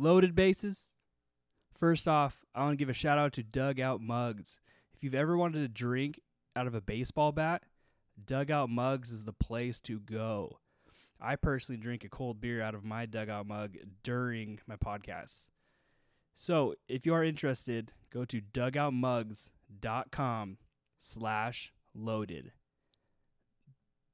Loaded 0.00 0.36
bases. 0.36 0.94
First 1.76 2.06
off, 2.06 2.44
I 2.54 2.60
want 2.60 2.74
to 2.74 2.76
give 2.76 2.88
a 2.88 2.94
shout 2.94 3.18
out 3.18 3.32
to 3.32 3.42
Dugout 3.42 4.00
Mugs. 4.00 4.60
If 4.94 5.02
you've 5.02 5.16
ever 5.16 5.36
wanted 5.36 5.58
to 5.58 5.68
drink 5.68 6.20
out 6.54 6.68
of 6.68 6.76
a 6.76 6.80
baseball 6.80 7.32
bat, 7.32 7.64
Dugout 8.24 8.70
Mugs 8.70 9.10
is 9.10 9.24
the 9.24 9.32
place 9.32 9.80
to 9.80 9.98
go. 9.98 10.60
I 11.20 11.34
personally 11.34 11.80
drink 11.80 12.04
a 12.04 12.08
cold 12.08 12.40
beer 12.40 12.62
out 12.62 12.76
of 12.76 12.84
my 12.84 13.06
Dugout 13.06 13.48
mug 13.48 13.76
during 14.04 14.60
my 14.68 14.76
podcasts. 14.76 15.48
So 16.32 16.76
if 16.88 17.04
you 17.04 17.12
are 17.12 17.24
interested, 17.24 17.92
go 18.12 18.24
to 18.26 18.40
dugoutmugs.com 18.40 20.58
slash 21.00 21.72
loaded. 21.92 22.52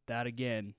That 0.07 0.27
again, 0.27 0.77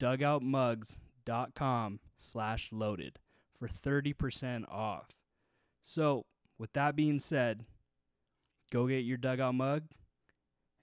dugoutmugs.com 0.00 2.00
slash 2.18 2.72
loaded 2.72 3.20
for 3.58 3.68
30% 3.68 4.70
off. 4.70 5.08
So 5.82 6.24
with 6.58 6.72
that 6.74 6.96
being 6.96 7.18
said, 7.18 7.64
go 8.70 8.86
get 8.86 9.04
your 9.04 9.18
dugout 9.18 9.54
mug 9.54 9.82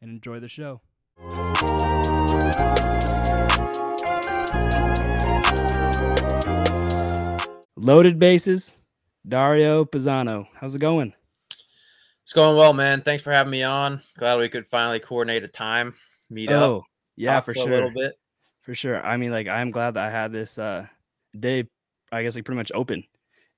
and 0.01 0.11
enjoy 0.11 0.39
the 0.39 0.47
show. 0.47 0.81
Loaded 7.75 8.17
bases, 8.17 8.77
Dario 9.27 9.83
Pisano. 9.83 10.47
How's 10.55 10.75
it 10.75 10.79
going? 10.79 11.13
It's 12.23 12.31
going 12.31 12.55
well, 12.55 12.73
man. 12.73 13.01
Thanks 13.01 13.21
for 13.21 13.31
having 13.31 13.51
me 13.51 13.63
on. 13.63 14.01
Glad 14.17 14.39
we 14.39 14.47
could 14.47 14.65
finally 14.65 14.99
coordinate 14.99 15.43
a 15.43 15.49
time, 15.49 15.93
meet 16.29 16.49
up. 16.49 16.63
Oh, 16.63 16.83
yeah, 17.17 17.33
talk 17.33 17.45
for 17.45 17.51
a 17.51 17.55
sure. 17.55 17.69
little 17.69 17.91
bit. 17.91 18.13
For 18.61 18.73
sure. 18.73 19.05
I 19.05 19.17
mean, 19.17 19.31
like, 19.31 19.47
I'm 19.47 19.71
glad 19.71 19.95
that 19.95 20.05
I 20.05 20.09
had 20.09 20.31
this 20.31 20.57
uh 20.57 20.87
day, 21.37 21.67
I 22.13 22.23
guess, 22.23 22.35
like 22.35 22.45
pretty 22.45 22.57
much 22.57 22.71
open. 22.73 23.03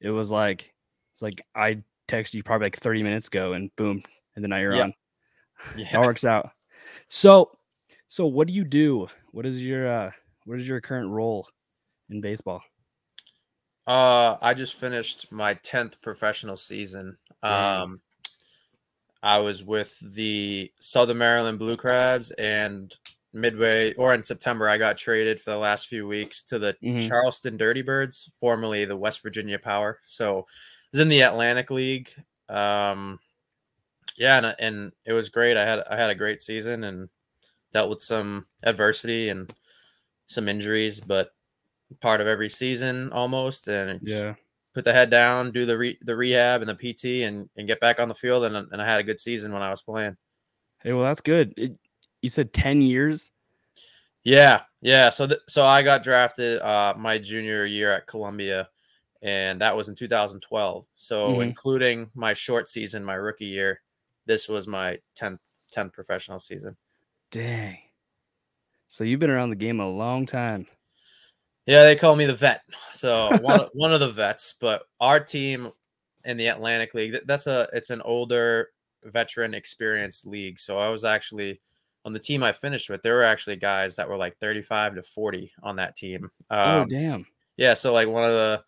It 0.02 0.10
was 0.10 0.32
like, 0.32 0.74
it's 1.14 1.22
like 1.22 1.42
I 1.56 1.84
texted 2.08 2.36
you 2.36 2.44
probably 2.44 2.66
like 2.66 2.78
30 2.78 3.04
minutes 3.04 3.28
ago 3.28 3.54
and 3.54 3.76
boom, 3.76 4.02
and 4.36 4.44
then 4.44 4.50
now 4.50 4.58
you're 4.58 4.76
Yeah. 4.76 4.84
on. 4.84 4.94
Yeah. 5.78 5.88
That 5.94 6.02
works 6.02 6.26
out. 6.26 6.50
So, 7.10 7.52
so 8.08 8.26
what 8.26 8.48
do 8.48 8.54
you 8.54 8.64
do? 8.66 9.08
What 9.32 9.46
is 9.46 9.62
your 9.64 9.88
uh 9.88 10.12
what 10.46 10.60
is 10.60 10.68
your 10.68 10.82
current 10.82 11.10
role 11.10 11.48
in 12.10 12.22
baseball? 12.22 12.62
Uh, 13.88 14.36
I 14.42 14.54
just 14.54 14.76
finished 14.76 15.32
my 15.32 15.54
tenth 15.54 16.02
professional 16.02 16.58
season. 16.58 17.18
Um, 17.44 18.02
I 19.22 19.38
was 19.40 19.64
with 19.64 19.98
the 20.16 20.72
Southern 20.80 21.20
Maryland 21.20 21.60
Blue 21.60 21.78
Crabs, 21.78 22.32
and 22.32 22.94
midway 23.36 23.94
or 23.96 24.14
in 24.14 24.24
September, 24.24 24.68
I 24.70 24.78
got 24.78 24.98
traded 24.98 25.40
for 25.42 25.52
the 25.52 25.58
last 25.58 25.88
few 25.88 26.08
weeks 26.08 26.42
to 26.44 26.58
the 26.58 26.76
Mhm. 26.82 27.08
Charleston 27.08 27.58
Dirty 27.58 27.82
Birds, 27.82 28.30
formerly 28.34 28.86
the 28.86 28.98
West 28.98 29.22
Virginia 29.22 29.60
Power. 29.60 30.00
So, 30.04 30.40
I 30.40 30.44
was 30.94 31.02
in 31.02 31.10
the 31.10 31.22
Atlantic 31.22 31.70
League. 31.70 32.10
Um, 32.50 33.20
yeah, 34.18 34.38
and, 34.38 34.56
and 34.60 34.92
it 35.06 35.14
was 35.14 35.30
great. 35.30 35.58
I 35.58 35.66
had 35.66 35.80
I 35.90 35.98
had 35.98 36.10
a 36.10 36.16
great 36.16 36.42
season 36.42 36.84
and 36.86 37.10
dealt 37.74 37.90
with 37.90 38.02
some 38.02 38.46
adversity 38.64 39.28
and 39.30 39.54
some 40.28 40.48
injuries, 40.48 41.02
but 41.02 41.34
part 42.00 42.22
of 42.22 42.28
every 42.28 42.48
season 42.50 43.12
almost. 43.12 43.68
And 43.68 44.00
just 44.08 44.28
put 44.74 44.86
the 44.86 44.94
head 44.94 45.10
down, 45.10 45.52
do 45.52 45.66
the 45.66 45.78
re- 45.78 46.00
the 46.02 46.16
rehab 46.16 46.62
and 46.62 46.70
the 46.70 46.76
PT, 46.76 47.24
and 47.24 47.50
and 47.58 47.68
get 47.68 47.82
back 47.82 48.00
on 48.00 48.08
the 48.08 48.16
field. 48.16 48.46
And 48.46 48.56
and 48.56 48.82
I 48.82 48.86
had 48.86 49.02
a 49.02 49.04
good 49.04 49.20
season 49.20 49.52
when 49.52 49.62
I 49.62 49.72
was 49.72 49.82
playing. 49.82 50.16
Hey, 50.82 50.92
well, 50.94 51.04
that's 51.04 51.22
good. 51.22 51.54
It, 51.58 51.74
you 52.26 52.30
said 52.30 52.52
10 52.54 52.82
years. 52.82 53.30
Yeah, 54.24 54.64
yeah. 54.82 55.12
So 55.12 55.28
th- 55.28 55.40
so 55.48 55.64
I 55.64 55.84
got 55.84 56.02
drafted 56.02 56.60
uh, 56.60 56.96
my 56.98 57.20
junior 57.20 57.66
year 57.68 57.92
at 57.92 58.08
Columbia, 58.08 58.68
and 59.22 59.62
that 59.62 59.78
was 59.78 59.88
in 59.90 59.94
2012. 59.96 60.88
So 60.96 61.36
Mhm. 61.36 61.44
including 61.44 62.10
my 62.16 62.34
short 62.34 62.68
season, 62.68 63.06
my 63.06 63.14
rookie 63.14 63.46
year, 63.46 63.82
this 64.26 64.50
was 64.50 64.68
my 64.68 65.00
10th 65.16 65.40
10th 65.72 65.94
professional 65.94 66.40
season. 66.40 66.76
Dang. 67.30 67.78
So 68.90 69.04
you've 69.04 69.20
been 69.20 69.30
around 69.30 69.52
the 69.52 69.56
game 69.56 69.80
a 69.80 69.88
long 69.90 70.26
time. 70.26 70.66
Yeah, 71.68 71.84
they 71.84 71.96
call 71.96 72.16
me 72.16 72.26
the 72.26 72.34
vet. 72.34 72.62
So 72.94 73.30
one 73.42 73.60
of- 73.62 73.70
one 73.74 73.94
of 73.94 74.00
the 74.00 74.10
vets, 74.10 74.56
but 74.60 74.88
our 75.00 75.20
team 75.20 75.72
in 76.24 76.38
the 76.38 76.48
Atlantic 76.48 76.96
League, 76.96 77.16
that's 77.28 77.46
a 77.46 77.70
it's 77.74 77.92
an 77.92 78.02
older 78.02 78.72
veteran 79.04 79.54
experienced 79.54 80.26
league. 80.26 80.58
So 80.58 80.80
I 80.80 80.90
was 80.90 81.04
actually 81.06 81.62
on 82.06 82.14
the 82.14 82.20
team 82.20 82.44
I 82.44 82.52
finished 82.54 82.90
with, 82.90 83.02
there 83.02 83.16
were 83.16 83.24
actually 83.24 83.58
guys 83.58 83.98
that 83.98 84.08
were 84.08 84.16
like 84.18 84.38
35 84.38 84.96
to 84.96 85.04
40 85.04 85.52
on 85.64 85.76
that 85.78 85.96
team. 85.98 86.30
oh, 86.50 86.82
Um, 86.84 86.88
damn. 86.88 87.26
yeah, 87.58 87.74
so 87.74 87.92
like 87.94 88.08
one 88.08 88.24
of 88.24 88.32
the 88.32 88.64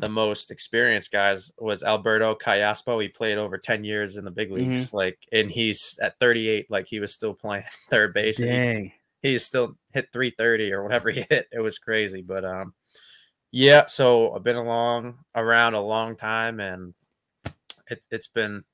the 0.00 0.08
most 0.08 0.50
experienced 0.50 1.12
guys 1.12 1.52
was 1.56 1.84
Alberto 1.84 2.34
Callaspo. 2.34 3.00
He 3.00 3.08
played 3.08 3.38
over 3.38 3.56
10 3.56 3.84
years 3.84 4.16
in 4.16 4.24
the 4.24 4.30
big 4.32 4.50
leagues. 4.50 4.92
Like 4.92 5.18
and 5.30 5.48
he's 5.48 5.96
at 6.02 6.18
38, 6.18 6.68
like 6.68 6.88
he 6.88 6.98
was 6.98 7.14
still 7.14 7.32
playing 7.32 7.62
third 7.90 8.12
base. 8.12 8.40
and 8.40 8.50
he- 8.50 8.56
Dang. 8.56 8.92
he 9.22 9.38
still 9.38 9.78
hit 9.92 10.08
330 10.12 10.72
or 10.72 10.82
whatever 10.82 11.10
he 11.10 11.24
hit. 11.30 11.46
It 11.52 11.60
was 11.60 11.78
crazy. 11.78 12.22
But 12.22 12.44
um 12.44 12.74
yeah, 13.52 13.86
so 13.86 14.34
I've 14.34 14.42
been 14.42 14.56
along 14.56 15.18
around 15.32 15.74
a 15.74 15.80
long 15.80 16.16
time 16.16 16.58
and 16.58 16.94
it, 17.88 18.04
it's 18.10 18.26
been 18.26 18.64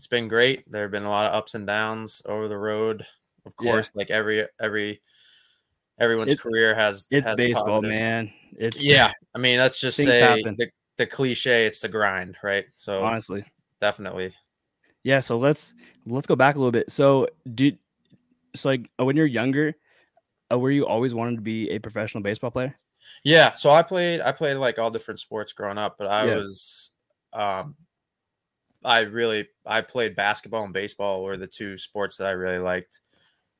it's 0.00 0.06
been 0.06 0.28
great. 0.28 0.64
There 0.72 0.80
have 0.80 0.90
been 0.90 1.04
a 1.04 1.10
lot 1.10 1.26
of 1.26 1.34
ups 1.34 1.54
and 1.54 1.66
downs 1.66 2.22
over 2.24 2.48
the 2.48 2.56
road. 2.56 3.04
Of 3.44 3.52
Yeah. 3.60 3.70
course, 3.72 3.90
like 3.94 4.10
every 4.10 4.46
every 4.58 5.02
everyone's 5.98 6.32
It's- 6.32 6.42
career 6.42 6.74
has 6.74 7.06
It's 7.10 7.26
has 7.26 7.36
baseball, 7.36 7.66
positive- 7.66 7.90
man. 7.90 8.32
It's 8.56 8.82
Yeah. 8.82 9.12
I 9.34 9.38
mean, 9.38 9.58
let's 9.58 9.78
just 9.78 9.98
say 9.98 10.42
the, 10.42 10.70
the 10.96 11.04
cliche, 11.06 11.66
it's 11.66 11.80
the 11.80 11.90
grind, 11.90 12.38
right? 12.42 12.64
So 12.76 13.04
honestly. 13.04 13.44
definitely. 13.78 14.32
Yeah, 15.02 15.20
so 15.20 15.36
let's 15.36 15.74
let's 16.06 16.26
go 16.26 16.34
back 16.34 16.54
a 16.54 16.58
little 16.58 16.72
bit. 16.72 16.90
So, 16.90 17.28
did 17.52 17.78
so 18.56 18.70
like 18.70 18.90
uh, 18.98 19.04
when 19.04 19.16
you're 19.18 19.26
younger, 19.26 19.74
uh, 20.50 20.58
were 20.58 20.70
you 20.70 20.86
always 20.86 21.12
wanted 21.12 21.36
to 21.36 21.42
be 21.42 21.68
a 21.72 21.78
professional 21.78 22.22
baseball 22.22 22.50
player? 22.50 22.74
Yeah, 23.22 23.54
so 23.56 23.68
I 23.68 23.82
played 23.82 24.22
I 24.22 24.32
played 24.32 24.54
like 24.54 24.78
all 24.78 24.90
different 24.90 25.20
sports 25.20 25.52
growing 25.52 25.76
up, 25.76 25.96
but 25.98 26.06
I 26.06 26.24
Yeah. 26.26 26.36
was 26.36 26.90
um 27.34 27.76
I 28.84 29.00
really 29.00 29.48
I 29.66 29.82
played 29.82 30.16
basketball 30.16 30.64
and 30.64 30.72
baseball 30.72 31.22
were 31.22 31.36
the 31.36 31.46
two 31.46 31.78
sports 31.78 32.16
that 32.16 32.26
I 32.28 32.32
really 32.32 32.58
liked. 32.58 33.00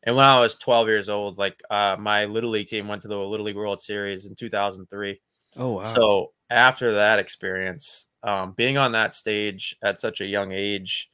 And 0.02 0.16
when 0.16 0.26
I 0.26 0.40
was 0.40 0.56
12 0.56 0.88
years 0.88 1.08
old, 1.08 1.38
like 1.38 1.62
uh 1.70 1.96
my 1.98 2.24
little 2.26 2.50
league 2.50 2.68
team 2.68 2.88
went 2.88 3.02
to 3.02 3.08
the 3.08 3.18
Little 3.18 3.46
League 3.46 3.56
World 3.56 3.80
Series 3.80 4.26
in 4.26 4.34
2003. 4.34 5.20
Oh 5.58 5.72
wow. 5.72 5.82
So 5.82 6.32
after 6.50 6.92
that 6.94 7.18
experience, 7.18 8.06
um, 8.22 8.52
being 8.52 8.78
on 8.78 8.92
that 8.92 9.14
stage 9.14 9.76
at 9.82 10.00
such 10.00 10.20
a 10.20 10.26
young 10.26 10.52
age, 10.52 11.08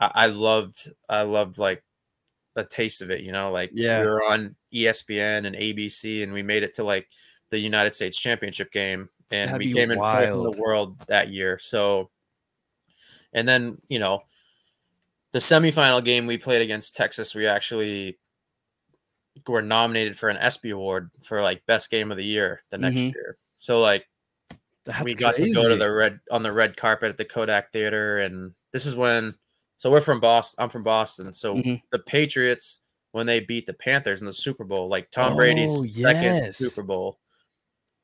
I, 0.00 0.10
I 0.14 0.26
loved, 0.26 0.88
I 1.08 1.22
loved 1.22 1.58
like 1.58 1.82
the 2.54 2.64
taste 2.64 3.02
of 3.02 3.10
it. 3.10 3.22
You 3.22 3.32
know, 3.32 3.52
like 3.52 3.70
Yeah. 3.74 4.00
we 4.00 4.06
were 4.06 4.24
on 4.24 4.56
ESPN 4.72 5.46
and 5.46 5.56
ABC, 5.56 6.22
and 6.22 6.32
we 6.32 6.42
made 6.42 6.62
it 6.62 6.74
to 6.74 6.84
like 6.84 7.08
the 7.50 7.58
United 7.58 7.94
States 7.94 8.18
Championship 8.20 8.72
game, 8.72 9.08
and 9.30 9.50
That'd 9.50 9.58
we 9.60 9.72
came 9.72 9.90
in 9.90 9.98
fourth 10.00 10.30
in 10.30 10.42
the 10.42 10.52
world 10.52 10.98
that 11.08 11.30
year. 11.30 11.58
So, 11.58 12.10
and 13.36 13.46
then 13.48 13.78
you 13.88 14.00
know, 14.00 14.22
the 15.30 15.38
semifinal 15.38 16.02
game 16.04 16.26
we 16.26 16.38
played 16.38 16.62
against 16.62 16.96
Texas, 16.96 17.34
we 17.36 17.46
actually 17.46 18.18
were 19.46 19.62
nominated 19.62 20.16
for 20.18 20.28
an 20.30 20.38
ESPY 20.38 20.70
award 20.70 21.10
for 21.22 21.42
like 21.42 21.64
best 21.66 21.90
game 21.90 22.10
of 22.10 22.16
the 22.16 22.24
year 22.24 22.62
the 22.70 22.78
next 22.78 22.98
Mhm. 22.98 23.14
year. 23.14 23.36
So 23.60 23.80
like 23.80 24.08
That's 24.84 25.02
we 25.04 25.14
got 25.14 25.36
to 25.36 25.50
go 25.50 25.68
to 25.68 25.76
the 25.76 25.90
red 25.90 26.20
on 26.30 26.42
the 26.42 26.52
red 26.52 26.76
carpet 26.76 27.10
at 27.10 27.16
the 27.18 27.24
Kodak 27.24 27.70
Theater, 27.72 28.18
and 28.18 28.54
this 28.72 28.86
is 28.86 28.96
when. 28.96 29.34
So 29.78 29.90
we're 29.90 30.00
from 30.00 30.20
Boston. 30.20 30.62
I'm 30.62 30.70
from 30.70 30.82
Boston. 30.84 31.34
So 31.34 31.56
Mhm. 31.56 31.82
the 31.90 31.98
Patriots, 31.98 32.78
when 33.12 33.26
they 33.26 33.40
beat 33.40 33.66
the 33.66 33.74
Panthers 33.74 34.20
in 34.20 34.26
the 34.26 34.32
Super 34.32 34.64
Bowl, 34.64 34.88
like 34.88 35.10
Tom 35.10 35.34
Oh, 35.34 35.36
Brady's 35.36 35.94
second. 36.00 36.54
Super 36.54 36.82
Bowl, 36.82 37.18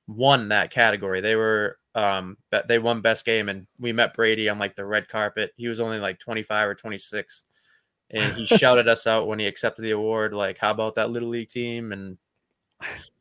won 0.07 0.49
that 0.49 0.71
category. 0.71 1.21
They 1.23 1.35
were 1.37 1.79
um 1.95 2.37
be- 2.51 2.61
they 2.67 2.79
won 2.79 3.01
best 3.01 3.25
game, 3.25 3.49
and 3.49 3.67
we 3.79 3.93
met 3.93 4.15
Brady 4.15 4.49
on 4.49 4.59
like 4.59 4.75
the 4.75 4.87
red 4.87 5.09
carpet. 5.09 5.53
He 5.57 5.69
was 5.69 5.81
only 5.81 5.99
like 5.99 6.19
25 6.19 6.69
or 6.69 6.75
26, 6.75 7.45
and 8.11 8.33
he 8.33 8.47
shouted 8.59 8.89
us 8.89 9.07
out 9.07 9.27
when 9.27 9.39
he 9.39 9.47
accepted 9.47 9.83
the 9.83 9.91
award. 9.91 10.33
Like, 10.35 10.59
how 10.59 10.71
about 10.71 10.95
that 10.95 11.11
little 11.11 11.29
league 11.29 11.49
team? 11.49 11.93
And 11.93 12.19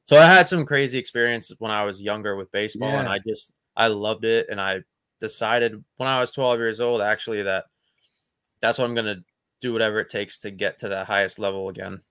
so 0.06 0.18
I 0.18 0.25
had 0.25 0.47
some 0.47 0.65
crazy 0.65 1.00
experiences 1.00 1.56
when 1.59 1.71
I 1.71 1.83
was 1.83 2.01
younger 2.01 2.35
with 2.35 2.51
baseball, 2.51 2.97
and 2.97 3.09
I 3.09 3.19
just 3.19 3.51
I 3.75 3.88
loved 3.88 4.25
it, 4.25 4.47
and 4.50 4.59
I 4.59 4.81
decided 5.19 5.83
when 5.97 6.09
I 6.09 6.19
was 6.19 6.31
12 6.31 6.57
years 6.57 6.79
old 6.79 7.00
actually 7.00 7.44
that 7.44 7.65
that's 8.59 8.79
what 8.79 8.85
I'm 8.85 8.95
gonna 8.95 9.24
do 9.62 9.71
whatever 9.71 10.00
it 10.00 10.09
takes 10.09 10.39
to 10.39 10.51
get 10.51 10.79
to 10.79 10.89
that 10.89 11.07
highest 11.07 11.39
level 11.39 11.69
again. 11.69 12.01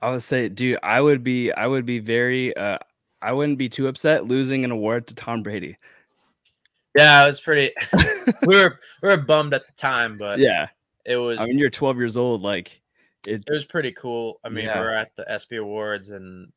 I 0.00 0.10
would 0.12 0.22
say, 0.22 0.48
dude, 0.48 0.78
I 0.82 1.00
would 1.00 1.22
be, 1.22 1.52
I 1.52 1.66
would 1.66 1.84
be 1.84 1.98
very, 1.98 2.56
uh, 2.56 2.78
I 3.20 3.32
wouldn't 3.32 3.58
be 3.58 3.68
too 3.68 3.86
upset 3.86 4.26
losing 4.26 4.64
an 4.64 4.70
award 4.70 5.06
to 5.08 5.14
Tom 5.14 5.42
Brady. 5.42 5.76
Yeah, 6.96 7.24
it 7.24 7.26
was 7.28 7.40
pretty. 7.40 7.70
we 8.46 8.56
were 8.56 8.78
we 9.02 9.08
were 9.08 9.16
bummed 9.16 9.54
at 9.54 9.66
the 9.66 9.72
time, 9.72 10.18
but 10.18 10.38
yeah, 10.38 10.68
it 11.04 11.16
was 11.16 11.38
I 11.38 11.46
mean, 11.46 11.58
you're 11.58 11.70
12 11.70 11.96
years 11.98 12.16
old, 12.16 12.42
like 12.42 12.80
it. 13.26 13.44
it 13.46 13.52
was 13.52 13.64
pretty 13.64 13.92
cool. 13.92 14.40
I 14.44 14.48
mean, 14.48 14.64
Yeah. 14.66 14.78
we're 14.80 14.90
at 14.92 15.14
the 15.16 15.30
ESPY 15.30 15.56
Awards 15.56 16.10
and 16.10 16.52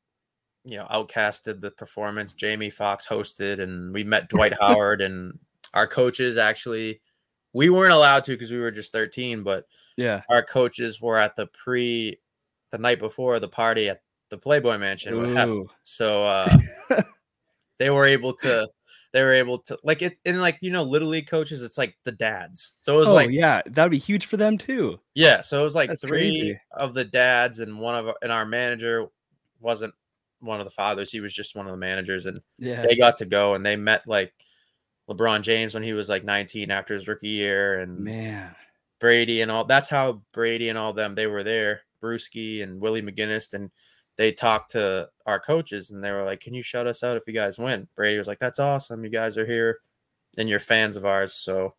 you 0.65 0.77
know, 0.77 0.85
outcasted 0.89 1.59
the 1.59 1.71
performance. 1.71 2.31
Jamie 2.33 2.69
Foxx 2.69 3.05
hosted, 3.07 3.59
and 3.61 3.93
we 3.93 4.03
met 4.05 4.29
Dwight 4.29 4.53
Howard 4.61 5.01
and 5.01 5.37
our 5.73 5.85
coaches. 5.87 6.37
Actually, 6.37 7.01
we 7.51 7.69
weren't 7.69 7.91
allowed 7.93 8.23
to 8.25 8.31
because 8.31 8.49
we 8.51 8.59
were 8.59 8.71
just 8.71 8.91
13, 8.93 9.43
but 9.43 9.67
Yeah. 9.97 10.21
our 10.29 10.41
coaches 10.41 11.01
were 11.01 11.17
at 11.17 11.35
the 11.35 11.47
pre, 11.47 12.17
the 12.71 12.77
night 12.77 12.99
before 12.99 13.39
the 13.41 13.49
party 13.49 13.89
at 13.89 14.01
the 14.29 14.37
Playboy 14.37 14.77
Mansion. 14.77 15.67
So 15.83 16.23
uh, 16.25 16.49
they 17.77 17.89
were 17.89 18.05
able 18.05 18.33
to. 18.37 18.67
They 19.13 19.23
were 19.23 19.31
able 19.31 19.59
to 19.59 19.77
like 19.83 20.01
it 20.01 20.17
in 20.25 20.39
like 20.41 20.57
you 20.61 20.71
know 20.71 20.83
little 20.83 21.07
league 21.09 21.27
coaches. 21.27 21.63
It's 21.63 21.77
like 21.77 21.95
the 22.03 22.11
dads. 22.11 22.75
So 22.81 22.95
it 22.95 22.97
was 22.97 23.09
oh 23.09 23.13
like 23.13 23.29
yeah, 23.29 23.61
that 23.65 23.83
would 23.83 23.91
be 23.91 23.97
huge 23.99 24.25
for 24.25 24.37
them 24.37 24.57
too. 24.57 24.99
yeah, 25.13 25.41
so 25.41 25.61
it 25.61 25.63
was 25.63 25.75
like 25.75 25.89
That's 25.89 26.01
three 26.01 26.19
crazy. 26.31 26.59
of 26.71 26.93
the 26.95 27.05
dads 27.05 27.59
and 27.59 27.79
one 27.79 27.95
of 27.95 28.15
and 28.21 28.31
our 28.31 28.45
manager 28.45 29.05
wasn't 29.59 29.93
one 30.39 30.59
of 30.59 30.65
the 30.65 30.71
fathers. 30.71 31.11
He 31.11 31.19
was 31.21 31.33
just 31.33 31.55
one 31.55 31.67
of 31.67 31.71
the 31.71 31.77
managers, 31.77 32.25
and 32.25 32.41
Yeah. 32.57 32.81
they 32.85 32.95
got 32.95 33.19
to 33.19 33.25
go 33.25 33.53
and 33.53 33.63
they 33.65 33.75
met 33.75 34.07
like 34.07 34.33
LeBron 35.09 35.41
James 35.43 35.73
when 35.73 35.83
he 35.83 35.93
was 35.93 36.09
like 36.09 36.23
19 36.23 36.71
after 36.71 36.93
his 36.95 37.07
rookie 37.07 37.27
year, 37.29 37.79
and 37.79 37.99
Man. 37.99 38.55
Brady 38.99 39.41
and 39.41 39.51
all. 39.51 39.63
That's 39.65 39.89
how 39.89 40.21
Brady 40.33 40.69
and 40.69 40.77
all 40.77 40.91
them 40.93 41.13
they 41.13 41.27
were 41.27 41.43
there. 41.43 41.81
Bruschi 42.01 42.63
and 42.63 42.81
Willie 42.81 43.01
McGinest, 43.01 43.53
and 43.53 43.69
they 44.15 44.31
talked 44.31 44.71
to 44.71 45.09
our 45.25 45.39
coaches, 45.39 45.91
and 45.91 46.03
they 46.03 46.11
were 46.11 46.23
like, 46.23 46.39
"Can 46.39 46.53
you 46.53 46.63
shut 46.63 46.87
us 46.87 47.03
out 47.03 47.17
if 47.17 47.23
you 47.27 47.33
guys 47.33 47.57
win?" 47.59 47.87
Brady 47.95 48.17
was 48.17 48.27
like, 48.27 48.39
"That's 48.39 48.59
awesome. 48.59 49.03
You 49.03 49.09
guys 49.09 49.37
are 49.37 49.45
here, 49.45 49.79
and 50.37 50.47
you're 50.49 50.59
fans 50.59 50.97
of 50.97 51.05
ours." 51.05 51.33
So 51.33 51.75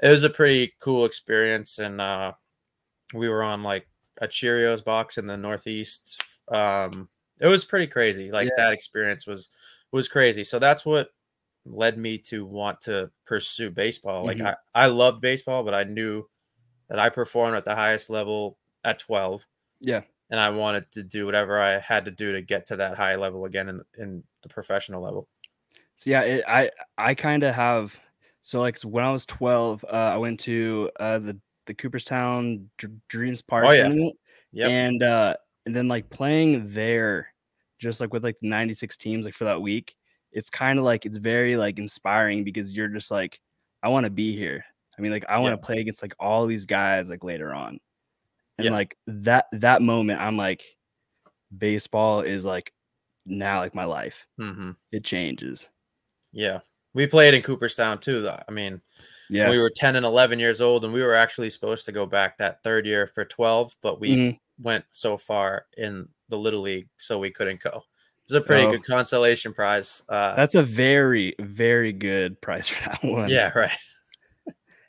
it 0.00 0.08
was 0.08 0.24
a 0.24 0.30
pretty 0.30 0.74
cool 0.80 1.04
experience, 1.04 1.78
and 1.78 2.00
uh, 2.00 2.32
we 3.14 3.28
were 3.28 3.42
on 3.42 3.62
like 3.62 3.88
a 4.20 4.28
Cheerios 4.28 4.84
box 4.84 5.18
in 5.18 5.26
the 5.26 5.36
Northeast. 5.36 6.22
Um, 6.48 7.08
it 7.40 7.46
was 7.46 7.64
pretty 7.64 7.86
crazy. 7.86 8.30
Like 8.32 8.48
Yeah. 8.48 8.54
that 8.64 8.72
experience 8.72 9.26
was 9.26 9.50
was 9.92 10.08
crazy. 10.08 10.44
So 10.44 10.58
that's 10.58 10.84
what 10.84 11.10
led 11.64 11.98
me 11.98 12.18
to 12.18 12.44
want 12.46 12.80
to 12.82 13.10
pursue 13.26 13.70
baseball. 13.70 14.24
Like 14.24 14.38
Mhm. 14.38 14.46
I, 14.74 14.84
I 14.84 14.86
loved 14.86 15.20
baseball, 15.20 15.62
but 15.64 15.74
I 15.74 15.84
knew 15.84 16.24
that 16.88 16.98
I 16.98 17.10
performed 17.10 17.56
at 17.56 17.64
the 17.64 17.74
highest 17.74 18.10
level 18.10 18.58
at 18.84 18.98
12 18.98 19.46
Yeah. 19.80 20.02
And 20.30 20.38
I 20.40 20.50
wanted 20.50 20.90
to 20.92 21.02
do 21.02 21.26
whatever 21.26 21.58
I 21.60 21.78
had 21.78 22.04
to 22.04 22.10
do 22.10 22.32
to 22.32 22.42
get 22.42 22.66
to 22.66 22.76
that 22.76 22.96
high 22.96 23.16
level 23.16 23.44
again 23.44 23.68
in 23.68 23.82
in 23.98 24.24
the 24.42 24.48
professional 24.48 25.02
level. 25.02 25.28
So 25.96 26.10
yeah, 26.10 26.22
it, 26.22 26.44
I 26.46 26.70
I 26.96 27.14
kind 27.14 27.42
of 27.42 27.54
have. 27.54 27.98
So 28.42 28.60
like 28.60 28.78
when 28.82 29.04
I 29.04 29.10
was 29.12 29.26
twelve, 29.26 29.84
uh, 29.84 30.12
I 30.14 30.16
went 30.16 30.40
to 30.40 30.90
uh, 31.00 31.18
the 31.18 31.38
the 31.66 31.74
Cooperstown 31.74 32.70
Dr- 32.78 32.92
Dreams 33.08 33.42
Park 33.42 33.66
Oh, 33.68 33.72
yeah. 33.72 33.82
tournament, 33.82 34.16
Yep. 34.52 34.70
and 34.70 35.02
uh, 35.02 35.34
and 35.66 35.74
then 35.76 35.88
like 35.88 36.08
playing 36.08 36.72
there, 36.72 37.28
just 37.78 38.00
like 38.00 38.12
with 38.12 38.24
like 38.24 38.38
the 38.38 38.48
ninety 38.48 38.74
six 38.74 38.96
teams, 38.96 39.24
like 39.26 39.34
for 39.34 39.44
that 39.44 39.60
week, 39.60 39.94
it's 40.32 40.50
kind 40.50 40.78
of 40.78 40.84
like 40.84 41.04
it's 41.04 41.18
very 41.18 41.56
like 41.56 41.78
inspiring 41.78 42.44
because 42.44 42.74
you're 42.76 42.88
just 42.88 43.10
like, 43.10 43.40
I 43.82 43.88
want 43.88 44.04
to 44.04 44.10
be 44.10 44.34
here. 44.36 44.64
I 44.96 45.02
mean, 45.02 45.10
like 45.12 45.26
I 45.28 45.38
want 45.38 45.52
to 45.52 45.58
Yeah. 45.60 45.66
play 45.66 45.80
against 45.80 46.02
like 46.02 46.14
all 46.18 46.46
these 46.46 46.64
guys 46.64 47.10
like 47.10 47.22
later 47.24 47.52
on, 47.52 47.78
and 48.58 48.66
Yeah. 48.66 48.70
like 48.72 48.96
that 49.06 49.46
that 49.52 49.82
moment, 49.82 50.20
I'm 50.20 50.36
like, 50.36 50.62
baseball 51.56 52.20
is 52.22 52.44
like 52.44 52.72
now 53.26 53.60
like 53.60 53.74
my 53.74 53.84
life. 53.84 54.26
hmm 54.38 54.72
It 54.92 55.04
changes. 55.04 55.68
Yeah. 56.32 56.60
We 56.94 57.06
played 57.06 57.34
in 57.34 57.42
Cooperstown 57.42 57.98
too. 58.00 58.22
though. 58.22 58.40
I 58.48 58.52
mean, 58.52 58.80
Yeah. 59.30 59.50
we 59.50 59.58
were 59.58 59.70
10 59.70 59.96
and 59.96 60.04
11 60.06 60.38
years 60.38 60.60
old 60.60 60.84
and 60.84 60.92
we 60.92 61.02
were 61.02 61.14
actually 61.14 61.50
supposed 61.50 61.84
to 61.86 61.92
go 61.92 62.06
back 62.06 62.38
that 62.38 62.62
third 62.62 62.86
year 62.86 63.06
for 63.06 63.24
12, 63.24 63.72
but 63.82 64.00
we 64.00 64.14
Mhm. 64.16 64.38
went 64.58 64.84
so 64.90 65.16
far 65.16 65.66
in 65.76 66.08
the 66.28 66.38
little 66.38 66.60
league 66.62 66.88
so 66.98 67.18
we 67.18 67.30
couldn't 67.30 67.60
go. 67.60 67.70
It 68.26 68.32
was 68.34 68.42
a 68.42 68.44
pretty 68.44 68.64
Oh. 68.64 68.70
good 68.72 68.84
consolation 68.84 69.54
prize. 69.54 70.02
Uh, 70.08 70.34
That's 70.34 70.54
a 70.54 70.62
very, 70.62 71.34
very 71.38 71.92
good 71.92 72.40
price 72.40 72.68
for 72.68 72.88
that 72.88 73.02
one. 73.04 73.30
yeah, 73.30 73.52
right. 73.54 73.70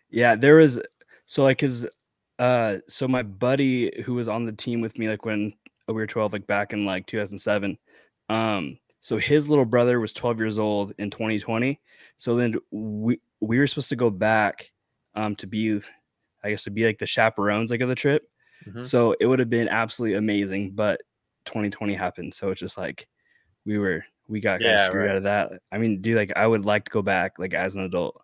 Yeah. 0.10 0.36
There 0.36 0.56
was 0.56 0.80
so 1.26 1.44
like 1.44 1.62
his 1.62 1.86
uh 2.40 2.80
so 2.88 3.08
my 3.08 3.24
buddy 3.24 4.04
who 4.04 4.16
was 4.16 4.28
on 4.30 4.46
the 4.46 4.54
team 4.54 4.82
with 4.82 4.98
me 4.98 5.10
like 5.10 5.26
when 5.26 5.54
we 5.88 5.96
were 5.96 6.08
12, 6.08 6.34
like 6.34 6.48
back 6.48 6.74
in 6.74 6.86
like 6.86 7.08
2007. 7.08 7.78
Um, 8.30 8.80
so 9.02 9.18
his 9.18 9.50
little 9.50 9.66
brother 9.66 10.00
was 10.00 10.14
12 10.14 10.40
years 10.40 10.60
old 10.60 10.94
in 11.00 11.10
2020. 11.12 11.82
So 12.18 12.36
then 12.36 12.56
we 12.72 13.20
we 13.42 13.60
were 13.60 13.68
supposed 13.68 13.90
to 13.90 13.96
go 13.98 14.10
back 14.12 14.72
um 15.16 15.36
to 15.38 15.48
be 15.48 15.82
I 16.44 16.52
guess 16.52 16.64
to 16.66 16.72
be 16.72 16.86
like 16.86 17.00
the 17.00 17.06
chaperones 17.08 17.72
like 17.72 17.82
of 17.82 17.90
the 17.90 17.96
trip. 17.96 18.30
Mhm. 18.66 18.92
So 18.92 19.16
it 19.20 19.28
would 19.28 19.40
have 19.40 19.50
been 19.50 19.68
absolutely 19.70 20.18
amazing, 20.18 20.72
but 20.76 21.02
2020 21.46 21.94
happened. 21.96 22.34
So 22.34 22.52
it's 22.52 22.60
just 22.62 22.78
like 22.78 23.08
we 23.66 23.78
were 23.80 24.06
we 24.28 24.40
got 24.42 24.62
kind 24.62 24.76
of 24.76 24.80
Yeah, 24.80 24.82
screwed 24.82 25.08
right. 25.08 25.10
out 25.10 25.18
of 25.18 25.24
that. 25.24 25.62
I 25.72 25.78
mean, 25.80 26.02
dude, 26.02 26.18
like 26.18 26.34
I 26.38 26.48
would 26.48 26.66
like 26.66 26.86
to 26.86 26.92
go 26.92 27.02
back 27.04 27.40
like 27.40 27.54
as 27.56 27.76
an 27.76 27.84
adult. 27.84 28.24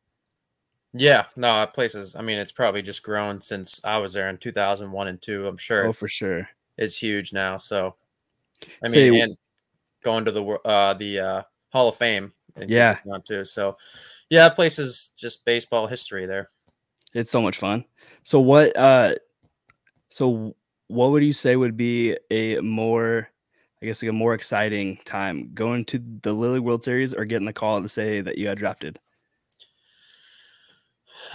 Yeah, 0.98 1.26
no, 1.36 1.60
that 1.60 1.74
place 1.74 1.94
is, 1.96 2.16
I 2.16 2.22
mean, 2.22 2.38
it's 2.38 2.52
probably 2.52 2.82
just 2.82 3.04
grown 3.04 3.42
since 3.42 3.82
I 3.84 3.98
was 3.98 4.14
there 4.14 4.30
in 4.30 4.38
2001 4.38 5.08
and 5.08 5.22
2. 5.22 5.48
I'm 5.48 5.58
sure 5.58 5.86
Oh, 5.88 5.90
it's, 5.90 6.00
for 6.00 6.08
sure. 6.08 6.48
it's 6.78 6.98
huge 6.98 7.34
now. 7.34 7.58
So, 7.58 7.96
I 8.84 8.88
Say- 8.88 9.10
mean, 9.12 9.22
and 9.24 9.38
going 10.04 10.24
to 10.26 10.32
the 10.32 10.44
uh, 10.44 10.94
the 10.94 11.20
uh, 11.20 11.42
Hall 11.72 11.90
of 11.90 11.96
Fame 11.96 12.32
in 12.56 12.70
Yeah. 12.70 12.94
Cooperstown 12.94 13.22
too. 13.24 13.46
So, 13.46 13.78
yeah, 14.30 14.48
that 14.48 14.56
place 14.56 14.80
is 14.80 15.12
just 15.18 15.44
baseball 15.46 15.88
history 15.88 16.26
there. 16.26 16.50
It's 17.14 17.32
so 17.32 17.42
much 17.42 17.58
fun. 17.58 17.84
So 18.24 18.40
what 18.40 18.76
uh 18.78 19.16
so 20.10 20.56
what 20.88 21.12
would 21.12 21.24
you 21.24 21.34
say 21.34 21.56
would 21.56 21.76
be 21.78 22.18
a 22.32 22.60
more 22.62 23.30
I 23.82 23.86
guess 23.86 24.02
like 24.02 24.10
a 24.10 24.14
more 24.14 24.34
exciting 24.34 24.98
time 25.06 25.52
going 25.54 25.86
to 25.86 26.02
the 26.24 26.34
Lily 26.34 26.60
World 26.60 26.84
Series 26.84 27.14
or 27.14 27.26
getting 27.26 27.46
the 27.46 27.54
call 27.54 27.82
to 27.82 27.90
say 27.90 28.22
that 28.22 28.38
you 28.38 28.46
got 28.46 28.58
drafted? 28.58 29.00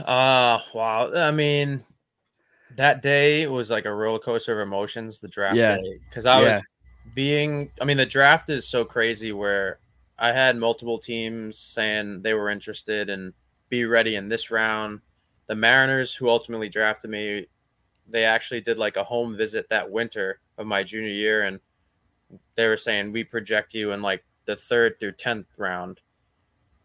Uh 0.06 0.60
wow. 0.74 1.10
I 1.14 1.30
mean, 1.30 1.84
that 2.76 3.02
day 3.02 3.46
was 3.46 3.70
like 3.70 3.84
a 3.84 3.92
roller 3.94 4.18
coaster 4.18 4.60
of 4.60 4.66
emotions, 4.66 5.20
the 5.20 5.28
draft 5.28 5.56
Yeah. 5.58 5.76
day. 5.76 6.00
Because 6.08 6.26
I 6.26 6.40
Yeah. 6.40 6.46
was 6.54 6.64
being 7.14 7.70
I 7.80 7.84
mean, 7.84 7.96
the 7.96 8.06
draft 8.06 8.48
is 8.50 8.68
so 8.68 8.84
crazy 8.84 9.32
where 9.32 9.78
I 10.18 10.32
had 10.32 10.56
multiple 10.56 10.98
teams 10.98 11.58
saying 11.58 12.22
they 12.22 12.34
were 12.34 12.50
interested 12.50 13.08
and 13.10 13.32
be 13.68 13.84
ready 13.84 14.16
in 14.16 14.28
this 14.28 14.50
round. 14.50 15.00
The 15.46 15.54
Mariners, 15.54 16.14
who 16.14 16.28
ultimately 16.28 16.68
drafted 16.68 17.10
me, 17.10 17.46
they 18.06 18.24
actually 18.24 18.60
did 18.60 18.78
like 18.78 18.96
a 18.96 19.04
home 19.04 19.36
visit 19.36 19.68
that 19.70 19.90
winter 19.90 20.40
of 20.58 20.66
my 20.66 20.82
junior 20.82 21.08
year, 21.08 21.42
and 21.42 21.60
they 22.54 22.68
were 22.68 22.76
saying 22.76 23.12
we 23.12 23.24
project 23.24 23.74
you 23.74 23.92
in 23.92 24.02
like 24.02 24.24
the 24.44 24.56
third 24.56 24.98
through 25.00 25.12
tenth 25.12 25.46
round, 25.58 26.00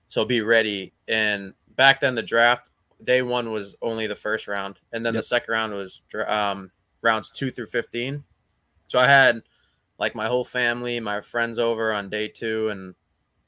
so 0.08 0.24
be 0.26 0.42
ready. 0.42 0.94
And 1.08 1.54
back 1.76 2.00
then, 2.00 2.16
the 2.16 2.24
draft 2.24 2.69
day 3.04 3.21
one 3.21 3.52
was 3.52 3.75
only 3.81 4.07
the 4.07 4.16
first 4.16 4.47
round, 4.47 4.80
and 4.92 5.06
then 5.06 5.14
the 5.14 5.23
second 5.23 5.52
round 5.52 5.73
was 5.73 6.02
um, 6.28 6.71
rounds 7.02 7.30
two 7.30 7.52
through 7.52 7.68
fifteen. 7.68 8.23
So 8.87 8.99
I 8.99 9.07
had 9.07 9.44
like 9.97 10.16
my 10.16 10.28
whole 10.28 10.45
family, 10.45 10.99
my 10.99 11.21
friends 11.21 11.59
over 11.59 11.94
on 11.94 12.09
day 12.09 12.28
two, 12.28 12.69
and 12.69 12.95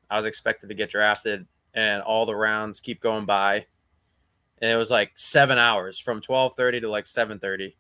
I 0.10 0.18
was 0.18 0.25
expected 0.25 0.68
to 0.70 0.75
get 0.75 0.89
drafted, 0.89 1.48
and 1.74 2.01
all 2.01 2.25
the 2.25 2.36
rounds 2.36 2.80
keep 2.80 3.00
going 3.00 3.25
by, 3.25 3.66
and 4.62 4.72
it 4.72 4.75
was 4.75 4.92
like 4.92 5.12
seven 5.16 5.58
hours 5.58 6.00
from 6.00 6.22
twelve 6.22 6.56
thirty 6.56 6.80
to 6.80 6.89
like 6.89 7.06
seven 7.06 7.39
thirty, 7.39 7.75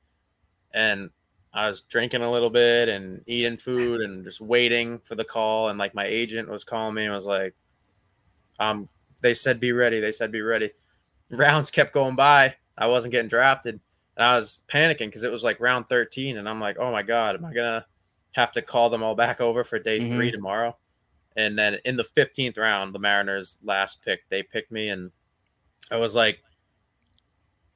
and 0.73 1.09
I 1.53 1.69
was 1.69 1.81
drinking 1.81 2.21
a 2.21 2.31
little 2.31 2.49
bit 2.49 2.87
and 2.89 3.23
eating 3.25 3.57
food 3.57 4.01
and 4.01 4.23
just 4.23 4.41
waiting 4.41 4.99
for 4.99 5.15
the 5.15 5.23
call, 5.23 5.69
and 5.69 5.79
like 5.79 5.95
my 5.95 6.05
agent 6.05 6.49
was 6.49 6.63
calling 6.63 6.93
me 6.95 7.05
and 7.05 7.13
was 7.13 7.25
like, 7.25 7.55
um, 8.59 8.89
they 9.21 9.33
said 9.33 9.59
be 9.59 9.71
ready, 9.71 9.99
they 9.99 10.11
said 10.11 10.31
be 10.31 10.41
ready. 10.41 10.71
Rounds 11.29 11.71
kept 11.71 11.93
going 11.93 12.15
by, 12.15 12.55
I 12.77 12.87
wasn't 12.87 13.11
getting 13.11 13.27
drafted, 13.29 13.79
and 14.15 14.25
I 14.25 14.35
was 14.37 14.61
panicking 14.71 15.07
because 15.07 15.23
it 15.23 15.31
was 15.31 15.43
like 15.43 15.59
round 15.59 15.87
thirteen, 15.87 16.37
and 16.37 16.47
I'm 16.47 16.59
like, 16.61 16.77
oh 16.79 16.91
my 16.91 17.03
god, 17.03 17.35
am 17.35 17.45
I 17.45 17.53
gonna 17.53 17.85
have 18.33 18.51
to 18.53 18.61
call 18.61 18.89
them 18.89 19.03
all 19.03 19.15
back 19.15 19.41
over 19.41 19.63
for 19.63 19.79
day 19.79 19.99
Mhm. 19.99 20.09
three 20.11 20.31
tomorrow? 20.31 20.77
And 21.35 21.57
then 21.57 21.77
in 21.85 21.97
the 21.97 22.03
15th 22.03 22.57
round, 22.57 22.95
the 22.95 22.99
Mariners' 22.99 23.59
last 23.63 24.01
pick, 24.03 24.27
they 24.29 24.41
picked 24.41 24.71
me, 24.71 24.89
and 24.89 25.11
I 25.91 25.97
was 25.97 26.15
like 26.15 26.39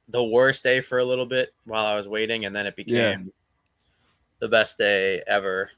the 0.08 0.22
worst 0.24 0.62
day 0.64 0.80
for 0.80 0.98
a 0.98 1.04
little 1.04 1.26
bit 1.26 1.54
while 1.64 1.86
I 1.86 1.94
was 1.96 2.08
waiting, 2.08 2.44
and 2.44 2.54
then 2.54 2.66
it 2.66 2.74
became 2.76 3.20
Yeah. 3.26 3.32
the 4.40 4.48
best 4.48 4.78
day 4.78 5.22
ever 5.26 5.70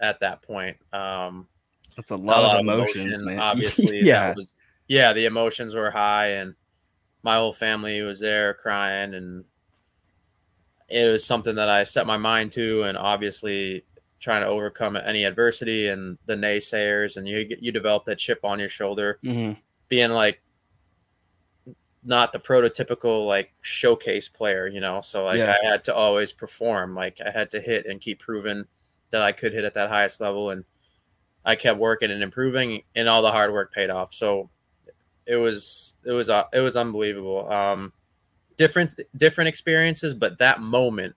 at 0.00 0.20
that 0.20 0.42
point. 0.42 0.76
Um, 0.92 1.48
That's 1.96 2.10
a 2.10 2.16
lot, 2.16 2.54
of 2.56 2.60
emotions, 2.60 3.06
emotion, 3.22 3.26
man. 3.26 3.38
Obviously, 3.40 4.00
yeah. 4.00 4.28
that 4.28 4.36
was 4.36 4.54
yeah, 4.86 5.12
the 5.12 5.26
emotions 5.26 5.74
were 5.74 5.90
high, 5.90 6.26
and 6.32 6.54
my 7.22 7.36
whole 7.36 7.52
family 7.52 8.00
was 8.02 8.20
there 8.20 8.54
crying, 8.54 9.14
and 9.14 9.44
it 10.88 11.10
was 11.12 11.24
something 11.24 11.54
that 11.56 11.68
I 11.68 11.84
set 11.84 12.06
my 12.06 12.16
mind 12.16 12.52
to, 12.52 12.82
and 12.82 12.96
obviously 12.98 13.84
trying 14.18 14.42
to 14.42 14.48
overcome 14.48 14.96
any 14.96 15.24
adversity 15.24 15.88
and 15.88 16.18
the 16.26 16.34
naysayers, 16.36 17.16
and 17.16 17.26
you 17.28 17.56
you 17.60 17.72
develop 17.72 18.04
that 18.06 18.18
chip 18.18 18.44
on 18.44 18.58
your 18.58 18.68
shoulder, 18.68 19.18
Mhm. 19.24 19.56
being 19.88 20.10
like 20.10 20.42
not 22.02 22.32
the 22.32 22.40
prototypical 22.40 23.26
like 23.26 23.52
showcase 23.60 24.28
player, 24.28 24.66
you 24.66 24.80
know. 24.80 25.00
So 25.02 25.24
like 25.24 25.38
Yeah. 25.38 25.54
I 25.62 25.66
had 25.66 25.84
to 25.84 25.94
always 25.94 26.32
perform, 26.32 26.94
like 26.94 27.20
I 27.20 27.30
had 27.30 27.50
to 27.50 27.60
hit 27.60 27.86
and 27.86 28.00
keep 28.00 28.18
proving 28.20 28.66
that 29.10 29.22
I 29.22 29.32
could 29.32 29.52
hit 29.52 29.64
at 29.64 29.74
that 29.74 29.90
highest 29.90 30.20
level, 30.20 30.50
and 30.50 30.64
I 31.44 31.56
kept 31.56 31.78
working 31.78 32.10
and 32.10 32.22
improving, 32.22 32.82
and 32.94 33.08
all 33.08 33.22
the 33.22 33.32
hard 33.32 33.52
work 33.52 33.72
paid 33.72 33.90
off. 33.90 34.12
So 34.14 34.50
it 35.30 35.36
was 35.36 35.94
it 36.04 36.12
was 36.12 36.28
uh, 36.28 36.44
it 36.52 36.60
was 36.60 36.76
unbelievable. 36.76 37.50
Um, 37.50 37.92
different 38.56 38.98
different 39.16 39.48
experiences, 39.48 40.12
but 40.14 40.38
that 40.38 40.60
moment 40.60 41.14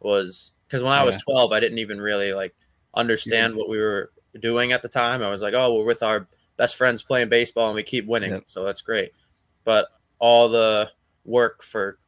was 0.00 0.52
because 0.66 0.82
when 0.82 0.92
I 0.92 1.02
was 1.02 1.16
Yeah. 1.16 1.20
12, 1.34 1.52
I 1.52 1.60
didn't 1.60 1.78
even 1.78 2.00
really 2.00 2.32
like 2.32 2.54
understand 2.94 3.56
what 3.56 3.68
we 3.68 3.78
were 3.78 4.10
doing 4.40 4.72
at 4.72 4.82
the 4.82 4.88
time. 4.88 5.22
I 5.22 5.30
was 5.30 5.42
like, 5.42 5.54
oh, 5.54 5.74
we're 5.74 5.84
with 5.84 6.02
our 6.02 6.26
best 6.56 6.76
friends 6.76 7.02
playing 7.02 7.28
baseball 7.28 7.66
and 7.66 7.74
we 7.74 7.82
keep 7.82 8.06
winning, 8.06 8.32
Yep. 8.32 8.44
so 8.46 8.64
that's 8.64 8.82
great. 8.82 9.12
But 9.64 9.88
all 10.18 10.48
the 10.48 10.90
work 11.24 11.62
for 11.62 11.98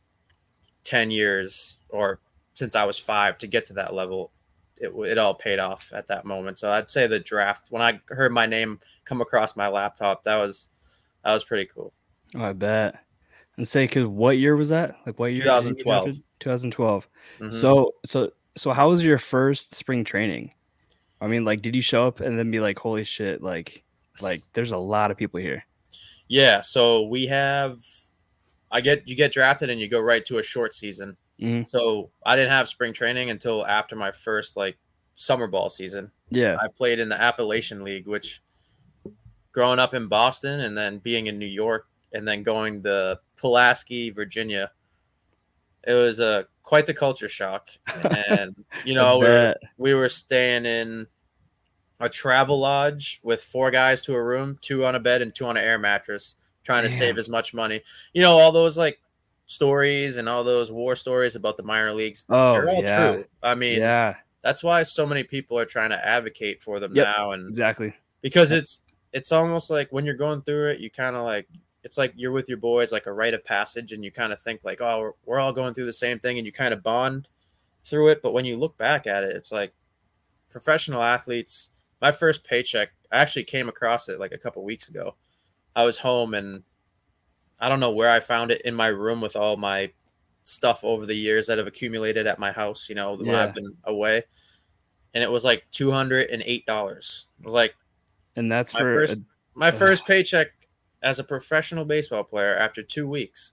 10 0.84 1.10
years 1.10 1.78
or 1.88 2.20
since 2.54 2.74
I 2.74 2.84
was 2.84 2.98
five 2.98 3.36
to 3.38 3.46
get 3.46 3.66
to 3.66 3.72
that 3.74 3.94
level, 3.94 4.30
it, 4.76 4.90
it 4.94 5.18
all 5.18 5.34
paid 5.34 5.58
off 5.58 5.92
at 5.94 6.06
that 6.06 6.24
moment. 6.24 6.58
So 6.58 6.70
I'd 6.70 6.88
say 6.88 7.06
the 7.06 7.20
draft 7.20 7.68
when 7.70 7.82
I 7.82 8.00
heard 8.08 8.32
my 8.32 8.46
name 8.46 8.80
come 9.04 9.20
across 9.20 9.56
my 9.56 9.68
laptop, 9.68 10.24
that 10.24 10.36
was 10.36 10.68
that 11.28 11.34
was 11.34 11.44
pretty 11.44 11.66
cool. 11.66 11.92
Oh, 12.34 12.42
I 12.42 12.52
bet. 12.52 12.96
And 13.56 13.66
say, 13.66 13.86
cause 13.86 14.06
what 14.06 14.38
year 14.38 14.56
was 14.56 14.70
that? 14.70 14.96
Like 15.04 15.18
what 15.18 15.32
year? 15.34 15.44
did 15.44 15.64
you 15.64 15.74
get 15.74 15.78
2012. 15.78 16.04
drafted? 16.04 16.22
2012. 16.40 17.08
Mhm. 17.40 17.54
So 17.54 17.94
so 18.06 18.30
so 18.56 18.72
how 18.72 18.88
was 18.88 19.04
your 19.04 19.18
first 19.18 19.74
spring 19.74 20.04
training? 20.04 20.52
I 21.20 21.26
mean, 21.26 21.44
like, 21.44 21.62
did 21.62 21.74
you 21.74 21.82
show 21.82 22.06
up 22.06 22.20
and 22.20 22.38
then 22.38 22.50
be 22.50 22.60
like, 22.60 22.78
"Holy 22.78 23.02
shit!" 23.04 23.42
Like, 23.42 23.82
like 24.20 24.40
there's 24.52 24.70
a 24.72 24.78
lot 24.78 25.10
of 25.10 25.16
people 25.16 25.40
here. 25.40 25.64
Yeah, 26.28 26.60
so 26.60 27.02
we 27.02 27.26
have 27.26 27.76
I 28.70 28.80
get 28.80 29.08
you 29.08 29.16
get 29.16 29.32
drafted 29.32 29.70
and 29.70 29.80
you 29.80 29.88
go 29.88 29.98
right 30.00 30.24
to 30.26 30.38
a 30.38 30.42
short 30.42 30.74
season. 30.74 31.16
Mhm. 31.40 31.68
So 31.68 32.10
I 32.24 32.36
didn't 32.36 32.50
have 32.50 32.68
spring 32.68 32.92
training 32.92 33.30
until 33.30 33.66
after 33.66 33.96
my 33.96 34.12
first 34.12 34.56
like 34.56 34.78
summer 35.14 35.46
ball 35.46 35.68
season. 35.68 36.10
Yeah, 36.30 36.56
I 36.60 36.68
played 36.68 36.98
in 37.00 37.08
the 37.08 37.20
Appalachian 37.20 37.82
League, 37.82 38.06
which 38.06 38.40
growing 39.52 39.78
up 39.78 39.94
in 39.94 40.08
Boston 40.08 40.60
and 40.60 40.76
then 40.76 40.98
being 40.98 41.26
in 41.26 41.38
New 41.38 41.46
York 41.46 41.86
and 42.12 42.26
then 42.26 42.42
going 42.42 42.82
to 42.82 43.18
Pulaski, 43.36 44.10
Virginia, 44.10 44.70
it 45.86 45.94
was 45.94 46.20
a 46.20 46.46
quite 46.62 46.86
the 46.86 46.94
culture 46.94 47.28
shock. 47.28 47.70
And 48.30 48.54
you 48.84 48.94
know, 48.94 49.18
we 49.18 49.26
were, 49.26 49.54
we 49.76 49.94
were 49.94 50.08
staying 50.08 50.66
in 50.66 51.06
a 52.00 52.08
travel 52.08 52.60
lodge 52.60 53.20
with 53.22 53.42
four 53.42 53.70
guys 53.70 54.00
to 54.02 54.14
a 54.14 54.22
room, 54.22 54.58
two 54.60 54.84
on 54.84 54.94
a 54.94 55.00
bed 55.00 55.22
and 55.22 55.34
two 55.34 55.46
on 55.46 55.56
an 55.56 55.64
air 55.64 55.78
mattress, 55.78 56.36
trying 56.62 56.82
to 56.84 56.90
save 56.90 57.18
as 57.18 57.28
much 57.28 57.54
money. 57.54 57.82
You 58.12 58.22
know, 58.22 58.38
all 58.38 58.52
those 58.52 58.78
like 58.78 59.00
stories 59.46 60.18
and 60.18 60.28
all 60.28 60.44
those 60.44 60.70
war 60.70 60.94
stories 60.94 61.34
about 61.34 61.56
the 61.56 61.62
minor 61.62 61.92
leagues. 61.92 62.24
Oh, 62.28 62.52
they're 62.52 62.68
all 62.68 62.82
yeah. 62.82 63.12
true. 63.12 63.24
I 63.42 63.54
mean, 63.54 63.80
yeah, 63.80 64.16
that's 64.42 64.62
why 64.62 64.82
so 64.82 65.06
many 65.06 65.24
people 65.24 65.58
are 65.58 65.64
trying 65.64 65.90
to 65.90 66.06
advocate 66.06 66.62
for 66.62 66.78
them 66.78 66.94
Yep. 66.94 67.06
now 67.06 67.30
and 67.32 67.48
exactly. 67.48 67.94
because 68.20 68.52
it's 68.52 68.80
it's 69.12 69.32
almost 69.32 69.70
like 69.70 69.90
when 69.90 70.04
you're 70.04 70.14
going 70.14 70.42
through 70.42 70.70
it 70.70 70.80
you 70.80 70.90
kind 70.90 71.16
of 71.16 71.24
like 71.24 71.48
it's 71.84 71.96
like 71.98 72.12
you're 72.16 72.32
with 72.32 72.48
your 72.48 72.58
boys 72.58 72.92
like 72.92 73.06
a 73.06 73.12
rite 73.12 73.34
of 73.34 73.44
passage 73.44 73.92
and 73.92 74.04
you 74.04 74.10
kind 74.10 74.32
of 74.32 74.40
think 74.40 74.64
like 74.64 74.80
oh 74.80 75.00
we're, 75.00 75.12
we're 75.24 75.38
all 75.40 75.52
going 75.52 75.74
through 75.74 75.86
the 75.86 75.92
same 75.92 76.18
thing 76.18 76.36
and 76.38 76.46
you 76.46 76.52
kind 76.52 76.74
of 76.74 76.82
bond 76.82 77.28
through 77.84 78.10
it. 78.10 78.20
But 78.22 78.32
when 78.32 78.44
you 78.44 78.56
look 78.58 78.76
back 78.76 79.06
at 79.06 79.24
it 79.24 79.34
it's 79.36 79.52
like 79.52 79.72
professional 80.50 81.02
athletes 81.02 81.70
my 82.00 82.12
first 82.12 82.44
paycheck 82.44 82.90
i 83.12 83.18
actually 83.18 83.44
came 83.44 83.68
across 83.68 84.08
it 84.08 84.20
like 84.20 84.32
a 84.32 84.38
couple 84.38 84.62
weeks 84.64 84.88
ago. 84.88 85.14
I 85.76 85.84
was 85.84 85.98
home 85.98 86.34
and 86.34 86.62
i 87.60 87.68
don't 87.68 87.80
know 87.80 87.92
where 87.92 88.10
i 88.10 88.20
found 88.20 88.50
it 88.50 88.62
in 88.62 88.74
my 88.74 88.88
room 88.88 89.20
with 89.20 89.36
all 89.36 89.56
my 89.56 89.90
stuff 90.44 90.84
over 90.84 91.06
the 91.06 91.14
years 91.16 91.46
that 91.46 91.58
have 91.58 91.66
accumulated 91.66 92.26
at 92.26 92.38
my 92.38 92.52
house 92.52 92.88
you 92.88 92.94
know 92.94 93.14
when 93.16 93.26
Yeah. 93.26 93.44
i've 93.44 93.54
been 93.54 93.76
away. 93.84 94.22
And 95.14 95.24
it 95.24 95.30
was 95.32 95.44
like 95.44 95.64
$208 95.72 97.26
I 97.42 97.44
was 97.44 97.54
like 97.54 97.74
And 98.38 98.50
that's 98.50 98.72
My 98.74 98.80
for 98.80 98.94
first- 98.94 99.14
a- 99.14 99.22
my 99.54 99.68
Ugh. 99.68 99.74
first 99.78 100.06
paycheck 100.06 100.48
as 101.02 101.18
a 101.18 101.24
professional 101.24 101.84
baseball 101.84 102.24
player 102.24 102.56
after 102.56 102.82
two 102.82 103.06
weeks 103.08 103.52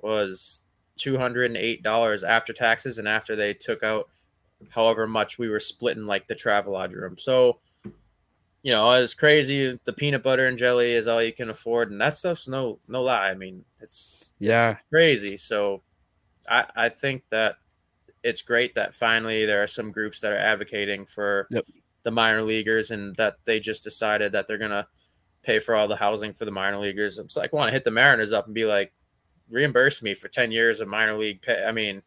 was 0.00 0.62
two 0.96 1.18
hundred 1.18 1.46
and 1.46 1.56
eight 1.56 1.82
dollars 1.82 2.22
after 2.22 2.52
taxes 2.52 2.98
and 2.98 3.08
after 3.08 3.34
they 3.36 3.54
took 3.54 3.82
out 3.82 4.08
however 4.70 5.06
much 5.06 5.38
we 5.38 5.48
were 5.48 5.60
splitting 5.60 6.04
like 6.06 6.26
the 6.26 6.34
travel 6.34 6.72
lodge 6.74 6.92
room. 6.92 7.16
So, 7.18 7.58
you 8.62 8.72
know, 8.72 8.90
it's 8.92 9.14
crazy. 9.14 9.78
The 9.84 9.92
peanut 9.92 10.22
butter 10.22 10.46
and 10.46 10.58
jelly 10.58 10.92
is 10.92 11.06
all 11.06 11.22
you 11.22 11.32
can 11.32 11.48
afford, 11.48 11.90
and 11.90 12.00
that 12.00 12.16
stuff's 12.16 12.46
no 12.48 12.78
no 12.88 13.02
lie. 13.02 13.30
I 13.30 13.34
mean, 13.34 13.64
it's 13.80 14.34
Yeah. 14.38 14.72
it's 14.72 14.84
crazy. 14.92 15.36
So, 15.36 15.82
I 16.48 16.66
I 16.76 16.88
think 16.88 17.22
that 17.30 17.56
it's 18.22 18.42
great 18.42 18.74
that 18.74 18.94
finally 18.94 19.46
there 19.46 19.62
are 19.62 19.66
some 19.66 19.90
groups 19.90 20.20
that 20.20 20.32
are 20.32 20.36
advocating 20.36 21.06
for 21.06 21.46
Yep. 21.50 21.64
The 22.02 22.10
minor 22.10 22.42
leaguers 22.42 22.90
and 22.90 23.14
that 23.16 23.36
they 23.44 23.60
just 23.60 23.84
decided 23.84 24.32
that 24.32 24.46
they're 24.48 24.58
gonna 24.58 24.86
pay 25.42 25.58
for 25.58 25.74
all 25.74 25.88
the 25.88 25.96
housing 25.96 26.32
for 26.32 26.44
the 26.44 26.50
minor 26.50 26.78
leaguers. 26.78 27.18
It's 27.18 27.36
like 27.36 27.52
I 27.52 27.56
want 27.56 27.68
to 27.68 27.72
hit 27.72 27.84
the 27.84 27.90
Mariners 27.90 28.32
up 28.32 28.46
and 28.46 28.54
be 28.54 28.64
like, 28.66 28.92
reimburse 29.48 30.02
me 30.02 30.14
for 30.14 30.28
ten 30.28 30.50
years 30.52 30.80
of 30.80 30.88
minor 30.88 31.14
league 31.16 31.42
pay. 31.42 31.64
I 31.66 31.72
mean, 31.72 32.02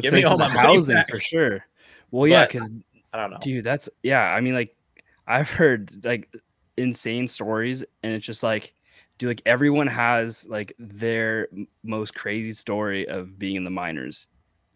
Give 0.00 0.12
me 0.12 0.24
all 0.24 0.38
my 0.38 0.48
housing 0.48 0.96
for 1.08 1.20
sure. 1.20 1.64
Well, 2.10 2.26
yeah, 2.26 2.42
But- 2.44 2.52
because 2.52 2.72
I 3.12 3.18
don't 3.20 3.30
know. 3.32 3.38
dude, 3.42 3.64
that's 3.64 3.88
yeah. 4.02 4.20
I 4.22 4.40
mean, 4.40 4.54
like 4.54 4.74
I've 5.26 5.50
heard 5.50 6.04
like 6.04 6.28
insane 6.78 7.28
stories, 7.28 7.84
and 8.02 8.12
it's 8.14 8.24
just 8.24 8.42
like, 8.42 8.72
dude, 9.18 9.28
like 9.28 9.42
everyone 9.44 9.86
has 9.86 10.46
like 10.46 10.72
their 10.78 11.48
most 11.82 12.14
crazy 12.14 12.54
story 12.54 13.06
of 13.06 13.38
being 13.38 13.56
in 13.56 13.64
the 13.64 13.70
minors, 13.70 14.26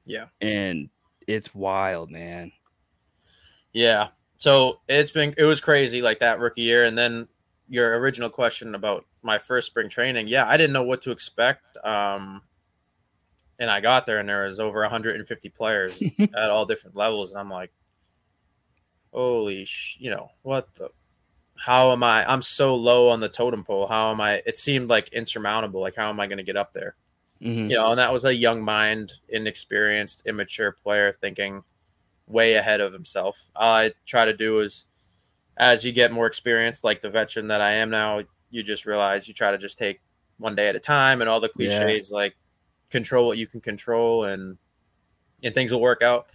Yeah. 0.05 0.27
and 0.43 0.91
it's 1.27 1.55
wild, 1.55 2.11
man. 2.11 2.53
Yeah. 3.73 4.09
So 4.37 4.81
it's 4.89 5.11
been 5.11 5.35
it 5.37 5.45
was 5.45 5.61
crazy 5.61 6.03
like 6.03 6.19
that 6.21 6.39
rookie 6.39 6.63
year, 6.63 6.85
and 6.85 6.97
then 6.97 7.29
your 7.69 7.99
original 7.99 8.31
question 8.31 8.75
about 8.75 9.05
my 9.23 9.39
first 9.39 9.67
spring 9.67 9.89
training. 9.89 10.29
Yeah, 10.29 10.47
I 10.47 10.57
didn't 10.57 10.73
know 10.73 10.83
what 10.85 11.03
to 11.03 11.11
expect. 11.11 11.77
Um, 11.85 12.43
and 13.59 13.71
I 13.71 13.81
got 13.81 14.05
there, 14.07 14.19
and 14.19 14.29
there 14.29 14.45
was 14.47 14.61
over 14.61 14.81
150 14.83 15.49
players 15.51 16.03
at 16.19 16.51
all 16.51 16.67
different 16.67 16.97
levels, 16.97 17.33
and 17.33 17.41
I'm 17.41 17.51
like, 17.51 17.73
holy, 19.13 19.65
sh- 19.65 19.97
you 20.01 20.11
know 20.11 20.31
what 20.43 20.75
the. 20.77 20.91
How 21.59 21.93
am 21.93 22.03
I? 22.05 22.31
I'm 22.31 22.43
so 22.43 22.75
low 22.75 23.09
on 23.09 23.21
the 23.21 23.31
totem 23.31 23.65
pole. 23.65 23.87
How 23.87 24.11
am 24.11 24.21
I? 24.21 24.43
It 24.45 24.59
seemed 24.59 24.91
like 24.91 25.09
insurmountable. 25.09 25.81
Like, 25.81 25.97
how 25.97 26.11
am 26.11 26.21
I 26.21 26.27
going 26.27 26.37
to 26.37 26.45
get 26.45 26.57
up 26.57 26.75
there? 26.75 26.97
Mhm. 27.41 27.71
you 27.71 27.77
know, 27.77 27.91
and 27.91 27.99
that 27.99 28.13
was 28.13 28.25
a 28.27 28.35
young 28.35 28.63
mind, 28.63 29.13
inexperienced, 29.29 30.27
immature 30.27 30.71
player 30.73 31.13
thinking 31.13 31.65
way 32.27 32.55
ahead 32.55 32.81
of 32.81 32.93
himself. 32.93 33.51
All 33.55 33.73
I 33.75 33.93
try 34.07 34.25
to 34.25 34.37
do 34.37 34.59
is, 34.61 34.87
as 35.57 35.85
you 35.85 35.93
get 35.93 36.13
more 36.13 36.27
experience, 36.27 36.85
like 36.85 37.01
the 37.01 37.11
veteran 37.11 37.49
that 37.49 37.61
I 37.61 37.73
am 37.73 37.91
now, 37.91 38.23
you 38.51 38.63
just 38.63 38.87
realize 38.87 39.29
you 39.29 39.35
try 39.35 39.51
to 39.51 39.59
just 39.59 39.79
take 39.79 40.01
one 40.39 40.55
day 40.55 40.69
at 40.69 40.77
a 40.77 40.81
time, 40.81 41.21
and 41.21 41.31
all 41.31 41.41
the 41.41 41.51
Yeah. 41.57 41.79
cliches 41.79 42.11
like 42.11 42.37
control 42.91 43.27
what 43.27 43.39
you 43.39 43.47
can 43.47 43.61
control, 43.61 44.25
and 44.25 44.59
and 45.43 45.55
things 45.55 45.73
will 45.73 45.81
work 45.81 46.03
out. 46.03 46.27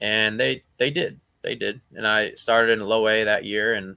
And 0.00 0.38
they 0.38 0.64
they 0.76 0.90
did, 0.90 1.20
they 1.42 1.54
did, 1.54 1.80
and 1.94 2.06
I 2.06 2.34
started 2.34 2.72
in 2.72 2.86
low 2.86 3.08
A 3.08 3.24
that 3.24 3.44
year 3.44 3.74
and 3.74 3.96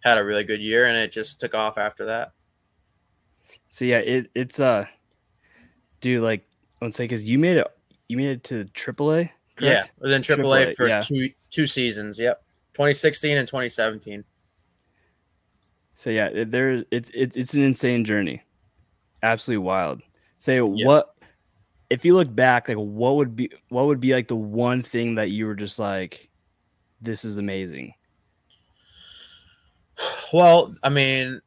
had 0.00 0.18
a 0.18 0.24
really 0.24 0.44
good 0.44 0.60
year, 0.60 0.86
and 0.86 0.96
it 0.96 1.12
just 1.12 1.40
took 1.40 1.54
off 1.54 1.76
after 1.78 2.06
that. 2.06 2.32
So 3.68 3.84
yeah, 3.84 3.98
it 3.98 4.30
it's 4.34 4.60
uh, 4.60 4.86
dude, 6.00 6.22
like 6.22 6.46
I 6.80 6.84
would 6.86 6.94
say 6.94 7.04
because 7.04 7.24
you 7.24 7.38
made 7.38 7.56
it, 7.56 7.66
you 8.08 8.16
made 8.16 8.30
it 8.30 8.44
to 8.44 8.64
AAA. 8.74 9.30
Yeah, 9.60 9.74
correct? 9.74 9.90
I 10.00 10.06
was 10.06 10.12
in 10.14 10.22
AAA, 10.22 10.66
AAA, 10.66 10.76
for 10.76 10.88
yeah. 10.88 11.00
two 11.00 11.30
two 11.50 11.66
seasons. 11.66 12.18
Yep, 12.18 12.42
2016 12.74 13.38
and 13.38 13.46
2017. 13.46 14.24
So 15.94 16.10
yeah, 16.10 16.26
it, 16.26 16.50
there 16.50 16.84
it's 16.90 17.10
it's 17.14 17.36
it's 17.36 17.54
an 17.54 17.62
insane 17.62 18.04
journey, 18.04 18.42
absolutely 19.22 19.64
wild. 19.64 20.02
Say 20.38 20.60
what 20.60 21.14
if 21.90 22.04
you 22.04 22.14
look 22.14 22.34
back, 22.34 22.68
like 22.68 22.76
what 22.76 23.16
would 23.16 23.36
be 23.36 23.50
what 23.68 23.86
would 23.86 24.00
be 24.00 24.12
like 24.12 24.28
the 24.28 24.36
one 24.36 24.82
thing 24.82 25.14
that 25.14 25.30
you 25.30 25.46
were 25.46 25.54
just 25.54 25.78
like, 25.78 26.28
this 27.00 27.24
is 27.24 27.38
amazing. 27.38 27.94
Well, 30.32 30.74
I 30.82 30.88
mean, 30.88 31.40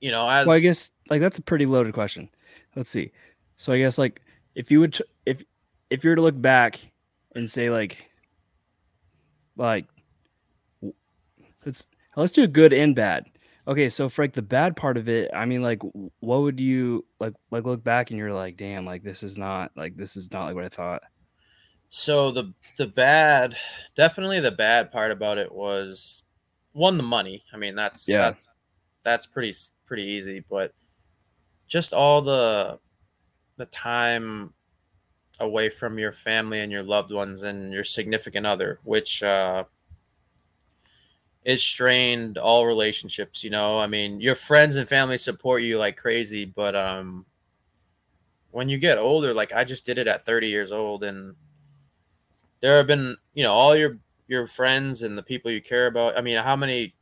you 0.00 0.10
know, 0.10 0.28
as 0.28 0.44
Well, 0.44 0.56
I 0.56 0.60
guess 0.60 0.90
like 1.08 1.20
that's 1.20 1.38
a 1.38 1.42
pretty 1.42 1.66
loaded 1.66 1.94
question. 1.94 2.28
Let's 2.74 2.90
see. 2.90 3.12
So 3.56 3.72
I 3.72 3.78
guess 3.78 3.96
like 3.96 4.22
if 4.56 4.72
you 4.72 4.80
would 4.80 4.94
t- 4.94 5.04
if 5.90 6.04
you 6.04 6.10
were 6.10 6.16
to 6.16 6.22
look 6.22 6.40
back 6.40 6.78
and 7.34 7.50
say 7.50 7.70
like 7.70 8.08
like 9.56 9.86
let's 11.64 11.86
let's 12.16 12.32
do 12.32 12.44
a 12.44 12.48
good 12.48 12.72
and 12.72 12.94
bad. 12.94 13.26
Okay, 13.66 13.88
so 13.90 14.08
frank 14.08 14.30
like 14.30 14.34
the 14.34 14.42
bad 14.42 14.76
part 14.76 14.96
of 14.96 15.08
it, 15.08 15.30
I 15.34 15.44
mean 15.44 15.60
like 15.60 15.80
what 16.20 16.40
would 16.42 16.58
you 16.60 17.04
like 17.20 17.34
like 17.50 17.64
look 17.64 17.84
back 17.84 18.10
and 18.10 18.18
you're 18.18 18.32
like, 18.32 18.56
damn, 18.56 18.84
like 18.86 19.02
this 19.02 19.22
is 19.22 19.36
not 19.38 19.72
like 19.76 19.96
this 19.96 20.16
is 20.16 20.32
not 20.32 20.46
like 20.46 20.54
what 20.54 20.64
I 20.64 20.68
thought. 20.68 21.02
so 21.90 22.30
the 22.30 22.52
the 22.76 22.86
bad, 22.86 23.54
definitely 23.96 24.40
the 24.40 24.50
bad 24.50 24.90
part 24.92 25.10
about 25.10 25.38
it 25.38 25.52
was 25.52 26.22
one 26.72 26.96
the 26.96 27.02
money. 27.02 27.44
I 27.52 27.56
mean, 27.56 27.74
that's 27.74 28.08
Yeah. 28.08 28.18
that's 28.18 28.46
that's 29.04 29.26
pretty 29.26 29.54
pretty 29.86 30.04
easy, 30.04 30.44
but 30.48 30.72
just 31.66 31.92
all 31.94 32.22
the 32.22 32.78
the 33.56 33.66
time 33.66 34.54
away 35.40 35.68
from 35.68 35.98
your 35.98 36.12
family 36.12 36.60
and 36.60 36.72
your 36.72 36.82
loved 36.82 37.12
ones 37.12 37.42
and 37.42 37.72
your 37.72 37.84
significant 37.84 38.46
other, 38.46 38.80
which 38.84 39.22
uh, 39.22 39.64
it 41.44 41.58
strained 41.60 42.36
all 42.38 42.66
relationships. 42.66 43.44
You 43.44 43.50
know, 43.50 43.78
I 43.78 43.86
mean, 43.86 44.20
your 44.20 44.34
friends 44.34 44.76
and 44.76 44.88
family 44.88 45.18
support 45.18 45.62
you 45.62 45.78
like 45.78 45.96
crazy, 45.96 46.44
but 46.44 46.74
um, 46.76 47.24
when 48.50 48.68
you 48.68 48.78
get 48.78 48.98
older, 48.98 49.32
like 49.32 49.52
I 49.52 49.64
just 49.64 49.86
did 49.86 49.98
it 49.98 50.06
at 50.08 50.22
30 50.24 50.48
years 50.48 50.72
old, 50.72 51.04
and 51.04 51.34
there 52.60 52.76
have 52.76 52.86
been, 52.86 53.16
you 53.34 53.44
know, 53.44 53.52
all 53.52 53.76
your 53.76 53.98
your 54.26 54.46
friends 54.46 55.02
and 55.02 55.16
the 55.16 55.22
people 55.22 55.50
you 55.50 55.62
care 55.62 55.86
about. 55.86 56.18
I 56.18 56.20
mean, 56.20 56.36
how 56.42 56.56
many 56.56 56.94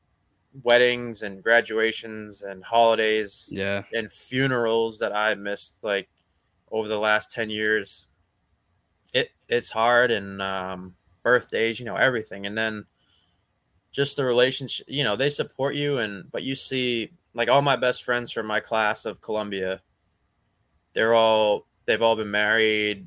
weddings 0.62 1.22
and 1.22 1.42
graduations 1.42 2.40
and 2.42 2.64
holidays 2.64 3.50
Yeah. 3.52 3.82
and 3.92 4.10
funerals 4.10 4.98
that 5.00 5.14
I 5.14 5.34
missed 5.34 5.82
like 5.82 6.08
over 6.70 6.88
the 6.88 6.98
last 6.98 7.30
10 7.30 7.50
years. 7.50 8.06
It 9.16 9.30
it's 9.48 9.70
hard 9.70 10.10
and 10.10 10.42
um 10.42 10.94
birthdays, 11.22 11.78
you 11.80 11.86
know, 11.86 11.96
everything. 11.96 12.46
And 12.46 12.56
then 12.56 12.84
just 13.92 14.16
the 14.16 14.24
relationship, 14.24 14.86
you 14.88 15.04
know, 15.04 15.16
they 15.16 15.30
support 15.30 15.74
you 15.74 15.98
and 15.98 16.30
but 16.30 16.42
you 16.42 16.54
see 16.54 17.10
like 17.34 17.48
all 17.48 17.62
my 17.62 17.76
best 17.76 18.04
friends 18.04 18.30
from 18.32 18.46
my 18.46 18.60
class 18.60 19.04
of 19.06 19.20
Columbia, 19.20 19.80
they're 20.92 21.14
all 21.14 21.66
they've 21.86 22.02
all 22.02 22.16
been 22.16 22.30
married, 22.30 23.06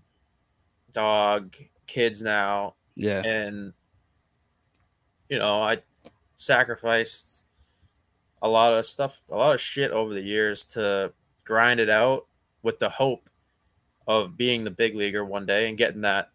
dog, 0.94 1.56
kids 1.88 2.22
now, 2.22 2.76
Yeah. 2.96 3.22
and 3.26 3.74
you 5.30 5.38
know 5.38 5.62
i 5.62 5.78
sacrificed 6.38 7.46
a 8.42 8.48
lot 8.50 8.74
of 8.74 8.86
stuff 8.86 9.22
a 9.30 9.36
lot 9.38 9.54
of 9.54 9.62
shit 9.62 9.92
over 9.92 10.14
the 10.14 10.22
years 10.24 10.66
to 10.66 11.14
grind 11.44 11.80
it 11.80 11.90
out 11.90 12.26
with 12.64 12.80
the 12.80 12.90
hope 12.90 13.30
of 14.10 14.36
being 14.36 14.66
the 14.66 14.72
big 14.72 14.94
leaguer 14.94 15.24
one 15.24 15.46
day 15.46 15.70
and 15.70 15.78
getting 15.78 16.02
that 16.02 16.32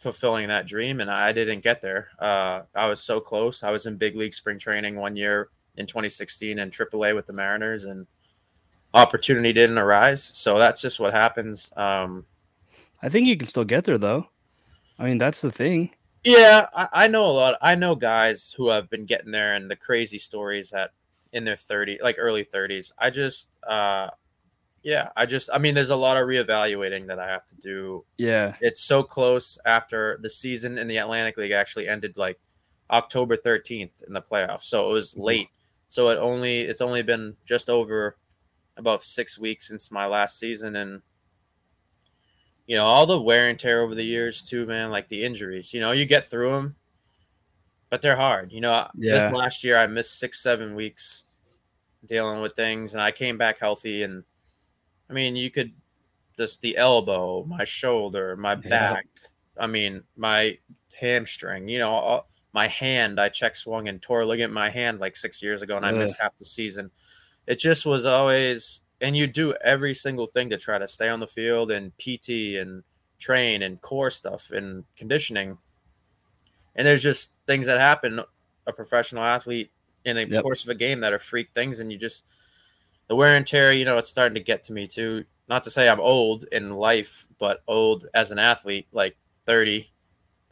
fulfilling 0.00 0.48
that 0.48 0.66
dream 0.66 1.00
and 1.00 1.10
i 1.10 1.30
didn't 1.30 1.60
get 1.60 1.80
there 1.80 2.08
uh, 2.18 2.62
i 2.74 2.86
was 2.86 3.00
so 3.00 3.20
close 3.20 3.62
i 3.62 3.70
was 3.70 3.86
in 3.86 3.96
big 3.96 4.16
league 4.16 4.34
spring 4.34 4.58
training 4.58 4.96
one 4.96 5.16
year 5.16 5.48
in 5.76 5.86
2016 5.86 6.58
in 6.58 6.70
aaa 6.70 7.14
with 7.14 7.26
the 7.26 7.32
mariners 7.32 7.84
and 7.84 8.06
opportunity 8.94 9.52
didn't 9.52 9.78
arise 9.78 10.22
so 10.22 10.58
that's 10.58 10.80
just 10.80 10.98
what 10.98 11.12
happens 11.12 11.70
um, 11.76 12.24
I 13.02 13.08
think 13.08 13.26
you 13.26 13.36
can 13.36 13.46
still 13.46 13.64
get 13.64 13.84
there 13.84 13.98
though. 13.98 14.28
I 14.98 15.04
mean, 15.04 15.18
that's 15.18 15.40
the 15.40 15.52
thing. 15.52 15.90
Yeah, 16.24 16.66
I, 16.74 16.88
I 16.92 17.08
know 17.08 17.24
a 17.26 17.30
lot. 17.30 17.56
I 17.62 17.76
know 17.76 17.94
guys 17.94 18.54
who 18.56 18.70
have 18.70 18.90
been 18.90 19.04
getting 19.04 19.30
there 19.30 19.54
and 19.54 19.70
the 19.70 19.76
crazy 19.76 20.18
stories 20.18 20.70
that 20.70 20.90
in 21.32 21.44
their 21.44 21.56
30, 21.56 22.00
like 22.02 22.16
early 22.18 22.44
30s. 22.44 22.90
I 22.98 23.10
just, 23.10 23.48
uh, 23.66 24.10
yeah, 24.82 25.10
I 25.16 25.26
just, 25.26 25.50
I 25.52 25.58
mean, 25.58 25.74
there's 25.74 25.90
a 25.90 25.96
lot 25.96 26.16
of 26.16 26.26
reevaluating 26.26 27.08
that 27.08 27.18
I 27.18 27.28
have 27.28 27.46
to 27.46 27.56
do. 27.56 28.04
Yeah. 28.16 28.54
It's 28.60 28.80
so 28.80 29.02
close 29.02 29.58
after 29.64 30.18
the 30.22 30.30
season 30.30 30.78
in 30.78 30.88
the 30.88 30.98
Atlantic 30.98 31.36
League 31.36 31.52
actually 31.52 31.88
ended 31.88 32.16
like 32.16 32.38
October 32.90 33.36
13th 33.36 34.02
in 34.06 34.12
the 34.12 34.22
playoffs. 34.22 34.62
So 34.62 34.88
it 34.88 34.92
was 34.92 35.14
mm-hmm. 35.14 35.22
late. 35.22 35.48
So 35.88 36.08
it 36.10 36.18
only, 36.18 36.60
it's 36.60 36.80
only 36.80 37.02
been 37.02 37.36
just 37.44 37.68
over 37.68 38.16
about 38.76 39.02
six 39.02 39.38
weeks 39.38 39.68
since 39.68 39.90
my 39.90 40.06
last 40.06 40.38
season. 40.38 40.76
And, 40.76 41.02
you 42.66 42.76
know, 42.76 42.86
all 42.86 43.06
the 43.06 43.20
wear 43.20 43.48
and 43.48 43.58
tear 43.58 43.82
over 43.82 43.94
the 43.94 44.04
years 44.04 44.42
too, 44.42 44.66
man. 44.66 44.90
Like 44.90 45.08
the 45.08 45.24
injuries, 45.24 45.74
you 45.74 45.80
know, 45.80 45.90
you 45.90 46.04
get 46.04 46.24
through 46.24 46.52
them, 46.52 46.76
but 47.90 48.02
they're 48.02 48.16
hard. 48.16 48.52
You 48.52 48.60
know, 48.60 48.88
Yeah. 48.96 49.18
this 49.18 49.32
last 49.32 49.64
year 49.64 49.76
I 49.76 49.86
missed 49.86 50.18
six, 50.18 50.42
seven 50.42 50.74
weeks 50.74 51.24
dealing 52.04 52.40
with 52.40 52.54
things, 52.54 52.94
and 52.94 53.02
I 53.02 53.10
came 53.10 53.36
back 53.38 53.58
healthy. 53.58 54.02
And 54.02 54.24
I 55.10 55.12
mean, 55.12 55.36
you 55.36 55.50
could 55.50 55.72
just 56.36 56.60
the 56.62 56.76
elbow, 56.76 57.44
my 57.44 57.64
shoulder, 57.64 58.36
my 58.36 58.56
Yeah. 58.64 58.68
back. 58.70 59.06
I 59.58 59.66
mean, 59.66 60.04
my 60.16 60.58
hamstring. 61.00 61.68
You 61.68 61.78
know, 61.80 61.90
all, 61.90 62.28
my 62.52 62.68
hand. 62.68 63.20
I 63.20 63.28
check 63.28 63.56
swung 63.56 63.88
and 63.88 64.00
tore 64.00 64.22
a 64.22 64.26
ligament 64.26 64.50
in 64.50 64.54
my 64.54 64.70
hand 64.70 65.00
like 65.00 65.16
six 65.16 65.42
years 65.42 65.62
ago, 65.62 65.76
and 65.76 65.86
I 65.86 65.92
missed 65.92 66.20
half 66.20 66.36
the 66.38 66.44
season. 66.44 66.90
It 67.46 67.58
just 67.58 67.86
was 67.86 68.06
always, 68.06 68.82
and 69.00 69.16
you 69.16 69.26
do 69.26 69.54
every 69.64 69.94
single 69.94 70.26
thing 70.26 70.50
to 70.50 70.58
try 70.58 70.78
to 70.78 70.88
stay 70.88 71.08
on 71.08 71.20
the 71.20 71.26
field 71.26 71.70
and 71.70 71.92
PT 71.98 72.56
and 72.56 72.84
train 73.18 73.62
and 73.62 73.80
core 73.80 74.10
stuff 74.10 74.50
and 74.50 74.84
conditioning. 74.96 75.58
And 76.74 76.86
there's 76.86 77.02
just 77.02 77.34
things 77.46 77.66
that 77.66 77.80
happen 77.80 78.20
a 78.66 78.72
professional 78.72 79.24
athlete 79.24 79.70
in 80.04 80.16
a 80.18 80.24
Yep. 80.26 80.42
course 80.42 80.62
of 80.62 80.68
a 80.68 80.74
game 80.74 81.00
that 81.00 81.12
are 81.12 81.18
freak 81.18 81.52
things, 81.52 81.80
and 81.80 81.90
you 81.92 81.98
just 81.98 82.24
the 83.08 83.16
wear 83.16 83.36
and 83.36 83.46
tear. 83.46 83.72
You 83.72 83.84
know, 83.84 83.98
it's 83.98 84.08
starting 84.10 84.34
to 84.36 84.42
get 84.42 84.64
to 84.64 84.72
me 84.72 84.86
too. 84.86 85.24
Not 85.48 85.64
to 85.64 85.70
say 85.70 85.88
I'm 85.88 86.00
old 86.00 86.44
in 86.52 86.70
life, 86.76 87.26
but 87.38 87.62
old 87.66 88.06
as 88.14 88.30
an 88.30 88.38
athlete, 88.38 88.86
like 88.92 89.16
30. 89.46 89.90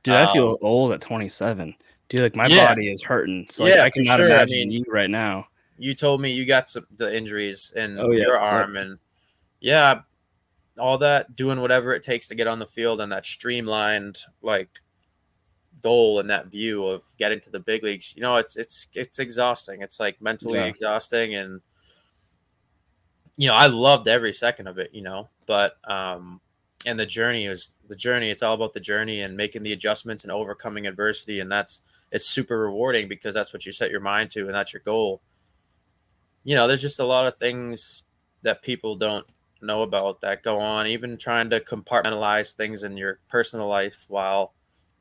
Dude, 0.03 0.15
I 0.15 0.33
feel 0.33 0.51
Um, 0.53 0.57
old 0.63 0.93
at 0.93 1.01
27. 1.01 1.75
Dude, 2.09 2.21
like 2.21 2.37
my 2.37 2.47
Yeah. 2.47 2.67
body 2.69 2.91
is 2.91 3.03
hurting. 3.03 3.47
So 3.51 3.65
like, 3.65 3.75
Yeah, 3.75 3.83
I 3.85 3.91
cannot 3.91 4.17
sure. 4.19 4.27
I 4.31 4.35
imagine 4.35 4.69
mean- 4.69 4.71
you 4.73 4.85
right 4.89 5.11
now. 5.11 5.49
you 5.79 5.95
told 5.95 6.21
me 6.23 6.31
you 6.33 6.47
got 6.47 6.71
some 6.71 6.87
the 6.97 7.15
injuries 7.15 7.71
in 7.77 7.99
Oh, 7.99 8.11
yeah. 8.11 8.23
your 8.23 8.39
arm 8.39 8.77
and 8.79 8.99
yeah 9.61 10.01
all 10.79 10.97
that 10.99 11.37
doing 11.37 11.61
whatever 11.61 11.93
it 11.93 12.03
takes 12.03 12.29
to 12.29 12.35
get 12.35 12.47
on 12.47 12.59
the 12.61 12.67
field 12.67 12.99
and 13.01 13.13
that 13.13 13.27
streamlined 13.27 14.21
like 14.41 14.79
goal 15.83 16.19
and 16.19 16.31
that 16.31 16.47
view 16.47 16.87
of 16.87 17.05
getting 17.19 17.41
to 17.41 17.51
the 17.51 17.61
big 17.61 17.83
leagues 17.83 18.15
you 18.17 18.23
know 18.23 18.37
it's 18.37 18.57
it's 18.57 18.87
it's 18.95 19.19
exhausting 19.19 19.83
it's 19.83 20.01
like 20.01 20.21
mentally 20.23 20.59
Yeah. 20.59 20.65
exhausting 20.67 21.35
and 21.35 21.61
you 23.37 23.47
know 23.47 23.55
i 23.55 23.67
loved 23.67 24.09
every 24.09 24.33
second 24.33 24.67
of 24.67 24.79
it 24.79 24.91
you 24.93 25.03
know 25.03 25.29
but 25.47 25.77
um 25.85 26.41
and 26.87 26.99
the 26.99 27.07
journey 27.07 27.47
is 27.47 27.71
the 27.89 27.97
journey 27.97 28.31
it's 28.31 28.43
all 28.43 28.55
about 28.55 28.73
the 28.73 28.81
journey 28.81 29.21
and 29.21 29.37
making 29.37 29.63
the 29.63 29.73
adjustments 29.73 30.25
and 30.25 30.33
overcoming 30.33 30.87
adversity 30.87 31.41
and 31.41 31.51
that's 31.51 31.81
it's 32.11 32.27
super 32.27 32.59
rewarding 32.59 33.09
because 33.09 33.35
that's 33.35 33.53
what 33.53 33.67
you 33.67 33.73
set 33.73 33.91
your 33.91 34.01
mind 34.01 34.31
to 34.31 34.47
and 34.47 34.55
that's 34.55 34.73
your 34.73 34.83
goal 34.85 35.21
you 36.45 36.55
know 36.55 36.67
there's 36.67 36.83
just 36.83 37.01
a 37.01 37.05
lot 37.05 37.27
of 37.27 37.35
things 37.37 38.03
that 38.43 38.63
people 38.63 38.95
don't 38.95 39.27
know 39.61 39.83
about 39.83 40.21
that 40.21 40.43
go 40.43 40.59
on 40.59 40.87
even 40.87 41.17
trying 41.17 41.51
to 41.51 41.59
compartmentalize 41.61 42.53
things 42.53 42.85
in 42.85 42.97
your 42.97 43.19
personal 43.29 43.67
life 43.67 44.05
while 44.09 44.53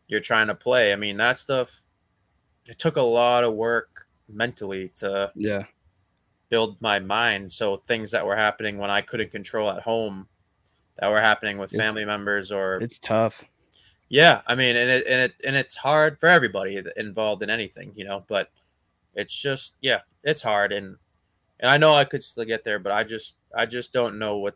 you're 0.08 0.20
trying 0.20 0.48
to 0.48 0.56
play 0.56 0.92
i 0.92 0.96
mean 0.96 1.18
that 1.18 1.38
stuff 1.38 1.84
it 2.68 2.80
took 2.80 2.98
a 2.98 3.02
lot 3.02 3.44
of 3.44 3.54
work 3.54 4.08
mentally 4.28 4.92
to 4.96 5.32
Yeah. 5.36 5.64
Build 6.50 6.80
my 6.82 7.00
mind 7.00 7.52
so 7.52 7.76
things 7.76 8.12
that 8.12 8.26
were 8.26 8.36
happening 8.36 8.78
when 8.78 8.92
i 8.92 9.02
couldn't 9.02 9.32
control 9.32 9.70
at 9.70 9.82
home 9.84 10.28
that 11.00 11.10
were 11.10 11.20
happening 11.22 11.58
with 11.58 11.74
It's- 11.74 11.86
family 11.88 12.06
members 12.06 12.52
or 12.52 12.78
It's 12.82 13.00
tough. 13.00 13.44
yeah, 14.08 14.42
I 14.48 14.56
mean, 14.56 14.78
and 14.78 14.90
it 14.90 15.06
and 15.08 15.20
it 15.22 15.34
and 15.44 15.56
it's 15.56 15.76
hard 15.78 16.20
for 16.20 16.28
everybody 16.30 16.82
involved 16.96 17.42
in 17.44 17.50
anything, 17.50 17.92
you 17.96 18.06
know. 18.06 18.24
But 18.28 18.50
it's 19.14 19.36
just, 19.42 19.74
yeah, 19.82 20.02
it's 20.24 20.42
hard, 20.44 20.72
and 20.72 20.96
and 21.60 21.70
I 21.70 21.78
know 21.78 21.96
I 21.96 22.06
could 22.06 22.24
still 22.24 22.46
get 22.46 22.64
there, 22.64 22.80
but 22.80 22.94
I 22.94 23.04
just 23.04 23.36
I 23.54 23.66
just 23.66 23.92
don't 23.92 24.18
know 24.20 24.38
what 24.38 24.56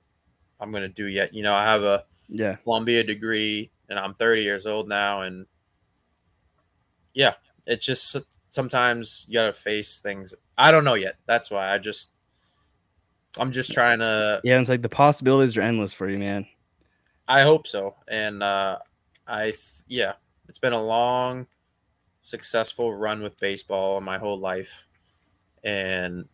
I'm 0.62 0.72
gonna 0.72 0.88
do 0.88 1.08
yet. 1.08 1.34
You 1.34 1.44
know, 1.44 1.54
I 1.56 1.64
have 1.66 1.84
a 1.84 2.06
Yeah. 2.30 2.56
Columbia 2.56 3.04
degree, 3.04 3.72
and 3.90 4.00
I'm 4.00 4.14
30 4.14 4.44
years 4.44 4.66
old 4.66 4.88
now, 4.88 5.22
and 5.24 5.46
yeah, 7.14 7.34
it's 7.66 7.86
just 7.86 8.16
sometimes 8.50 9.26
you 9.30 9.36
gotta 9.36 9.54
face 9.54 10.00
things. 10.00 10.34
I 10.58 10.72
don't 10.72 10.84
know 10.84 10.96
yet. 10.96 11.16
That's 11.26 11.50
why 11.52 11.74
I 11.74 11.78
just 11.78 12.12
I'm 13.40 13.52
just 13.52 13.72
trying 13.72 14.00
to 14.00 14.42
Yeah. 14.44 14.60
It's 14.60 14.70
like 14.70 14.82
the 14.82 14.90
possibilities 14.90 15.56
are 15.58 15.62
endless 15.62 15.94
for 15.94 16.10
you, 16.10 16.18
man. 16.18 16.46
I 17.28 17.42
hope 17.42 17.68
so. 17.68 17.96
And 18.08 18.42
uh, 18.42 18.80
I, 19.28 19.44
th- 19.52 19.84
yeah, 19.88 20.14
it's 20.48 20.58
been 20.58 20.74
a 20.74 20.84
long, 20.84 21.46
successful 22.24 22.94
run 22.96 23.22
with 23.22 23.40
baseball 23.40 24.02
my 24.02 24.18
whole 24.18 24.40
life, 24.40 24.88
and 25.64 26.28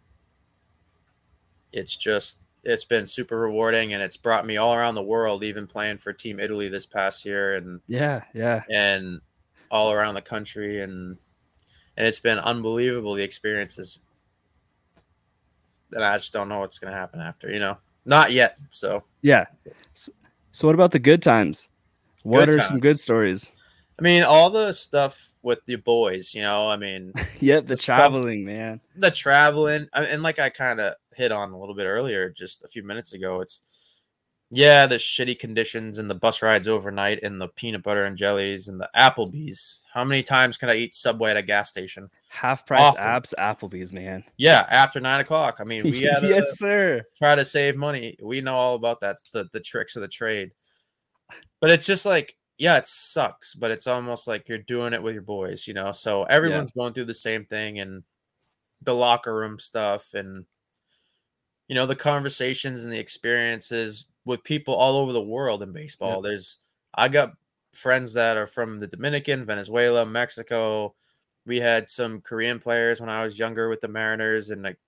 it's 1.73 1.97
just 1.97 2.37
it's 2.63 2.85
been 2.85 3.05
super 3.07 3.37
rewarding, 3.37 3.93
and 3.93 4.01
it's 4.01 4.17
brought 4.17 4.45
me 4.45 4.55
all 4.57 4.73
around 4.73 4.95
the 4.95 5.03
world, 5.03 5.43
even 5.43 5.67
playing 5.67 5.97
for 5.97 6.13
Team 6.13 6.39
Italy 6.39 6.69
this 6.69 6.85
past 6.85 7.25
year, 7.25 7.55
and 7.55 7.81
Yeah. 7.87 8.23
Yeah. 8.33 8.63
and 8.69 9.19
all 9.69 9.91
around 9.91 10.15
the 10.15 10.21
country, 10.21 10.81
and 10.81 11.17
and 11.97 12.05
it's 12.07 12.19
been 12.19 12.39
unbelievable 12.39 13.13
the 13.13 13.23
experiences. 13.23 13.99
And 15.91 16.03
I 16.03 16.17
just 16.17 16.33
don't 16.33 16.49
know 16.49 16.59
what's 16.59 16.79
gonna 16.79 16.95
happen 16.95 17.19
after, 17.21 17.51
you 17.51 17.59
know, 17.59 17.77
not 18.05 18.31
yet. 18.31 18.57
So 18.71 19.03
Yeah. 19.21 19.45
So, 19.93 20.11
so 20.51 20.67
what 20.67 20.75
about 20.75 20.91
the 20.91 20.99
good 20.99 21.21
times? 21.21 21.69
What 22.23 22.49
Good 22.49 22.59
are 22.59 22.61
some 22.61 22.79
good 22.79 22.99
stories? 22.99 23.51
I 23.97 24.01
mean, 24.01 24.23
all 24.23 24.49
the 24.49 24.73
stuff 24.73 25.33
with 25.41 25.63
the 25.67 25.75
boys, 25.77 26.33
you 26.35 26.41
know, 26.41 26.69
I 26.69 26.75
mean, 26.75 27.13
yep, 27.39 27.63
the, 27.63 27.69
The 27.69 27.77
stuff- 27.77 27.97
traveling, 27.97 28.43
man. 28.43 28.81
the 28.95 29.11
traveling, 29.11 29.87
I- 29.93 30.05
and 30.05 30.21
like 30.23 30.39
I 30.39 30.49
kind 30.49 30.79
of 30.81 30.95
hit 31.15 31.31
on 31.31 31.51
a 31.51 31.59
little 31.59 31.75
bit 31.75 31.85
earlier, 31.85 32.29
just 32.29 32.63
a 32.63 32.67
few 32.67 32.83
minutes 32.83 33.13
ago, 33.13 33.39
it's 33.41 33.61
yeah, 34.51 34.85
the 34.85 34.95
shitty 34.95 35.39
conditions 35.39 35.97
and 35.97 36.09
the 36.09 36.15
bus 36.15 36.41
rides 36.41 36.67
overnight 36.67 37.19
and 37.23 37.41
the 37.41 37.47
peanut 37.47 37.83
butter 37.83 38.05
and 38.05 38.15
jellies 38.15 38.67
and 38.67 38.79
the 38.79 38.89
Applebee's. 38.95 39.81
How 39.93 40.03
many 40.05 40.21
times 40.21 40.57
can 40.57 40.69
I 40.69 40.75
eat 40.75 40.93
Subway 40.93 41.31
at 41.31 41.37
a 41.37 41.41
gas 41.41 41.69
station? 41.69 42.09
Half 42.29 42.65
price 42.65 42.81
Awful. 42.81 43.01
apps, 43.01 43.33
Applebee's, 43.39 43.91
man. 43.91 44.23
Yeah, 44.37 44.65
after 44.69 44.99
nine 44.99 45.21
o'clock. 45.21 45.57
I 45.59 45.63
mean, 45.63 45.83
we 45.83 46.01
gotta 46.05 46.27
yes, 46.27 46.57
sir. 46.59 47.03
try 47.17 47.35
to 47.35 47.45
save 47.45 47.75
money. 47.75 48.15
We 48.21 48.41
know 48.41 48.55
all 48.55 48.75
about 48.75 48.99
that, 48.99 49.17
the 49.33 49.47
the 49.51 49.59
tricks 49.59 49.95
of 49.95 50.01
the 50.01 50.07
trade. 50.07 50.51
But 51.59 51.71
it's 51.71 51.87
just 51.87 52.05
like 52.05 52.37
yeah, 52.57 52.77
it 52.77 52.87
sucks, 52.87 53.53
but 53.53 53.71
it's 53.71 53.87
almost 53.87 54.27
like 54.27 54.47
you're 54.47 54.57
doing 54.57 54.93
it 54.93 55.03
with 55.03 55.13
your 55.13 55.23
boys, 55.23 55.67
you 55.67 55.73
know. 55.73 55.91
So 55.91 56.23
everyone's 56.23 56.71
going 56.71 56.93
through 56.93 57.05
the 57.05 57.13
same 57.13 57.45
thing 57.45 57.79
and 57.79 58.03
the 58.81 58.93
locker 58.93 59.35
room 59.35 59.57
stuff 59.59 60.13
and 60.13 60.45
you 61.67 61.75
know 61.75 61.85
the 61.85 61.95
conversations 61.95 62.83
and 62.83 62.93
the 62.93 62.99
experiences 62.99 64.05
with 64.25 64.43
people 64.43 64.73
all 64.75 64.97
over 64.97 65.13
the 65.13 65.21
world 65.21 65.63
in 65.63 65.71
baseball. 65.73 66.21
Yep. 66.21 66.21
There's 66.21 66.57
I 66.93 67.07
got 67.09 67.33
friends 67.73 68.13
that 68.13 68.37
are 68.37 68.47
from 68.47 68.79
the 68.79 68.87
Dominican, 68.87 69.45
Venezuela, 69.45 70.05
Mexico. 70.05 70.95
We 71.45 71.59
had 71.59 71.89
some 71.89 72.21
Korean 72.21 72.59
players 72.59 72.99
when 73.01 73.09
I 73.09 73.23
was 73.23 73.39
younger 73.39 73.69
with 73.69 73.81
the 73.81 73.87
Mariners 73.87 74.49
and 74.49 74.63
like 74.63 74.79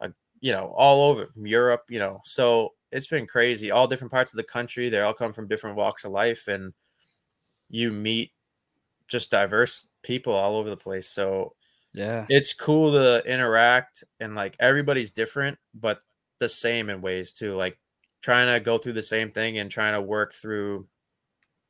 uh, 0.00 0.10
you 0.40 0.52
know, 0.52 0.72
all 0.76 1.10
over 1.10 1.26
from 1.28 1.46
Europe, 1.46 1.84
you 1.88 1.98
know. 1.98 2.20
So 2.24 2.74
it's 2.92 3.06
been 3.06 3.26
crazy. 3.26 3.70
All 3.70 3.88
different 3.88 4.12
parts 4.12 4.32
of 4.32 4.36
the 4.36 4.44
country. 4.44 4.88
They 4.88 5.00
all 5.00 5.14
come 5.14 5.32
from 5.32 5.48
different 5.48 5.76
walks 5.76 6.04
of 6.04 6.12
life 6.12 6.48
and 6.48 6.72
you 7.68 7.92
meet 7.92 8.32
just 9.08 9.30
diverse 9.30 9.90
people 10.02 10.34
all 10.34 10.56
over 10.56 10.70
the 10.70 10.76
place. 10.76 11.08
So 11.08 11.54
Yeah. 11.92 12.28
it's 12.28 12.54
cool 12.54 12.92
to 12.92 13.22
interact 13.30 14.04
and 14.20 14.34
like 14.34 14.56
everybody's 14.60 15.10
different 15.10 15.58
but 15.74 16.02
the 16.40 16.48
same 16.48 16.90
in 16.90 17.02
ways 17.02 17.32
too 17.32 17.54
like 17.56 17.78
trying 18.26 18.52
to 18.52 18.58
go 18.58 18.76
through 18.76 18.92
the 18.92 19.02
same 19.02 19.30
thing 19.30 19.58
and 19.58 19.70
trying 19.70 19.92
to 19.92 20.02
work 20.02 20.32
through 20.32 20.86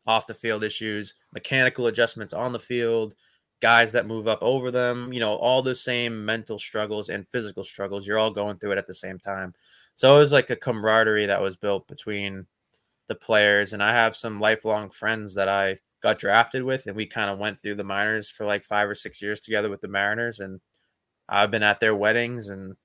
off 0.07 0.27
the 0.27 0.35
field 0.35 0.65
issues 0.65 1.15
mechanical 1.35 1.87
adjustments 1.87 2.33
on 2.33 2.53
the 2.53 2.59
field 2.59 3.15
guys 3.61 3.93
that 3.93 4.07
move 4.07 4.27
up 4.27 4.39
over 4.41 4.71
them 4.71 5.13
you 5.13 5.21
know 5.21 5.35
all 5.35 5.61
the 5.61 5.75
same 5.75 6.25
mental 6.25 6.59
struggles 6.59 7.11
and 7.11 7.29
physical 7.29 7.65
struggles 7.65 8.07
you're 8.07 8.19
all 8.19 8.31
going 8.31 8.57
through 8.57 8.73
it 8.73 8.79
at 8.79 8.87
the 8.87 8.95
same 8.95 9.19
time 9.19 9.53
so 9.97 10.17
it 10.17 10.19
was 10.19 10.33
like 10.33 10.49
a 10.49 10.57
camaraderie 10.57 11.27
that 11.27 11.43
was 11.43 11.57
built 11.57 11.87
between 11.89 12.47
the 13.09 13.15
players 13.15 13.73
and 13.73 13.83
i 13.83 13.93
have 13.93 14.17
some 14.17 14.41
lifelong 14.41 14.89
friends 14.89 15.35
that 15.35 15.49
i 15.49 15.77
got 16.07 16.19
drafted 16.19 16.63
with, 16.63 16.87
and 16.87 16.97
we 16.97 17.07
kind 17.07 17.31
of 17.31 17.39
went 17.39 17.61
through 17.61 17.75
the 17.75 17.85
minors 17.85 18.31
for 18.31 18.47
like 18.47 18.65
five 18.65 18.89
or 18.89 18.95
six 18.95 19.21
years 19.21 19.41
together 19.41 19.69
with 19.69 19.81
the 19.81 19.89
Mariners. 19.89 20.39
And 20.39 20.61
I've 21.29 21.51
been 21.51 21.63
at 21.65 21.81
their 21.81 21.97
weddings, 21.97 22.49
and 22.49 22.77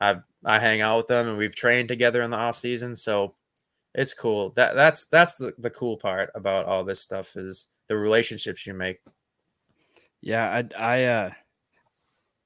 I 0.00 0.16
I 0.44 0.58
hang 0.58 0.80
out 0.80 0.96
with 0.96 1.06
them, 1.08 1.28
and 1.28 1.38
we've 1.38 1.54
trained 1.54 1.88
together 1.88 2.22
in 2.22 2.30
the 2.30 2.36
off 2.36 2.56
season. 2.56 2.96
So 2.96 3.34
it's 3.94 4.14
cool. 4.14 4.50
That 4.50 4.74
that's 4.74 5.04
that's 5.06 5.34
the, 5.34 5.54
the 5.58 5.70
cool 5.70 5.96
part 5.96 6.30
about 6.34 6.66
all 6.66 6.84
this 6.84 7.00
stuff 7.00 7.36
is 7.36 7.66
the 7.88 7.96
relationships 7.96 8.66
you 8.66 8.74
make. 8.74 9.00
Yeah, 10.20 10.62
I 10.78 10.82
I 10.82 11.04
uh 11.04 11.30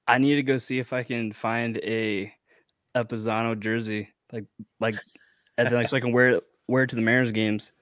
I 0.06 0.18
need 0.18 0.36
to 0.36 0.42
go 0.42 0.56
see 0.58 0.78
if 0.78 0.92
I 0.92 1.02
can 1.02 1.32
find 1.32 1.78
a 1.78 2.32
a 2.94 3.04
Pisano 3.04 3.58
jersey, 3.58 4.08
like 4.32 4.44
like 4.80 4.94
and 5.58 5.68
then 5.68 5.74
like 5.74 5.88
so 5.88 5.96
I 5.96 6.00
can 6.00 6.12
wear 6.12 6.30
it 6.30 6.44
wear 6.68 6.84
it 6.84 6.90
to 6.90 6.96
the 6.96 7.02
Mariners 7.02 7.32
games. 7.32 7.72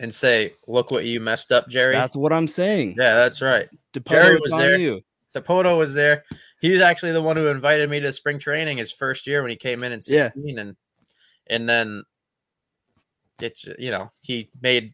And 0.00 0.12
say, 0.12 0.54
look 0.66 0.90
what 0.90 1.04
you 1.04 1.20
messed 1.20 1.52
up, 1.52 1.68
Jerry. 1.68 1.94
That's 1.94 2.16
what 2.16 2.32
I'm 2.32 2.48
saying. 2.48 2.96
yeah, 2.98 3.14
that's 3.14 3.40
right. 3.40 3.68
Dipoto, 3.92 4.10
Jerry 4.10 4.36
was 4.40 4.50
there. 4.50 4.78
you. 4.78 5.00
Dipoto 5.32 5.78
was 5.78 5.94
there. 5.94 6.24
He 6.62 6.70
was 6.70 6.80
actually 6.80 7.10
the 7.12 7.20
one 7.20 7.36
who 7.36 7.48
invited 7.48 7.90
me 7.90 7.98
to 8.00 8.12
spring 8.12 8.38
training 8.38 8.78
his 8.78 8.92
first 8.92 9.26
year 9.26 9.42
when 9.42 9.50
he 9.50 9.56
came 9.56 9.82
in 9.82 9.90
in 9.92 10.00
Yeah. 10.06 10.30
16 10.30 10.58
and 10.60 10.76
and 11.48 11.68
then 11.68 12.04
it's 13.40 13.64
you 13.78 13.90
know, 13.90 14.10
he 14.22 14.50
made 14.60 14.92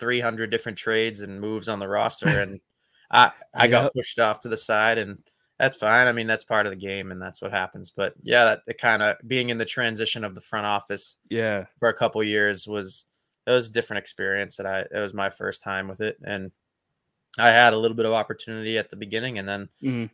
300 0.00 0.50
different 0.50 0.78
trades 0.78 1.20
and 1.20 1.40
moves 1.40 1.68
on 1.68 1.78
the 1.80 1.88
roster 1.88 2.28
and 2.40 2.60
I 3.10 3.32
I 3.54 3.68
got 3.68 3.92
pushed 3.94 4.18
off 4.18 4.40
to 4.42 4.48
the 4.48 4.56
side 4.56 4.98
and 4.98 5.18
that's 5.58 5.76
fine. 5.76 6.06
I 6.06 6.12
mean, 6.12 6.26
that's 6.28 6.44
part 6.44 6.66
of 6.66 6.72
the 6.72 6.76
game 6.78 7.10
and 7.12 7.20
that's 7.22 7.42
what 7.42 7.52
happens. 7.52 7.90
But 7.90 8.14
yeah, 8.22 8.44
that 8.44 8.62
it 8.68 8.78
kind 8.78 9.02
of 9.02 9.16
being 9.26 9.50
in 9.50 9.58
the 9.58 9.64
transition 9.64 10.24
of 10.24 10.34
the 10.34 10.40
front 10.40 10.66
office 10.66 11.18
Yeah. 11.30 11.66
for 11.80 11.88
a 11.88 11.94
couple 11.94 12.22
years 12.24 12.66
was 12.68 13.06
it 13.46 13.52
was 13.52 13.68
a 13.68 13.72
different 13.72 13.98
experience 14.00 14.56
that 14.58 14.66
I 14.66 14.80
it 14.82 15.00
was 15.02 15.14
my 15.14 15.30
first 15.30 15.62
time 15.62 15.88
with 15.88 16.00
it 16.00 16.18
and 16.24 16.52
I 17.38 17.50
had 17.50 17.74
a 17.74 17.78
little 17.78 17.96
bit 17.96 18.06
of 18.06 18.12
opportunity 18.14 18.78
at 18.78 18.90
the 18.90 18.96
beginning 18.96 19.38
and 19.38 19.48
then 19.48 19.68
Mhm. 19.82 20.10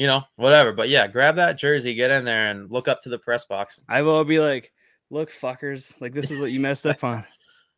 You 0.00 0.06
know 0.06 0.22
whatever 0.36 0.72
but 0.72 0.88
yeah 0.88 1.06
grab 1.06 1.36
that 1.36 1.58
jersey 1.58 1.92
get 1.94 2.10
in 2.10 2.24
there 2.24 2.50
and 2.50 2.70
look 2.70 2.88
up 2.88 3.02
to 3.02 3.10
the 3.10 3.18
press 3.18 3.44
box 3.44 3.78
I 3.86 4.00
will 4.00 4.24
be 4.24 4.38
like, 4.38 4.72
look, 5.10 5.30
fuckers, 5.30 5.92
like 6.00 6.14
this 6.14 6.30
is 6.30 6.40
what 6.40 6.50
you 6.52 6.58
messed 6.60 6.86
up 6.86 7.04
on. 7.04 7.24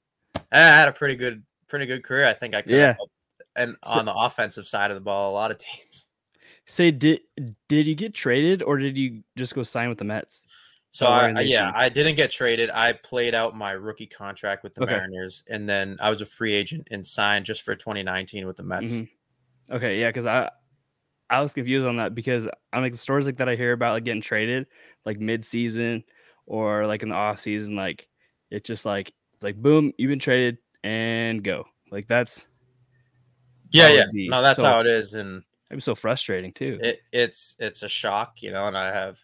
I 0.53 0.59
had 0.59 0.89
a 0.89 0.93
pretty 0.93 1.17
good 1.17 1.43
pretty 1.69 1.87
good 1.87 2.05
career 2.05 2.27
I 2.29 2.33
think 2.33 2.55
I 2.55 2.63
could 2.63 2.71
Yeah. 2.73 2.95
and 3.57 3.77
So- 3.85 3.99
on 3.99 4.05
the 4.05 4.15
offensive 4.15 4.67
side 4.67 4.91
of 4.91 4.95
the 4.95 5.01
ball 5.01 5.33
a 5.33 5.35
lot 5.35 5.51
of 5.51 5.59
teams 5.59 6.07
Say, 6.65 6.93
did 6.93 7.23
did 7.69 7.89
you 7.89 7.97
get 7.97 8.15
traded 8.15 8.63
or 8.63 8.79
did 8.79 8.97
you 8.97 9.25
just 9.37 9.55
go 9.57 9.65
sign 9.65 9.89
with 9.89 9.99
the 9.99 10.05
Mets? 10.05 10.47
so 10.93 11.07
I, 11.07 11.41
yeah 11.41 11.73
I 11.75 11.89
didn't 11.89 12.15
get 12.15 12.31
traded 12.31 12.71
I 12.71 12.93
played 12.93 13.35
out 13.35 13.57
my 13.57 13.73
rookie 13.73 14.07
contract 14.07 14.63
with 14.63 14.75
the 14.75 14.85
Okay. 14.85 14.93
Mariners 14.93 15.43
and 15.49 15.69
then 15.69 15.97
I 16.01 16.09
was 16.09 16.21
a 16.21 16.27
free 16.27 16.53
agent 16.53 16.87
and 16.93 17.05
signed 17.05 17.47
just 17.47 17.63
for 17.63 17.75
2019 17.75 18.47
with 18.47 18.57
the 18.59 18.63
Mets 18.63 18.93
Mhm. 18.95 19.09
Okay, 19.71 19.99
yeah, 20.01 20.09
because 20.11 20.27
I 20.27 20.51
I 21.33 21.41
was 21.41 21.55
confused 21.55 21.87
on 21.87 21.97
that 21.97 22.15
because 22.15 22.47
I'm 22.75 22.83
like 22.83 22.93
the 22.93 22.99
stories 22.99 23.25
like 23.25 23.39
that 23.39 23.49
I 23.49 23.57
hear 23.57 23.73
about 23.73 23.95
like 23.95 24.05
getting 24.05 24.21
traded 24.21 24.67
like 25.07 25.19
mid 25.19 25.45
season 25.45 26.05
or 26.45 26.87
like 26.87 27.03
in 27.03 27.09
the 27.09 27.15
off 27.15 27.41
season, 27.41 27.75
like 27.75 28.07
it's 28.51 28.69
just 28.69 28.85
like 28.85 29.15
it's 29.33 29.43
like 29.43 29.57
boom, 29.57 29.95
you've 29.97 30.11
been 30.11 30.19
traded 30.19 30.59
and 30.85 31.43
go. 31.43 31.65
Like 31.91 32.07
that's 32.07 32.47
yeah 33.71 33.89
yeah 33.89 34.05
no 34.13 34.43
that's 34.43 34.61
so- 34.61 34.67
how 34.67 34.81
it 34.81 34.87
is 34.87 35.15
and 35.15 35.43
it'd 35.71 35.79
be 35.79 35.81
so 35.81 35.95
frustrating 35.95 36.53
too. 36.53 36.79
it, 36.83 37.01
it's 37.13 37.57
it's 37.59 37.83
a 37.83 37.89
shock, 37.89 38.43
you 38.43 38.53
know. 38.53 38.69
And 38.69 38.77
I 38.77 38.93
have 38.93 39.19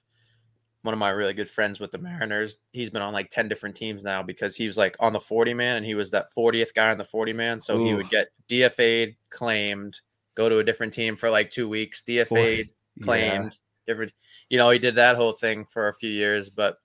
one 0.80 0.94
of 0.94 0.98
my 0.98 1.10
really 1.10 1.34
good 1.34 1.50
friends 1.50 1.78
with 1.78 1.90
the 1.90 1.98
Mariners. 1.98 2.56
He's 2.72 2.88
been 2.88 3.02
on 3.02 3.12
like 3.12 3.28
ten 3.28 3.48
different 3.48 3.76
teams 3.76 4.02
now 4.02 4.22
because 4.22 4.56
he 4.56 4.66
was 4.66 4.78
like 4.78 4.96
on 4.98 5.12
the 5.12 5.20
forty 5.20 5.52
man, 5.52 5.76
and 5.76 5.84
he 5.84 5.94
was 5.94 6.10
that 6.12 6.32
fortieth 6.32 6.72
guy 6.72 6.90
on 6.90 6.96
the 6.96 7.04
forty 7.04 7.34
man. 7.34 7.60
So 7.60 7.84
he 7.84 7.92
would 7.92 8.08
get 8.08 8.28
DFA'd, 8.48 9.16
claimed, 9.28 10.00
go 10.38 10.48
to 10.48 10.58
a 10.58 10.64
different 10.64 10.92
team 10.92 11.16
for 11.16 11.28
like 11.28 11.50
two 11.50 11.68
weeks, 11.68 12.02
DFA'd, 12.08 12.70
Yeah. 12.96 13.04
claimed, 13.04 13.58
different. 13.88 14.12
You 14.48 14.56
know, 14.56 14.70
he 14.70 14.78
did 14.78 14.94
that 14.94 15.16
whole 15.16 15.32
thing 15.32 15.64
for 15.64 15.88
a 15.88 15.92
few 15.92 16.10
years, 16.10 16.48
but 16.48 16.78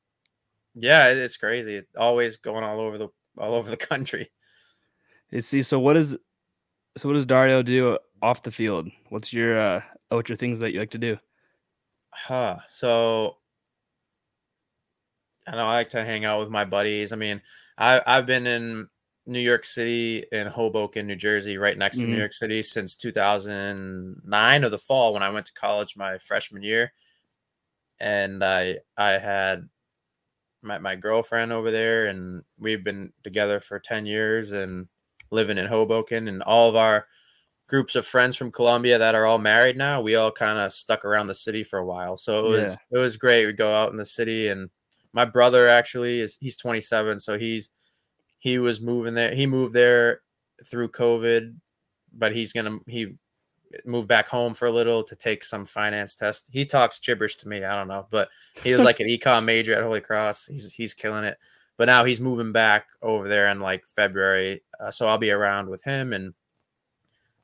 yeah, 0.73 1.09
it's 1.09 1.37
crazy. 1.37 1.83
Always 1.95 2.37
going 2.37 2.63
all 2.63 2.79
over 2.79 2.97
the 2.97 3.09
all 3.37 3.53
over 3.53 3.69
the 3.69 3.77
country. 3.77 4.31
You 5.29 5.41
see, 5.41 5.61
so 5.61 5.79
what 5.79 5.95
is 5.95 6.17
so 6.97 7.07
what 7.09 7.13
does 7.13 7.27
Dario 7.27 7.61
do 7.61 7.97
off 8.23 8.41
the 8.41 8.51
field? 8.51 8.89
What's 9.09 9.31
your 9.31 9.59
uh 9.59 9.81
what's 10.09 10.29
your 10.29 10.37
things 10.37 10.59
that 10.59 10.73
you 10.73 10.79
like 10.79 10.91
to 10.91 10.97
do? 10.97 11.17
Huh. 12.09 12.57
So 12.67 13.37
I 15.45 15.51
know 15.51 15.67
I 15.67 15.73
like 15.75 15.89
to 15.89 16.03
hang 16.03 16.25
out 16.25 16.39
with 16.39 16.49
my 16.49 16.65
buddies. 16.65 17.13
I 17.13 17.17
mean, 17.17 17.41
I 17.77 18.01
I've 18.05 18.25
been 18.25 18.47
in 18.47 18.87
New 19.25 19.39
York 19.39 19.65
City 19.65 20.25
and 20.31 20.49
Hoboken, 20.49 21.07
New 21.07 21.15
Jersey, 21.15 21.57
right 21.57 21.77
next 21.77 21.99
to 21.99 22.07
New 22.07 22.15
Mhm. 22.15 22.19
York 22.19 22.33
City 22.33 22.61
since 22.63 22.95
2009 22.95 24.63
of 24.63 24.71
the 24.71 24.77
fall 24.79 25.13
when 25.13 25.23
I 25.23 25.29
went 25.29 25.45
to 25.47 25.53
college 25.53 25.95
my 25.95 26.17
freshman 26.17 26.63
year. 26.63 26.93
And 27.99 28.43
I 28.43 28.79
I 28.97 29.11
had 29.13 29.69
my 30.61 30.79
my 30.79 30.95
girlfriend 30.95 31.51
over 31.53 31.71
there 31.71 32.07
and 32.07 32.43
we've 32.59 32.83
been 32.83 33.13
together 33.23 33.59
for 33.59 33.79
10 33.79 34.05
years 34.05 34.51
and 34.51 34.87
living 35.31 35.57
in 35.57 35.67
Hoboken 35.67 36.27
and 36.27 36.43
all 36.43 36.69
of 36.69 36.75
our 36.75 37.07
groups 37.67 37.95
of 37.95 38.05
friends 38.07 38.35
from 38.37 38.51
Columbia 38.51 38.97
that 38.99 39.15
are 39.15 39.25
all 39.25 39.39
married 39.39 39.77
now. 39.77 40.01
We 40.01 40.15
all 40.15 40.31
kind 40.31 40.59
of 40.59 40.73
stuck 40.73 41.05
around 41.05 41.27
the 41.27 41.35
city 41.35 41.63
for 41.63 41.79
a 41.79 41.85
while. 41.85 42.17
So 42.17 42.45
it 42.45 42.49
was 42.49 42.77
it 42.91 42.97
was 42.99 43.17
great. 43.17 43.45
We 43.47 43.53
go 43.53 43.75
out 43.75 43.91
in 43.91 43.97
the 43.97 44.05
city 44.05 44.47
and 44.49 44.69
my 45.13 45.25
brother 45.25 45.67
actually 45.69 46.21
is 46.21 46.37
he's 46.41 46.57
27, 46.57 47.19
so 47.19 47.37
he's 47.37 47.69
he 48.43 48.59
was 48.59 48.81
moving 48.81 49.13
there. 49.13 49.33
He 49.33 49.45
moved 49.47 49.73
there 49.73 50.19
through 50.65 50.89
COVID, 50.89 51.55
but 52.11 52.35
he's 52.35 52.51
gonna 52.51 52.79
he 52.87 53.15
moved 53.85 54.09
back 54.09 54.27
home 54.27 54.53
for 54.53 54.65
a 54.67 54.71
little 54.71 55.01
to 55.01 55.15
take 55.15 55.45
some 55.45 55.65
finance 55.65 56.13
test. 56.13 56.49
He 56.51 56.65
talks 56.65 56.99
gibberish 56.99 57.37
to 57.37 57.47
me. 57.47 57.63
I 57.63 57.73
don't 57.77 57.87
know, 57.87 58.05
but 58.11 58.27
he 58.61 58.73
was 58.73 58.83
like 58.83 58.99
an 58.99 59.07
econ 59.09 59.45
major 59.45 59.73
at 59.73 59.81
Holy 59.81 60.01
Cross. 60.01 60.47
He's 60.47 60.73
he's 60.73 60.93
killing 60.93 61.23
it. 61.23 61.37
But 61.77 61.85
now 61.85 62.03
he's 62.03 62.19
moving 62.19 62.51
back 62.51 62.87
over 63.01 63.29
there 63.29 63.47
in 63.47 63.61
like 63.61 63.85
February, 63.87 64.61
uh, 64.77 64.91
so 64.91 65.07
I'll 65.07 65.17
be 65.17 65.31
around 65.31 65.69
with 65.69 65.81
him 65.85 66.11
and 66.11 66.33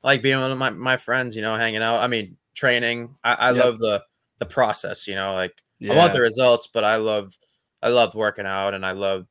like 0.02 0.20
being 0.22 0.38
with 0.38 0.58
my 0.58 0.68
my 0.68 0.98
friends. 0.98 1.34
You 1.34 1.40
know, 1.40 1.56
hanging 1.56 1.82
out. 1.82 2.00
I 2.00 2.08
mean, 2.08 2.36
training. 2.54 3.16
I, 3.24 3.32
I 3.34 3.52
Yep. 3.52 3.64
love 3.64 3.78
the 3.78 4.04
the 4.38 4.46
process. 4.46 5.08
You 5.08 5.14
know, 5.14 5.32
like 5.34 5.62
Yeah. 5.78 5.94
I 5.94 5.96
want 5.96 6.12
the 6.12 6.20
results, 6.20 6.68
but 6.68 6.84
I 6.84 6.96
love 6.96 7.38
I 7.82 7.88
love 7.88 8.14
working 8.14 8.44
out 8.46 8.74
and 8.74 8.84
I 8.84 8.92
love 8.92 9.26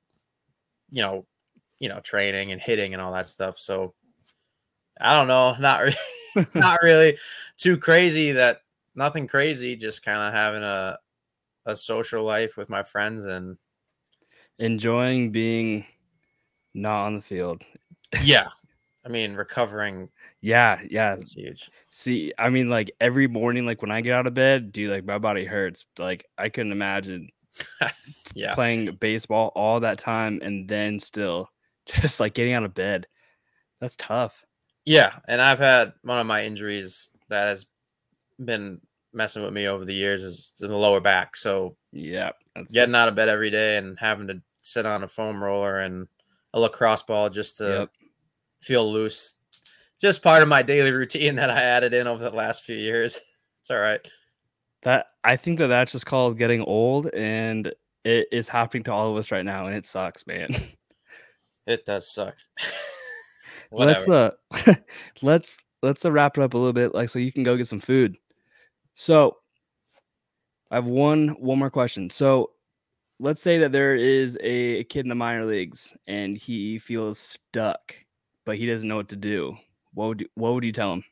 you 0.91 1.03
know 1.03 1.27
you 1.79 1.89
know 1.89 1.99
training 1.99 2.51
and 2.51 2.61
hitting 2.61 2.93
and 2.93 3.01
all 3.01 3.13
that 3.13 3.27
stuff. 3.27 3.57
So 3.57 3.93
I 4.99 5.15
don't 5.15 5.27
know, 5.27 5.55
not 5.59 5.81
really, 5.81 6.47
not 6.55 6.79
really 6.81 7.17
too 7.57 7.77
crazy. 7.77 8.33
That 8.33 8.61
nothing 8.95 9.27
crazy, 9.27 9.75
just 9.75 10.03
kind 10.03 10.19
of 10.19 10.33
having 10.33 10.63
a 10.63 10.99
a 11.65 11.75
social 11.75 12.23
life 12.23 12.57
with 12.57 12.69
my 12.69 12.83
friends 12.83 13.25
and 13.25 13.57
Enjoying 14.59 15.31
being 15.31 15.85
not 16.73 17.05
on 17.05 17.15
the 17.15 17.21
field. 17.21 17.63
yeah. 18.23 18.49
I 19.05 19.09
mean, 19.09 19.33
recovering 19.33 20.09
Yeah, 20.41 20.81
yeah. 20.89 21.15
is 21.15 21.33
huge. 21.33 21.69
See, 21.91 22.33
I 22.37 22.49
mean, 22.49 22.69
like 22.69 22.91
every 22.99 23.27
morning, 23.27 23.65
like 23.65 23.81
when 23.81 23.91
I 23.91 24.01
get 24.01 24.13
out 24.13 24.27
of 24.27 24.33
bed, 24.33 24.71
dude, 24.71 24.91
like 24.91 25.05
my 25.05 25.17
body 25.17 25.45
hurts. 25.45 25.85
Like 25.97 26.25
I 26.37 26.49
couldn't 26.49 26.71
imagine 26.71 27.29
Yeah, 28.35 28.55
playing 28.55 28.95
baseball 28.95 29.51
all 29.55 29.79
that 29.81 29.97
time 29.97 30.39
and 30.43 30.67
then 30.67 30.99
still 30.99 31.49
just 32.01 32.19
like 32.19 32.33
getting 32.33 32.53
out 32.53 32.63
of 32.63 32.73
bed. 32.73 33.07
That's 33.81 33.95
tough. 33.97 34.45
Yeah, 34.85 35.11
and 35.27 35.41
I've 35.41 35.59
had 35.59 35.93
one 36.03 36.17
of 36.19 36.25
my 36.27 36.43
injuries 36.45 37.09
that 37.29 37.47
has 37.47 37.65
been 38.43 38.81
messing 39.13 39.43
with 39.43 39.53
me 39.53 39.67
over 39.67 39.85
the 39.85 39.93
years 39.93 40.23
is 40.23 40.53
in 40.61 40.69
the 40.69 40.77
lower 40.77 40.99
back. 40.99 41.35
So 41.35 41.75
Yeah. 41.91 42.31
getting 42.71 42.95
out 42.95 43.07
of 43.07 43.15
bed 43.15 43.29
every 43.29 43.49
day 43.49 43.77
and 43.77 43.97
having 43.99 44.27
to 44.27 44.41
sit 44.61 44.85
on 44.85 45.03
a 45.03 45.07
foam 45.07 45.43
roller 45.43 45.79
and 45.79 46.07
a 46.53 46.59
lacrosse 46.59 47.03
ball 47.03 47.29
just 47.29 47.57
to 47.57 47.63
Yep. 47.63 47.89
feel 48.61 48.91
loose. 48.91 49.35
Just 50.01 50.23
part 50.23 50.41
of 50.43 50.47
my 50.49 50.61
daily 50.61 50.91
routine 50.91 51.35
that 51.35 51.49
I 51.49 51.61
added 51.61 51.93
in 51.93 52.07
over 52.07 52.23
the 52.23 52.35
last 52.35 52.63
few 52.63 52.75
years. 52.77 53.19
It's 53.61 53.69
all 53.71 53.77
right. 53.79 53.99
that 54.83 55.07
I 55.23 55.35
think 55.35 55.59
that 55.59 55.67
that's 55.67 55.91
just 55.91 56.05
called 56.05 56.37
getting 56.39 56.61
old 56.61 57.07
and 57.13 57.71
it 58.05 58.27
is 58.31 58.47
happening 58.47 58.83
to 58.83 58.93
all 58.93 59.11
of 59.11 59.17
us 59.17 59.31
right 59.31 59.43
now 59.45 59.67
and 59.67 59.75
it 59.75 59.85
sucks, 59.85 60.25
man. 60.25 60.49
It 61.69 61.85
does 61.85 62.11
suck. 62.11 62.35
let's 63.71 64.09
uh 64.09 64.31
let's 65.21 65.63
let's 65.83 66.03
uh, 66.03 66.11
wrap 66.11 66.35
it 66.35 66.43
up 66.43 66.55
a 66.55 66.57
little 66.57 66.73
bit 66.73 66.95
like 66.95 67.07
so 67.07 67.19
you 67.19 67.31
can 67.31 67.43
go 67.43 67.55
get 67.55 67.67
some 67.67 67.79
food 67.79 68.17
so 68.95 69.37
i 70.71 70.75
have 70.75 70.85
one 70.85 71.29
one 71.39 71.59
more 71.59 71.69
question 71.69 72.09
so 72.09 72.49
let's 73.19 73.41
say 73.41 73.59
that 73.59 73.71
there 73.71 73.95
is 73.95 74.37
a, 74.41 74.83
kid 74.85 75.05
in 75.05 75.09
the 75.09 75.15
minor 75.15 75.45
leagues 75.45 75.95
and 76.07 76.37
he 76.37 76.79
feels 76.79 77.19
stuck 77.19 77.93
but 78.45 78.57
he 78.57 78.65
doesn't 78.65 78.87
know 78.87 78.95
what 78.95 79.09
to 79.09 79.15
do 79.15 79.55
what 79.93 80.07
would 80.07 80.21
you, 80.21 80.27
what 80.35 80.53
would 80.53 80.63
you 80.63 80.71
tell 80.71 80.93
him 80.93 81.03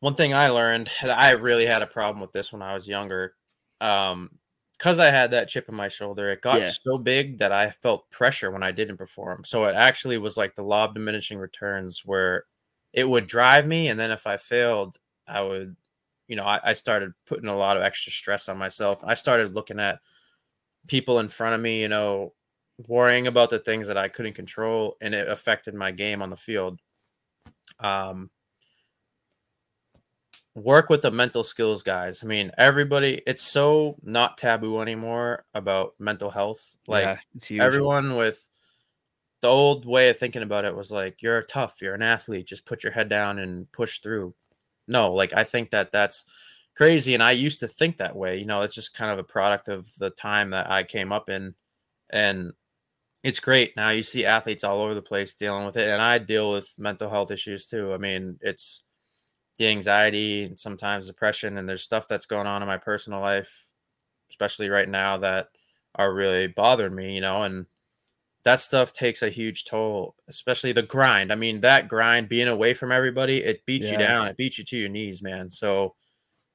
One 0.00 0.14
thing 0.14 0.34
I 0.34 0.50
learned, 0.50 0.90
I 1.02 1.30
really 1.32 1.64
had 1.64 1.82
a 1.82 1.86
problem 1.86 2.20
with 2.20 2.32
this 2.32 2.52
when 2.52 2.60
I 2.60 2.74
was 2.74 2.86
younger. 2.86 3.34
Um, 3.80 4.35
because 4.78 4.98
I 4.98 5.06
had 5.06 5.30
that 5.32 5.48
chip 5.48 5.68
in 5.68 5.74
my 5.74 5.88
shoulder, 5.88 6.30
it 6.30 6.42
got 6.42 6.60
Yeah. 6.60 6.70
so 6.70 6.98
big 6.98 7.38
that 7.38 7.52
I 7.52 7.70
felt 7.70 8.10
pressure 8.10 8.50
when 8.50 8.62
I 8.62 8.72
didn't 8.72 8.96
perform. 8.98 9.44
So 9.44 9.64
it 9.66 9.74
actually 9.74 10.18
was 10.18 10.36
like 10.36 10.54
the 10.54 10.62
law 10.64 10.84
of 10.86 10.94
diminishing 10.94 11.38
returns 11.38 12.02
where 12.04 12.44
it 12.92 13.08
would 13.08 13.26
drive 13.26 13.66
me. 13.66 13.88
And 13.88 13.98
then 14.00 14.10
if 14.10 14.26
I 14.26 14.36
failed, 14.36 14.98
I 15.26 15.42
would, 15.42 15.76
you 16.28 16.36
know, 16.36 16.44
I, 16.44 16.60
I 16.70 16.72
started 16.74 17.12
putting 17.26 17.48
a 17.48 17.56
lot 17.56 17.76
of 17.76 17.82
extra 17.82 18.12
stress 18.12 18.48
on 18.48 18.58
myself. 18.58 19.02
I 19.04 19.14
started 19.14 19.54
looking 19.54 19.80
at 19.80 20.00
people 20.88 21.18
in 21.20 21.28
front 21.28 21.54
of 21.54 21.60
me, 21.60 21.80
you 21.82 21.88
know, 21.88 22.34
worrying 22.88 23.26
about 23.26 23.50
the 23.50 23.58
things 23.58 23.88
that 23.88 23.96
I 23.98 24.08
couldn't 24.08 24.34
control, 24.34 24.96
and 25.00 25.14
it 25.14 25.28
affected 25.28 25.74
my 25.74 25.90
game 25.92 26.22
on 26.22 26.30
the 26.30 26.36
field. 26.36 26.80
Um, 27.80 28.30
work 30.56 30.88
with 30.88 31.02
the 31.02 31.10
mental 31.10 31.44
skills 31.44 31.82
guys. 31.82 32.24
I 32.24 32.26
mean, 32.26 32.50
everybody, 32.56 33.22
it's 33.26 33.42
so 33.42 33.96
not 34.02 34.38
taboo 34.38 34.80
anymore 34.80 35.44
about 35.54 35.94
mental 35.98 36.30
health. 36.30 36.78
Like 36.88 37.20
yeah, 37.50 37.62
everyone 37.62 38.16
with 38.16 38.48
the 39.42 39.48
old 39.48 39.84
way 39.84 40.08
of 40.08 40.18
thinking 40.18 40.42
about 40.42 40.64
it 40.64 40.74
was 40.74 40.90
like, 40.90 41.20
you're 41.20 41.42
tough, 41.42 41.82
you're 41.82 41.94
an 41.94 42.02
athlete, 42.02 42.46
just 42.46 42.64
put 42.64 42.82
your 42.82 42.92
head 42.92 43.10
down 43.10 43.38
and 43.38 43.70
push 43.70 43.98
through. 43.98 44.34
No, 44.88 45.12
like 45.12 45.34
I 45.34 45.44
think 45.44 45.70
that 45.70 45.92
that's 45.92 46.24
crazy. 46.74 47.12
And 47.12 47.22
I 47.22 47.32
used 47.32 47.60
to 47.60 47.68
think 47.68 47.98
that 47.98 48.16
way. 48.16 48.38
You 48.38 48.46
know, 48.46 48.62
it's 48.62 48.74
just 48.74 48.96
kind 48.96 49.12
of 49.12 49.18
a 49.18 49.24
product 49.24 49.68
of 49.68 49.94
the 49.98 50.10
time 50.10 50.50
that 50.50 50.70
I 50.70 50.84
came 50.84 51.12
up 51.12 51.28
in. 51.28 51.54
And 52.08 52.52
it's 53.22 53.40
great. 53.40 53.76
Now 53.76 53.90
you 53.90 54.02
see 54.02 54.24
athletes 54.24 54.64
all 54.64 54.80
over 54.80 54.94
the 54.94 55.02
place 55.02 55.34
dealing 55.34 55.66
with 55.66 55.76
it. 55.76 55.88
And 55.88 56.00
I 56.00 56.16
deal 56.16 56.50
with 56.50 56.72
mental 56.78 57.10
health 57.10 57.30
issues 57.30 57.66
too. 57.66 57.92
I 57.92 57.98
mean, 57.98 58.38
it's 58.40 58.84
the 59.56 59.68
anxiety 59.68 60.44
and 60.44 60.58
sometimes 60.58 61.06
depression, 61.06 61.58
and 61.58 61.68
there's 61.68 61.82
stuff 61.82 62.08
that's 62.08 62.26
going 62.26 62.46
on 62.46 62.62
in 62.62 62.68
my 62.68 62.78
personal 62.78 63.20
life, 63.20 63.64
especially 64.30 64.68
right 64.68 64.88
now, 64.88 65.16
that 65.18 65.48
are 65.94 66.12
really 66.12 66.46
bothering 66.46 66.94
me, 66.94 67.14
you 67.14 67.20
know, 67.20 67.42
and 67.42 67.66
that 68.44 68.60
stuff 68.60 68.92
takes 68.92 69.22
a 69.22 69.28
huge 69.28 69.64
toll, 69.64 70.14
especially 70.28 70.70
the 70.70 70.82
grind. 70.82 71.32
I 71.32 71.34
mean, 71.34 71.60
that 71.60 71.88
grind, 71.88 72.28
being 72.28 72.46
away 72.46 72.74
from 72.74 72.92
everybody, 72.92 73.42
it 73.42 73.66
beats 73.66 73.90
you 73.90 73.98
down. 73.98 74.28
It 74.28 74.36
beats 74.36 74.56
you 74.56 74.64
to 74.64 74.76
your 74.76 74.88
knees, 74.88 75.20
man. 75.20 75.50
So 75.50 75.96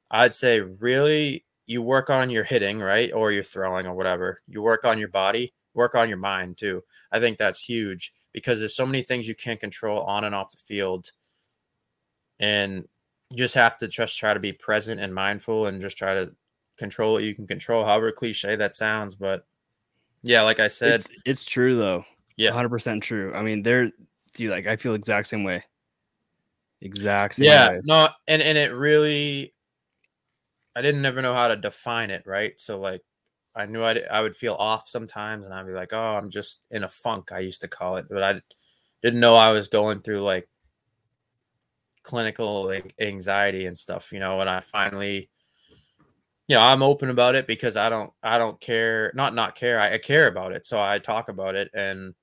I'd 0.09 0.33
say 0.33 0.61
really 0.61 1.43
you 1.65 1.81
work 1.81 2.09
on 2.09 2.29
your 2.29 2.45
hitting, 2.45 2.79
right? 2.79 3.11
Or 3.13 3.31
your 3.31 3.43
throwing 3.43 3.87
or 3.87 3.93
whatever. 3.93 4.39
You 4.47 4.61
work 4.61 4.85
on 4.85 4.99
your 4.99 5.09
body, 5.09 5.53
work 5.73 5.95
on 5.95 6.07
your 6.07 6.17
mind 6.17 6.57
too. 6.57 6.83
I 7.11 7.19
think 7.19 7.37
that's 7.37 7.63
huge 7.65 8.13
because 8.31 8.59
there's 8.59 8.75
so 8.75 8.85
many 8.85 9.03
things 9.03 9.27
you 9.27 9.35
can't 9.35 9.59
control 9.59 10.01
on 10.03 10.23
and 10.23 10.33
off 10.33 10.51
the 10.51 10.57
field. 10.57 11.11
And 12.41 12.87
just 13.35 13.55
have 13.55 13.77
to 13.77 13.87
just 13.87 14.19
try 14.19 14.33
to 14.33 14.39
be 14.39 14.51
present 14.51 14.99
and 14.99 15.13
mindful 15.13 15.67
and 15.67 15.81
just 15.81 15.97
try 15.97 16.13
to 16.13 16.35
control 16.77 17.13
what 17.13 17.23
you 17.23 17.33
can 17.33 17.47
control, 17.47 17.85
however 17.85 18.11
cliche 18.11 18.57
that 18.57 18.75
sounds. 18.75 19.15
But 19.15 19.45
yeah, 20.23 20.41
like 20.41 20.59
I 20.59 20.67
said, 20.67 21.01
it's, 21.01 21.09
it's 21.25 21.45
true 21.45 21.77
though 21.77 22.03
yeah. 22.41 22.51
100% 22.51 23.01
true 23.01 23.33
i 23.33 23.41
mean 23.41 23.61
there 23.61 23.91
dude 24.33 24.49
like 24.49 24.67
i 24.67 24.75
feel 24.75 24.93
exact 24.93 25.27
same 25.27 25.43
way 25.43 25.63
exact 26.81 27.35
same 27.35 27.45
yeah 27.45 27.69
way. 27.69 27.81
no 27.83 28.09
and 28.27 28.41
and 28.41 28.57
it 28.57 28.73
really 28.73 29.53
i 30.75 30.81
didn't 30.81 31.05
ever 31.05 31.21
know 31.21 31.33
how 31.33 31.47
to 31.47 31.55
define 31.55 32.09
it 32.09 32.23
right 32.25 32.59
so 32.59 32.79
like 32.79 33.01
i 33.55 33.65
knew 33.65 33.83
I'd, 33.83 34.05
i 34.07 34.21
would 34.21 34.35
feel 34.35 34.55
off 34.55 34.87
sometimes 34.87 35.45
and 35.45 35.53
i'd 35.53 35.67
be 35.67 35.73
like 35.73 35.93
oh 35.93 36.15
i'm 36.15 36.29
just 36.29 36.65
in 36.71 36.83
a 36.83 36.87
funk 36.87 37.31
i 37.31 37.39
used 37.39 37.61
to 37.61 37.67
call 37.67 37.97
it 37.97 38.05
but 38.09 38.23
i 38.23 38.41
didn't 39.03 39.19
know 39.19 39.35
i 39.35 39.51
was 39.51 39.67
going 39.67 39.99
through 39.99 40.21
like 40.21 40.47
clinical 42.03 42.73
anxiety 42.99 43.65
and 43.65 43.77
stuff 43.77 44.11
you 44.11 44.19
know 44.19 44.41
and 44.41 44.49
i 44.49 44.59
finally 44.59 45.29
you 46.47 46.55
know 46.55 46.61
i'm 46.61 46.81
open 46.81 47.09
about 47.09 47.35
it 47.35 47.45
because 47.47 47.77
i 47.77 47.89
don't 47.89 48.11
i 48.23 48.37
don't 48.37 48.59
care 48.59 49.11
not 49.15 49.35
not 49.35 49.55
care 49.55 49.79
I, 49.79 49.93
I 49.93 49.97
care 49.97 50.27
about 50.27 50.51
it 50.51 50.65
so 50.65 50.81
i 50.81 50.99
talk 50.99 51.29
about 51.29 51.55
it 51.55 51.69
and 51.73 52.15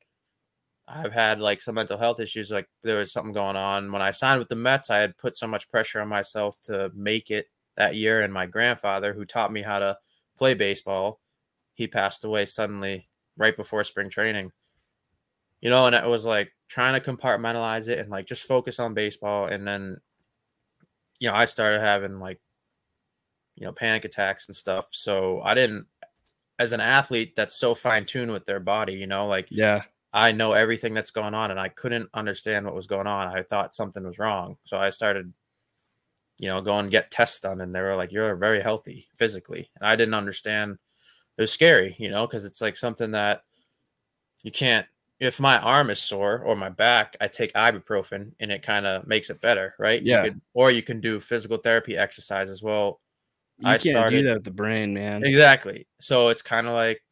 I've 0.91 1.13
had 1.13 1.41
like 1.41 1.61
some 1.61 1.75
mental 1.75 1.99
health 1.99 2.19
issues. 2.19 2.51
Like 2.51 2.67
there 2.83 2.99
was 2.99 3.13
something 3.13 3.33
going 3.33 3.57
on 3.57 3.93
when 3.93 4.01
I 4.01 4.11
signed 4.11 4.39
with 4.39 4.49
the 4.49 4.57
Mets. 4.57 4.89
I 4.91 4.99
had 4.99 5.19
put 5.19 5.37
so 5.37 5.47
much 5.47 5.69
pressure 5.69 6.01
on 6.01 6.09
myself 6.09 6.61
to 6.63 6.91
make 6.95 7.31
it 7.31 7.47
that 7.77 7.95
year. 7.95 8.23
And 8.23 8.33
my 8.33 8.47
grandfather, 8.47 9.13
who 9.13 9.27
taught 9.27 9.53
me 9.53 9.61
how 9.61 9.79
to 9.81 9.99
play 10.37 10.55
baseball, 10.55 11.21
he 11.75 11.87
passed 11.87 12.25
away 12.25 12.47
suddenly 12.47 13.09
right 13.37 13.55
before 13.55 13.85
spring 13.85 14.09
training. 14.09 14.51
You 15.61 15.69
know, 15.69 15.87
and 15.87 15.95
it 15.95 16.07
was 16.07 16.25
like 16.25 16.53
trying 16.69 17.01
to 17.01 17.13
compartmentalize 17.13 17.89
it 17.89 17.99
and 17.99 18.11
like 18.11 18.27
just 18.27 18.47
focus 18.47 18.79
on 18.79 18.95
baseball. 18.95 19.47
And 19.47 19.67
then, 19.67 20.01
you 21.19 21.29
know, 21.29 21.35
I 21.35 21.47
started 21.47 21.81
having 21.81 22.21
like, 22.21 22.41
you 23.57 23.67
know, 23.67 23.73
panic 23.73 24.05
attacks 24.05 24.47
and 24.47 24.55
stuff. 24.55 24.89
So 24.93 25.41
I 25.43 25.55
didn't, 25.55 25.87
as 26.59 26.73
an 26.73 26.81
athlete 26.81 27.35
that's 27.37 27.55
so 27.55 27.75
fine 27.75 28.05
tuned 28.05 28.33
with 28.33 28.47
their 28.47 28.61
body, 28.61 28.95
you 28.95 29.07
know, 29.07 29.27
like 29.27 29.49
yeah 29.51 29.83
I 30.13 30.33
know 30.33 30.53
everything 30.53 30.95
that's 30.95 31.11
going 31.11 31.35
on 31.35 31.51
and 31.51 31.61
I 31.61 31.69
couldn't 31.69 32.09
understand 32.15 32.65
what 32.65 32.75
was 32.75 32.87
going 32.87 33.07
on. 33.07 33.29
I 33.29 33.43
thought 33.43 33.75
something 33.75 34.05
was 34.05 34.19
wrong. 34.19 34.57
So 34.65 34.79
I 34.79 34.91
started, 34.91 35.33
you 36.39 36.49
know, 36.49 36.61
go 36.61 36.79
and 36.79 36.91
get 36.91 37.11
tests 37.11 37.41
done 37.41 37.61
and 37.61 37.75
they 37.75 37.83
were 37.83 37.97
like, 37.97 38.13
You're 38.13 38.35
very 38.37 38.63
healthy 38.63 39.09
physically. 39.15 39.71
And 39.77 39.87
I 39.87 39.97
didn't 39.97 40.15
understand. 40.15 40.79
It 41.37 41.43
was 41.43 41.53
scary, 41.53 41.95
you 41.99 42.11
know, 42.11 42.27
because 42.27 42.45
it's 42.45 42.61
like 42.61 42.77
something 42.77 43.13
that 43.13 43.43
you 44.43 44.51
can't 44.51 44.87
if 45.21 45.41
my 45.41 45.59
arm 45.59 45.91
is 45.91 46.01
sore 46.01 46.39
or 46.39 46.55
my 46.55 46.69
back, 46.69 47.17
I 47.21 47.29
take 47.29 47.53
ibuprofen 47.55 48.33
and 48.39 48.53
it 48.53 48.63
kind 48.63 48.87
of 48.87 49.07
makes 49.07 49.31
it 49.31 49.41
better, 49.41 49.75
right? 49.79 50.01
Yeah. 50.03 50.23
You 50.25 50.31
could, 50.31 50.41
or 50.55 50.71
you 50.71 50.83
can 50.83 51.01
do 51.01 51.19
physical 51.21 51.57
therapy 51.57 51.97
exercise 51.97 52.51
as 52.51 52.63
well. 52.63 53.01
you 53.59 53.67
I 53.69 53.73
can't 53.73 53.83
do 53.83 53.91
started- 53.91 54.27
that 54.27 54.35
with 54.35 54.45
the 54.45 54.51
brain 54.53 54.95
man 54.95 55.25
Exactly. 55.25 55.87
So 56.01 56.29
it's 56.29 56.43
kind 56.43 56.67
of 56.69 56.75
like, 56.75 57.03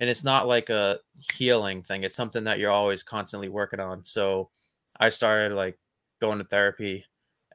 and 0.00 0.10
it's 0.10 0.24
not 0.24 0.46
like 0.46 0.70
a 0.70 0.98
healing 1.34 1.82
thing. 1.82 2.02
It's 2.04 2.16
something 2.16 2.44
that 2.44 2.58
you're 2.58 2.70
always 2.70 3.02
constantly 3.02 3.48
working 3.48 3.80
on. 3.80 4.04
So 4.04 4.50
I 4.98 5.08
started 5.08 5.54
like 5.54 5.78
going 6.20 6.38
to 6.38 6.44
therapy 6.44 7.04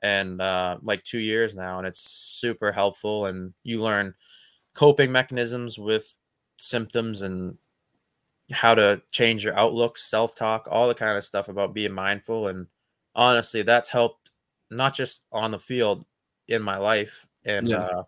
and 0.01 0.41
uh, 0.41 0.77
like 0.81 1.03
two 1.03 1.19
years 1.19 1.55
now, 1.55 1.77
and 1.77 1.85
it's 1.88 1.99
super 1.99 2.71
helpful. 2.71 3.25
And 3.25 3.53
you 3.63 3.81
learn 3.81 4.15
coping 4.73 5.12
mechanisms 5.12 5.77
with 5.77 6.17
symptoms 6.57 7.21
and 7.21 7.57
how 8.51 8.75
to 8.75 9.01
change 9.12 9.43
your 9.43 9.57
outlook, 9.57 9.97
self 9.97 10.35
talk, 10.35 10.67
all 10.69 10.88
the 10.88 10.95
kind 10.95 11.17
of 11.17 11.25
stuff 11.25 11.47
about 11.49 11.73
being 11.73 11.93
mindful. 11.93 12.47
And 12.47 12.67
honestly, 13.15 13.62
that's 13.62 13.89
helped 13.89 14.31
not 14.71 14.95
just 14.95 15.23
on 15.31 15.51
the 15.51 15.59
field 15.59 16.05
in 16.47 16.62
my 16.63 16.77
life. 16.77 17.27
And 17.45 17.67
Yeah. 17.67 17.75
uh, 17.75 18.03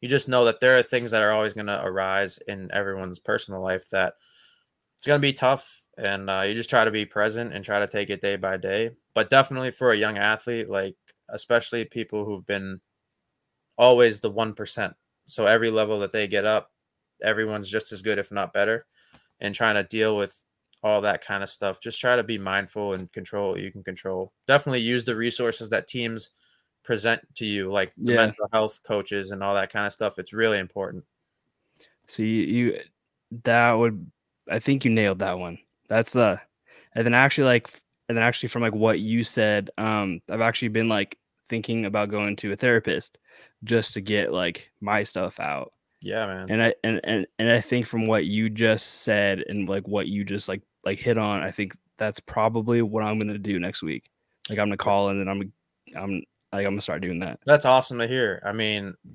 you 0.00 0.08
just 0.08 0.28
know 0.28 0.44
that 0.46 0.60
there 0.60 0.78
are 0.78 0.82
things 0.82 1.10
that 1.12 1.22
are 1.22 1.32
always 1.32 1.54
going 1.54 1.66
to 1.68 1.84
arise 1.84 2.38
in 2.48 2.70
everyone's 2.72 3.18
personal 3.20 3.62
life 3.62 3.88
that 3.90 4.14
it's 4.96 5.06
going 5.06 5.18
to 5.20 5.26
be 5.26 5.32
tough. 5.32 5.84
And 5.98 6.28
uh, 6.30 6.42
you 6.46 6.54
just 6.54 6.70
try 6.70 6.84
to 6.84 6.90
be 6.90 7.06
present 7.06 7.52
and 7.52 7.64
try 7.64 7.78
to 7.80 7.86
take 7.86 8.10
it 8.10 8.20
day 8.20 8.36
by 8.36 8.56
day. 8.58 8.90
But 9.14 9.30
definitely 9.30 9.70
for 9.70 9.92
a 9.92 9.96
young 9.96 10.18
athlete, 10.18 10.68
like 10.70 10.96
especially 11.30 11.84
people 11.86 12.24
who've 12.24 12.46
been 12.46 12.80
always 13.78 14.20
the 14.20 14.30
1%. 14.30 14.94
So 15.26 15.46
every 15.46 15.70
level 15.70 15.98
that 16.00 16.12
they 16.12 16.26
get 16.28 16.44
up, 16.44 16.70
everyone's 17.22 17.70
just 17.70 17.92
as 17.92 18.02
good, 18.02 18.18
if 18.18 18.30
not 18.32 18.52
better. 18.52 18.86
And 19.40 19.54
trying 19.54 19.74
to 19.74 19.84
deal 19.84 20.16
with 20.16 20.42
all 20.82 21.00
that 21.02 21.24
kind 21.24 21.42
of 21.42 21.50
stuff. 21.50 21.80
Just 21.80 22.00
try 22.00 22.16
to 22.16 22.22
be 22.22 22.38
mindful 22.38 22.92
and 22.94 23.10
control 23.12 23.50
what 23.52 23.60
you 23.60 23.70
can 23.72 23.82
control. 23.82 24.32
Definitely 24.46 24.80
use 24.80 25.04
the 25.04 25.16
resources 25.16 25.68
that 25.70 25.88
teams 25.88 26.30
present 26.84 27.20
to 27.36 27.44
you, 27.44 27.70
like 27.70 27.92
the 27.96 28.12
Yeah. 28.12 28.16
mental 28.16 28.48
health 28.52 28.80
coaches 28.84 29.30
and 29.32 29.42
all 29.42 29.54
that 29.54 29.72
kind 29.72 29.86
of 29.86 29.92
stuff. 29.92 30.18
It's 30.18 30.32
really 30.32 30.58
important. 30.58 31.04
So 32.06 32.22
you, 32.22 32.42
you 32.42 32.80
that 33.44 33.72
would 33.72 34.10
I 34.48 34.58
think 34.60 34.84
you 34.84 34.90
nailed 34.90 35.18
that 35.18 35.38
one. 35.38 35.58
That's 35.88 36.14
uh, 36.14 36.38
and 36.94 37.04
then 37.04 37.14
actually 37.14 37.44
like, 37.44 37.68
and 38.08 38.16
then 38.16 38.22
actually 38.22 38.48
from 38.48 38.62
like 38.62 38.74
what 38.74 39.00
you 39.00 39.24
said, 39.24 39.70
um, 39.78 40.20
I've 40.30 40.40
actually 40.40 40.68
been 40.68 40.88
like 40.88 41.18
thinking 41.48 41.84
about 41.86 42.10
going 42.10 42.36
to 42.36 42.52
a 42.52 42.56
therapist 42.56 43.18
just 43.64 43.94
to 43.94 44.00
get 44.00 44.32
like 44.32 44.70
my 44.80 45.02
stuff 45.02 45.40
out. 45.40 45.72
Yeah, 46.02 46.26
man. 46.26 46.50
And 46.50 46.62
I 46.62 46.74
and 46.84 47.00
and 47.04 47.26
and 47.38 47.50
I 47.50 47.60
think 47.60 47.86
from 47.86 48.06
what 48.06 48.26
you 48.26 48.50
just 48.50 49.02
said 49.02 49.42
and 49.48 49.68
like 49.68 49.86
what 49.88 50.08
you 50.08 50.24
just 50.24 50.48
like 50.48 50.62
like 50.84 50.98
hit 50.98 51.18
on, 51.18 51.42
I 51.42 51.50
think 51.50 51.74
that's 51.98 52.20
probably 52.20 52.82
what 52.82 53.02
I'm 53.02 53.18
gonna 53.18 53.38
do 53.38 53.58
next 53.58 53.82
week. 53.82 54.10
Like 54.48 54.58
I'm 54.58 54.66
gonna 54.66 54.76
call 54.76 55.08
and 55.08 55.20
then 55.20 55.28
I'm 55.28 55.52
I'm 55.96 56.22
like 56.52 56.66
I'm 56.66 56.72
gonna 56.72 56.80
start 56.80 57.02
doing 57.02 57.20
that. 57.20 57.40
That's 57.46 57.64
awesome 57.64 57.98
to 57.98 58.06
hear. 58.06 58.42
I 58.44 58.52
mean, 58.52 58.94
I 59.06 59.08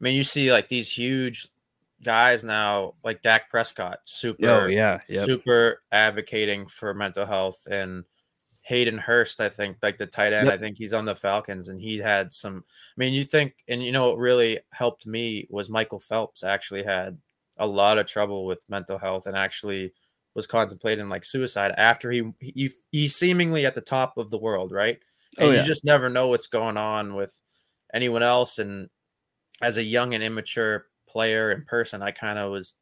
mean, 0.00 0.14
you 0.14 0.24
see 0.24 0.52
like 0.52 0.68
these 0.68 0.90
huge 0.90 1.48
guys 2.02 2.44
now, 2.44 2.94
like 3.04 3.22
Dak 3.22 3.50
Prescott, 3.50 3.98
oh, 3.98 4.02
super, 4.04 4.50
Oh 4.50 4.66
yeah, 4.66 5.00
yeah, 5.08 5.24
super 5.24 5.82
advocating 5.90 6.66
for 6.66 6.94
mental 6.94 7.26
health, 7.26 7.66
and 7.70 8.04
Hayden 8.62 8.98
Hurst, 8.98 9.40
I 9.40 9.48
think, 9.48 9.78
like 9.82 9.98
the 9.98 10.06
tight 10.06 10.32
end, 10.32 10.48
Yep. 10.48 10.50
I 10.50 10.56
think 10.56 10.78
he's 10.78 10.92
on 10.92 11.04
the 11.04 11.16
Falcons, 11.16 11.68
and 11.68 11.80
he 11.80 11.98
had 11.98 12.32
some. 12.32 12.64
I 12.68 12.94
mean, 12.96 13.12
you 13.12 13.24
think, 13.24 13.64
and 13.68 13.82
you 13.82 13.92
know, 13.92 14.08
what 14.10 14.18
really 14.18 14.60
helped 14.72 15.06
me 15.06 15.46
was 15.50 15.68
Michael 15.70 15.98
Phelps 16.00 16.44
actually 16.44 16.84
had 16.84 17.18
a 17.58 17.66
lot 17.66 17.98
of 17.98 18.06
trouble 18.06 18.46
with 18.46 18.64
mental 18.68 18.98
health, 18.98 19.26
and 19.26 19.36
actually 19.36 19.92
was 20.34 20.46
contemplating 20.46 21.08
like 21.08 21.24
suicide 21.24 21.72
after 21.76 22.10
he 22.10 22.32
he 22.40 22.70
he's 22.90 23.14
seemingly 23.16 23.66
at 23.66 23.74
the 23.74 23.80
top 23.80 24.16
of 24.16 24.30
the 24.30 24.38
world, 24.38 24.72
right? 24.72 24.98
Oh, 25.38 25.48
And 25.48 25.52
yeah. 25.52 25.60
you 25.60 25.62
just 25.62 25.84
never 25.84 26.08
know 26.08 26.28
what's 26.28 26.46
going 26.46 26.76
on 26.76 27.14
with 27.14 27.40
anyone 27.92 28.22
else. 28.22 28.58
And 28.58 28.88
as 29.60 29.76
a 29.76 29.82
young 29.82 30.14
and 30.14 30.22
immature 30.24 30.86
player 31.08 31.50
and 31.50 31.66
person, 31.66 32.02
I 32.02 32.10
kind 32.12 32.38
of 32.38 32.50
was 32.50 32.74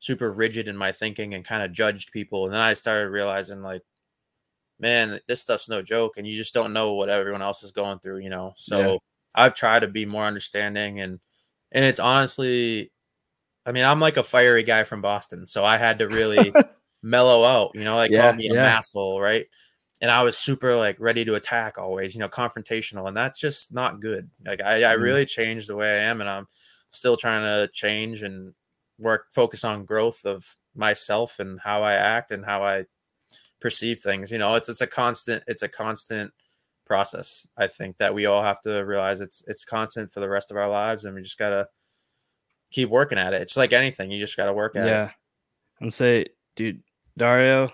super 0.00 0.30
rigid 0.32 0.68
in 0.68 0.76
my 0.76 0.92
thinking 0.92 1.34
and 1.34 1.44
kind 1.44 1.62
of 1.62 1.72
judged 1.72 2.12
people. 2.12 2.44
And 2.44 2.54
then 2.54 2.60
I 2.60 2.74
started 2.74 3.10
realizing, 3.10 3.62
like, 3.62 3.82
man, 4.78 5.20
this 5.28 5.42
stuff's 5.42 5.68
no 5.68 5.82
joke, 5.82 6.16
and 6.16 6.26
you 6.26 6.36
just 6.36 6.54
don't 6.54 6.72
know 6.72 6.94
what 6.94 7.08
everyone 7.10 7.42
else 7.42 7.62
is 7.62 7.72
going 7.72 7.98
through, 8.00 8.18
you 8.18 8.30
know. 8.30 8.54
So 8.56 8.80
Yeah. 8.80 8.98
I've 9.34 9.54
tried 9.54 9.80
to 9.80 9.88
be 9.88 10.06
more 10.06 10.24
understanding, 10.26 11.00
and 11.00 11.20
and 11.72 11.84
it's 11.84 12.00
honestly, 12.00 12.92
I 13.66 13.72
mean, 13.72 13.84
I'm 13.84 14.00
like 14.00 14.16
a 14.16 14.22
fiery 14.22 14.62
guy 14.62 14.84
from 14.84 15.00
Boston, 15.02 15.46
so 15.46 15.64
I 15.64 15.78
had 15.78 15.98
to 16.00 16.08
really 16.10 16.58
mellow 17.02 17.44
out, 17.44 17.72
you 17.74 17.84
know, 17.84 17.96
like 17.96 18.10
Yeah, 18.10 18.20
call 18.20 18.34
me 18.34 18.48
a 18.48 18.54
yeah. 18.54 18.60
masshole, 18.60 19.20
right? 19.20 19.46
And 20.02 20.10
I 20.10 20.22
was 20.22 20.36
super 20.36 20.76
like 20.76 20.98
ready 21.00 21.24
to 21.24 21.34
attack 21.34 21.78
always, 21.78 22.14
you 22.14 22.20
know, 22.20 22.28
confrontational, 22.28 23.08
and 23.08 23.16
that's 23.16 23.40
just 23.40 23.72
not 23.72 24.00
good. 24.00 24.30
Like 24.44 24.60
I, 24.62 24.84
I 24.84 24.92
Mhm. 24.94 24.94
really 24.94 25.24
changed 25.26 25.68
the 25.68 25.76
way 25.76 25.88
I 26.00 26.02
am, 26.04 26.20
and 26.20 26.28
I'm 26.30 26.46
still 26.90 27.16
trying 27.16 27.42
to 27.44 27.70
change 27.72 28.22
and 28.22 28.54
work, 28.98 29.26
focus 29.32 29.64
on 29.64 29.84
growth 29.86 30.24
of 30.26 30.56
myself 30.74 31.38
and 31.38 31.60
how 31.60 31.82
I 31.82 31.94
act 31.94 32.30
and 32.32 32.44
how 32.44 32.64
I 32.64 32.84
perceive 33.64 33.98
things. 34.00 34.30
You 34.30 34.36
know, 34.36 34.56
it's 34.56 34.68
it's 34.68 34.82
a 34.82 34.86
constant, 34.86 35.42
it's 35.46 35.62
a 35.62 35.68
constant 35.68 36.32
process. 36.84 37.46
I 37.56 37.66
think 37.66 37.96
that 37.96 38.12
we 38.14 38.26
all 38.26 38.42
have 38.42 38.60
to 38.60 38.84
realize 38.84 39.22
it's 39.22 39.42
it's 39.46 39.64
constant 39.64 40.10
for 40.10 40.20
the 40.20 40.28
rest 40.28 40.50
of 40.50 40.58
our 40.58 40.68
lives, 40.68 41.06
and 41.06 41.14
we 41.14 41.22
just 41.22 41.38
gotta 41.38 41.68
keep 42.70 42.90
working 42.90 43.16
at 43.18 43.32
it. 43.32 43.40
It's 43.40 43.56
like 43.56 43.72
anything, 43.72 44.10
you 44.10 44.20
just 44.20 44.36
gotta 44.36 44.52
work 44.52 44.76
at 44.76 44.86
it. 44.86 44.90
yeah. 44.90 45.10
And 45.80 45.92
say, 45.92 46.26
dude, 46.56 46.82
Dario, 47.16 47.68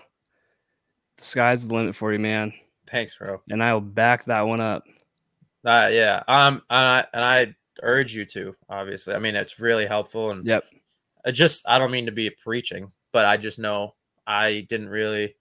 the 1.17 1.23
sky's 1.23 1.67
the 1.67 1.75
limit 1.75 1.93
for 1.93 2.13
you, 2.13 2.19
man. 2.19 2.53
Thanks, 2.89 3.15
bro. 3.17 3.41
And 3.49 3.61
I'll 3.61 3.81
back 3.81 4.23
that 4.25 4.47
one 4.47 4.61
up. 4.61 4.85
Uh, 5.65 5.89
yeah. 5.91 6.23
Um, 6.29 6.61
and 6.69 6.87
I 6.87 7.05
and 7.13 7.23
I 7.23 7.55
urge 7.83 8.15
you 8.15 8.23
to. 8.27 8.55
Obviously, 8.69 9.13
I 9.13 9.19
mean 9.19 9.35
it's 9.35 9.59
really 9.59 9.87
helpful, 9.87 10.31
and 10.31 10.45
Yep. 10.45 10.63
I 11.25 11.31
just 11.31 11.67
I 11.67 11.79
don't 11.79 11.91
mean 11.91 12.05
to 12.05 12.13
be 12.13 12.29
preaching, 12.29 12.93
but 13.11 13.25
I 13.25 13.35
just 13.35 13.59
know 13.59 13.95
I 14.25 14.65
didn't 14.69 14.87
really. 14.87 15.35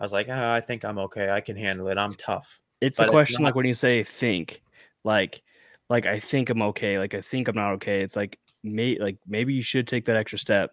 I 0.00 0.02
was 0.02 0.12
like, 0.12 0.26
ah, 0.30 0.54
I 0.54 0.60
think 0.60 0.84
I'm 0.84 0.98
okay. 0.98 1.30
I 1.30 1.40
can 1.42 1.56
handle 1.56 1.88
it. 1.88 1.98
I'm 1.98 2.14
tough. 2.14 2.60
It's 2.80 2.98
But 2.98 3.04
a 3.04 3.06
it's 3.08 3.12
question 3.12 3.42
not- 3.42 3.48
like 3.48 3.54
when 3.54 3.66
you 3.66 3.74
say 3.74 4.02
think, 4.02 4.62
like 5.04 5.42
like 5.90 6.06
I 6.06 6.18
think 6.18 6.48
I'm 6.50 6.62
okay, 6.62 6.98
like 6.98 7.14
I 7.14 7.20
think 7.20 7.48
I'm 7.48 7.54
not 7.54 7.72
okay. 7.74 8.00
It's 8.00 8.16
like 8.16 8.38
may 8.64 8.98
like 8.98 9.18
maybe 9.28 9.52
you 9.54 9.62
should 9.62 9.86
take 9.86 10.06
that 10.06 10.16
extra 10.16 10.38
step. 10.38 10.72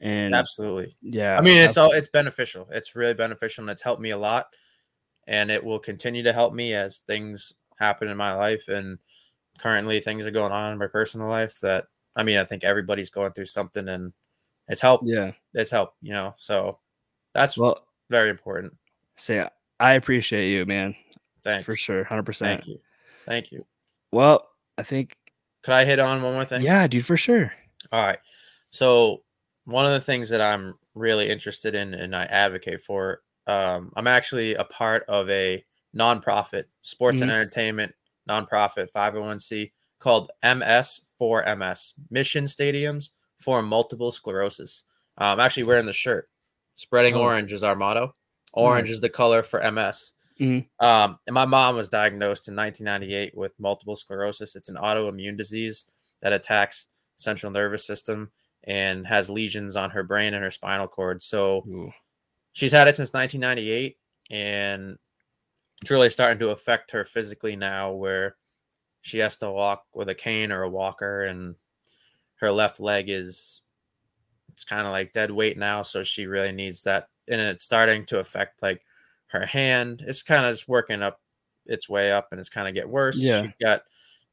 And 0.00 0.34
Absolutely. 0.34 0.96
yeah. 1.02 1.36
I 1.38 1.40
mean, 1.42 1.56
it's 1.58 1.76
all 1.76 1.92
it's 1.92 2.08
beneficial. 2.08 2.66
It's 2.70 2.94
really 2.96 3.14
beneficial, 3.14 3.62
and 3.62 3.70
it's 3.70 3.82
helped 3.82 4.00
me 4.02 4.10
a 4.10 4.18
lot, 4.18 4.46
and 5.26 5.50
it 5.50 5.62
will 5.64 5.78
continue 5.78 6.22
to 6.22 6.32
help 6.32 6.52
me 6.54 6.74
as 6.74 6.98
things 7.00 7.52
happen 7.78 8.08
in 8.08 8.16
my 8.16 8.34
life. 8.34 8.68
And 8.68 8.98
currently, 9.58 10.00
things 10.00 10.26
are 10.26 10.30
going 10.30 10.52
on 10.52 10.72
in 10.72 10.78
my 10.78 10.86
personal 10.86 11.28
life 11.28 11.60
that 11.60 11.86
I 12.14 12.22
mean, 12.24 12.38
I 12.38 12.44
think 12.44 12.62
everybody's 12.64 13.10
going 13.10 13.32
through 13.32 13.46
something, 13.46 13.88
and 13.88 14.12
it's 14.68 14.80
helped. 14.82 15.06
yeah. 15.06 15.32
It's 15.54 15.70
helped. 15.70 15.96
You 16.02 16.12
know, 16.12 16.34
so 16.36 16.78
that's 17.34 17.56
Well, 17.56 17.85
very 18.10 18.30
important. 18.30 18.72
say 19.16 19.46
I 19.80 19.94
appreciate 19.94 20.50
you, 20.50 20.64
man. 20.66 20.94
Thanks 21.44 21.64
For 21.66 21.76
sure. 21.76 22.04
100%. 22.04 22.38
Thank 22.38 22.66
you. 22.66 22.78
Thank 23.26 23.52
you. 23.52 23.66
Well, 24.10 24.48
I 24.78 24.82
think 24.82 25.16
Could 25.62 25.74
I 25.74 25.84
hit 25.84 25.98
on 25.98 26.22
one 26.22 26.32
more 26.34 26.44
thing? 26.44 26.62
yeah, 26.62 26.86
dude, 26.86 27.04
for 27.04 27.16
sure. 27.16 27.52
All 27.92 28.02
right. 28.02 28.18
So 28.70 29.22
one 29.64 29.84
of 29.86 29.92
the 29.92 30.00
things 30.00 30.28
that 30.30 30.40
I'm 30.40 30.74
really 30.94 31.28
interested 31.28 31.74
in 31.74 31.92
and 31.94 32.16
I 32.16 32.24
advocate 32.24 32.80
for, 32.80 33.22
um, 33.46 33.92
I'm 33.96 34.06
actually 34.06 34.54
a 34.54 34.64
part 34.64 35.04
of 35.08 35.28
a 35.30 35.64
nonprofit 35.94 36.64
sports 36.82 37.20
and 37.20 37.30
Mhm. 37.30 37.34
entertainment 37.34 37.94
nonprofit 38.28 38.90
501c 38.90 39.72
called 39.98 40.30
MS4MS 40.42 41.94
Mission 42.10 42.44
Stadiums 42.44 43.10
for 43.38 43.62
Multiple 43.62 44.10
Sclerosis. 44.12 44.84
I'm 45.18 45.40
actually 45.40 45.64
wearing 45.64 45.86
the 45.86 45.92
shirt. 45.92 46.28
Spreading 46.76 47.14
Oh. 47.14 47.22
orange 47.22 47.52
is 47.52 47.62
our 47.64 47.74
motto. 47.74 48.14
Orange 48.52 48.86
Nice. 48.88 48.94
is 48.94 49.00
the 49.00 49.08
color 49.10 49.42
for 49.42 49.60
MS. 49.60 50.12
Mhm. 50.38 50.68
Um, 50.78 51.18
and 51.26 51.34
my 51.34 51.46
mom 51.46 51.74
was 51.76 51.88
diagnosed 51.88 52.46
in 52.48 52.54
1998 52.54 53.34
with 53.34 53.58
multiple 53.58 53.96
sclerosis. 53.96 54.54
It's 54.54 54.68
an 54.68 54.76
autoimmune 54.76 55.36
disease 55.36 55.86
that 56.20 56.32
attacks 56.32 56.86
central 57.16 57.50
nervous 57.50 57.86
system 57.86 58.30
and 58.64 59.06
has 59.06 59.30
lesions 59.30 59.76
on 59.76 59.90
her 59.90 60.02
brain 60.02 60.34
and 60.34 60.44
her 60.44 60.50
spinal 60.50 60.88
cord. 60.88 61.22
So 61.22 61.64
Ooh. 61.68 61.92
she's 62.52 62.72
had 62.72 62.88
it 62.88 62.96
since 62.96 63.12
1998 63.14 63.98
and 64.30 64.98
it's 65.80 65.90
really 65.90 66.10
starting 66.10 66.38
to 66.40 66.48
affect 66.50 66.90
her 66.90 67.04
physically 67.04 67.56
now 67.56 67.92
where 67.92 68.36
she 69.00 69.18
has 69.18 69.36
to 69.38 69.50
walk 69.50 69.86
with 69.94 70.08
a 70.08 70.14
cane 70.14 70.50
or 70.52 70.62
a 70.62 70.68
walker 70.70 71.22
and 71.22 71.56
her 72.36 72.50
left 72.50 72.80
leg 72.80 73.08
is 73.08 73.62
it's 74.56 74.64
kind 74.64 74.86
of 74.86 74.92
like 74.92 75.12
dead 75.12 75.30
weight 75.30 75.58
now 75.58 75.82
so 75.82 76.02
she 76.02 76.26
really 76.26 76.50
needs 76.50 76.82
that 76.84 77.08
and 77.28 77.38
it's 77.40 77.62
starting 77.64 78.06
to 78.06 78.18
affect 78.18 78.62
like 78.62 78.82
her 79.26 79.44
hand 79.44 80.02
it's 80.06 80.22
kind 80.22 80.46
of 80.46 80.54
just 80.54 80.66
working 80.66 81.02
up 81.02 81.20
its 81.66 81.88
way 81.90 82.10
up 82.10 82.28
and 82.30 82.40
it's 82.40 82.48
kind 82.48 82.66
of 82.66 82.72
get 82.72 82.88
worse 82.88 83.22
Yeah. 83.22 83.42
she's 83.42 83.50
got 83.60 83.82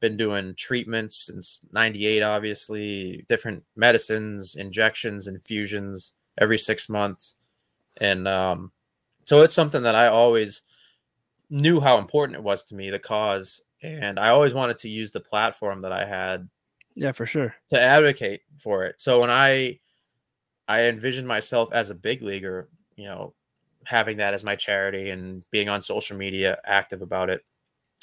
been 0.00 0.16
doing 0.16 0.54
treatments 0.54 1.16
since 1.26 1.60
98 1.72 2.22
obviously 2.22 3.24
different 3.28 3.64
medicines 3.76 4.54
injections 4.54 5.26
infusions 5.26 6.14
every 6.38 6.56
six 6.58 6.88
months 6.88 7.34
and 8.00 8.26
um 8.26 8.72
so 9.24 9.42
it's 9.42 9.54
something 9.54 9.82
that 9.82 9.94
i 9.94 10.06
always 10.08 10.62
knew 11.50 11.80
how 11.80 11.98
important 11.98 12.36
it 12.38 12.42
was 12.42 12.62
to 12.64 12.74
me 12.74 12.88
the 12.90 12.98
cause 12.98 13.60
and 13.82 14.18
i 14.18 14.28
always 14.30 14.54
wanted 14.54 14.78
to 14.78 14.88
use 14.88 15.10
the 15.12 15.20
platform 15.20 15.80
that 15.80 15.92
i 15.92 16.04
had 16.06 16.48
Yeah, 16.94 17.12
for 17.12 17.26
sure. 17.26 17.54
to 17.70 17.80
advocate 17.80 18.40
for 18.58 18.84
it 18.84 19.00
so 19.00 19.20
when 19.20 19.30
i 19.30 19.78
i 20.68 20.82
envisioned 20.82 21.28
myself 21.28 21.72
as 21.72 21.90
a 21.90 21.94
big 21.94 22.22
leaguer 22.22 22.68
you 22.96 23.04
know 23.04 23.34
having 23.86 24.16
that 24.16 24.34
as 24.34 24.44
my 24.44 24.56
charity 24.56 25.10
and 25.10 25.42
being 25.50 25.68
on 25.68 25.82
social 25.82 26.16
media 26.16 26.58
active 26.64 27.02
about 27.02 27.28
it 27.30 27.42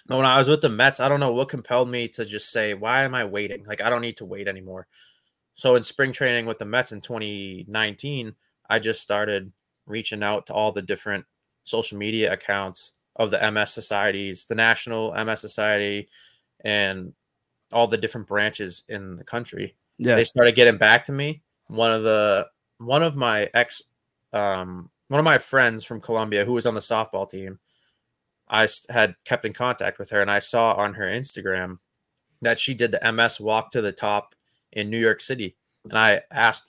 but 0.07 0.17
when 0.17 0.25
i 0.25 0.37
was 0.37 0.47
with 0.47 0.61
the 0.61 0.69
mets 0.69 0.99
i 0.99 1.09
don't 1.09 1.19
know 1.19 1.33
what 1.33 1.49
compelled 1.49 1.89
me 1.89 2.07
to 2.07 2.23
just 2.25 2.51
say 2.51 2.73
why 2.73 3.03
am 3.03 3.15
i 3.15 3.25
waiting 3.25 3.63
like 3.65 3.81
i 3.81 3.89
don't 3.89 4.01
need 4.01 4.17
to 4.17 4.25
wait 4.25 4.47
anymore 4.47 4.87
so 5.53 5.75
in 5.75 5.83
spring 5.83 6.11
training 6.11 6.45
with 6.45 6.57
the 6.59 6.65
mets 6.65 6.91
in 6.91 7.01
2019 7.01 8.35
i 8.69 8.79
just 8.79 9.01
started 9.01 9.51
reaching 9.87 10.23
out 10.23 10.45
to 10.45 10.53
all 10.53 10.71
the 10.71 10.81
different 10.81 11.25
social 11.63 11.97
media 11.97 12.31
accounts 12.31 12.93
of 13.15 13.31
the 13.31 13.51
ms 13.51 13.71
societies 13.73 14.45
the 14.45 14.55
national 14.55 15.11
ms 15.25 15.39
society 15.41 16.07
and 16.63 17.13
all 17.73 17.87
the 17.87 17.97
different 17.97 18.27
branches 18.27 18.83
in 18.87 19.15
the 19.15 19.23
country 19.23 19.75
Yeah. 19.97 20.15
they 20.15 20.25
started 20.25 20.55
getting 20.55 20.77
back 20.77 21.05
to 21.05 21.11
me. 21.11 21.41
One 21.67 21.91
of 21.91 22.03
the 22.03 22.47
one 22.81 23.03
of 23.03 23.15
my 23.15 23.49
ex 23.53 23.81
um 24.33 24.89
one 25.07 25.19
of 25.19 25.25
my 25.25 25.37
friends 25.37 25.83
from 25.83 25.99
Columbia 25.99 26.45
who 26.45 26.53
was 26.53 26.65
on 26.65 26.73
the 26.73 26.79
softball 26.79 27.29
team, 27.29 27.59
I 28.47 28.67
had 28.89 29.15
kept 29.25 29.43
in 29.43 29.51
contact 29.51 29.99
with 29.99 30.09
her 30.11 30.21
and 30.21 30.31
I 30.31 30.39
saw 30.39 30.73
on 30.73 30.93
her 30.93 31.03
Instagram 31.05 31.79
that 32.41 32.57
she 32.57 32.73
did 32.73 32.91
the 32.91 33.11
MS 33.11 33.39
walk 33.39 33.71
to 33.71 33.81
the 33.81 33.91
top 33.91 34.35
in 34.71 34.89
New 34.89 34.97
York 34.97 35.19
City. 35.19 35.57
And 35.83 35.99
I 35.99 36.21
asked 36.31 36.67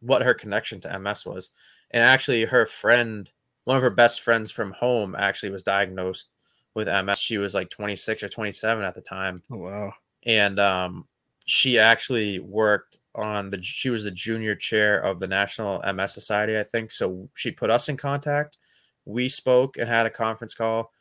what 0.00 0.22
her 0.22 0.34
connection 0.34 0.80
to 0.80 0.98
MS 0.98 1.24
was. 1.24 1.50
And 1.92 2.02
actually 2.02 2.44
her 2.46 2.66
friend, 2.66 3.30
one 3.64 3.76
of 3.76 3.84
her 3.84 3.90
best 3.90 4.20
friends 4.20 4.50
from 4.50 4.72
home 4.72 5.14
actually 5.16 5.50
was 5.50 5.62
diagnosed 5.62 6.30
with 6.74 6.88
MS. 6.88 7.18
She 7.18 7.38
was 7.38 7.54
like 7.54 7.70
26 7.70 8.24
or 8.24 8.28
27 8.28 8.84
at 8.84 8.94
the 8.94 9.00
time 9.00 9.44
oh, 9.50 9.58
wow. 9.58 9.94
and 10.24 10.58
um, 10.58 11.06
she 11.46 11.78
actually 11.78 12.40
worked 12.40 12.98
on 13.16 13.50
the 13.50 13.62
she 13.62 13.90
was 13.90 14.04
the 14.04 14.10
junior 14.10 14.54
chair 14.54 14.98
of 14.98 15.18
the 15.18 15.26
National 15.26 15.82
MS 15.92 16.12
Society, 16.12 16.58
I 16.58 16.62
think. 16.62 16.90
So 16.90 17.28
she 17.34 17.50
put 17.50 17.70
us 17.70 17.88
in 17.88 17.96
contact. 17.96 18.58
We 19.04 19.28
spoke 19.28 19.76
and 19.76 19.88
had 19.88 20.06
a 20.06 20.10
conference 20.10 20.54
call. 20.54 20.92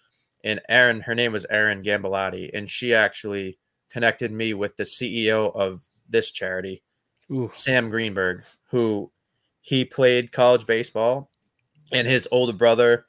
And 0.43 0.61
Erin, 0.70 1.01
her 1.01 1.16
name 1.16 1.32
was 1.32 1.47
Erin 1.49 1.82
Gambilotti, 1.82 2.51
and 2.53 2.70
she 2.70 2.93
actually 2.93 3.57
connected 3.89 4.32
me 4.32 4.53
with 4.53 4.78
the 4.78 4.84
CEO 4.84 5.55
of 5.55 5.84
this 6.07 6.32
charity, 6.32 6.84
Ooh. 7.32 7.49
Sam 7.51 7.89
Greenberg, 7.89 8.43
who 8.70 9.11
he 9.61 9.84
played 9.86 10.32
college 10.32 10.68
baseball, 10.68 11.32
and 11.91 12.07
his 12.07 12.28
older 12.32 12.53
brother 12.53 13.07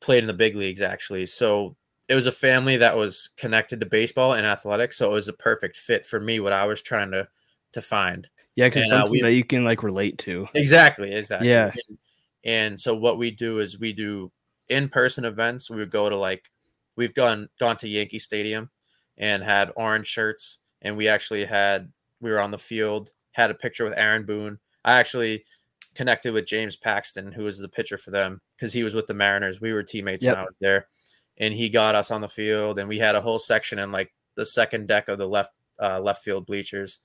played 0.00 0.22
in 0.22 0.28
the 0.28 0.32
big 0.32 0.54
leagues 0.54 0.80
actually. 0.80 1.26
So 1.26 1.76
it 2.08 2.14
was 2.14 2.26
a 2.26 2.32
family 2.32 2.76
that 2.76 2.96
was 2.96 3.30
connected 3.36 3.80
to 3.80 3.86
baseball 3.86 4.34
and 4.34 4.46
athletics, 4.46 4.96
so 4.96 5.10
it 5.10 5.14
was 5.14 5.28
a 5.28 5.32
perfect 5.32 5.76
fit 5.76 6.06
for 6.06 6.20
me. 6.20 6.38
What 6.38 6.52
I 6.52 6.66
was 6.66 6.80
trying 6.80 7.10
to 7.10 7.28
to 7.72 7.82
find. 7.82 8.28
Yeah, 8.56 8.68
because 8.68 8.86
uh, 8.86 9.00
something 9.00 9.12
we- 9.12 9.22
that 9.22 9.32
you 9.32 9.44
can 9.44 9.64
like 9.64 9.82
relate 9.82 10.18
to. 10.18 10.48
Exactly, 10.54 11.12
exactly. 11.14 11.48
Yeah. 11.48 11.70
And, 11.88 11.98
and 12.44 12.80
so 12.80 12.94
what 12.94 13.18
we 13.18 13.30
do 13.30 13.58
is 13.60 13.78
we 13.78 13.92
do 13.92 14.32
in-person 14.68 15.24
events. 15.24 15.70
We 15.70 15.76
would 15.76 15.90
go 15.90 16.08
to 16.08 16.16
like 16.16 16.50
we've 16.96 17.14
gone 17.14 17.48
gone 17.58 17.76
to 17.78 17.88
Yankee 17.88 18.18
Stadium 18.18 18.70
and 19.16 19.42
had 19.42 19.72
orange 19.76 20.06
shirts 20.06 20.58
and 20.82 20.96
we 20.96 21.08
actually 21.08 21.44
had 21.44 21.92
we 22.20 22.30
were 22.30 22.40
on 22.40 22.50
the 22.50 22.58
field, 22.58 23.10
had 23.32 23.50
a 23.50 23.54
picture 23.54 23.84
with 23.84 23.94
Aaron 23.96 24.24
Boone. 24.26 24.58
I 24.84 24.98
actually 24.98 25.44
connected 25.94 26.32
with 26.32 26.46
James 26.46 26.76
Paxton, 26.76 27.32
who 27.32 27.44
was 27.44 27.58
the 27.58 27.68
pitcher 27.68 27.98
for 27.98 28.10
them, 28.10 28.40
because 28.56 28.72
he 28.72 28.84
was 28.84 28.94
with 28.94 29.06
the 29.06 29.14
Mariners. 29.14 29.60
We 29.60 29.72
were 29.72 29.82
teammates 29.82 30.24
Yep. 30.24 30.34
when 30.34 30.40
I 30.42 30.44
was 30.44 30.56
there. 30.60 30.86
And 31.38 31.54
he 31.54 31.68
got 31.68 31.94
us 31.94 32.10
on 32.10 32.20
the 32.20 32.28
field 32.28 32.78
and 32.78 32.88
we 32.88 32.98
had 32.98 33.14
a 33.14 33.20
whole 33.20 33.38
section 33.38 33.78
in 33.78 33.92
like 33.92 34.12
the 34.34 34.46
second 34.46 34.88
deck 34.88 35.08
of 35.08 35.18
the 35.18 35.28
left 35.28 35.52
uh, 35.80 36.00
left 36.00 36.24
field 36.24 36.46
bleachers 36.46 36.98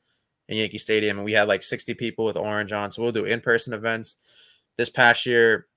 in 0.53 0.59
Yankee 0.59 0.77
Stadium, 0.77 1.17
and 1.17 1.25
we 1.25 1.33
had 1.33 1.47
like 1.47 1.63
60 1.63 1.93
people 1.95 2.25
with 2.25 2.37
orange 2.37 2.71
on. 2.71 2.91
So 2.91 3.01
we'll 3.01 3.11
do 3.11 3.25
in-person 3.25 3.73
events. 3.73 4.15
This 4.77 4.89
past 4.89 5.25
year, 5.25 5.67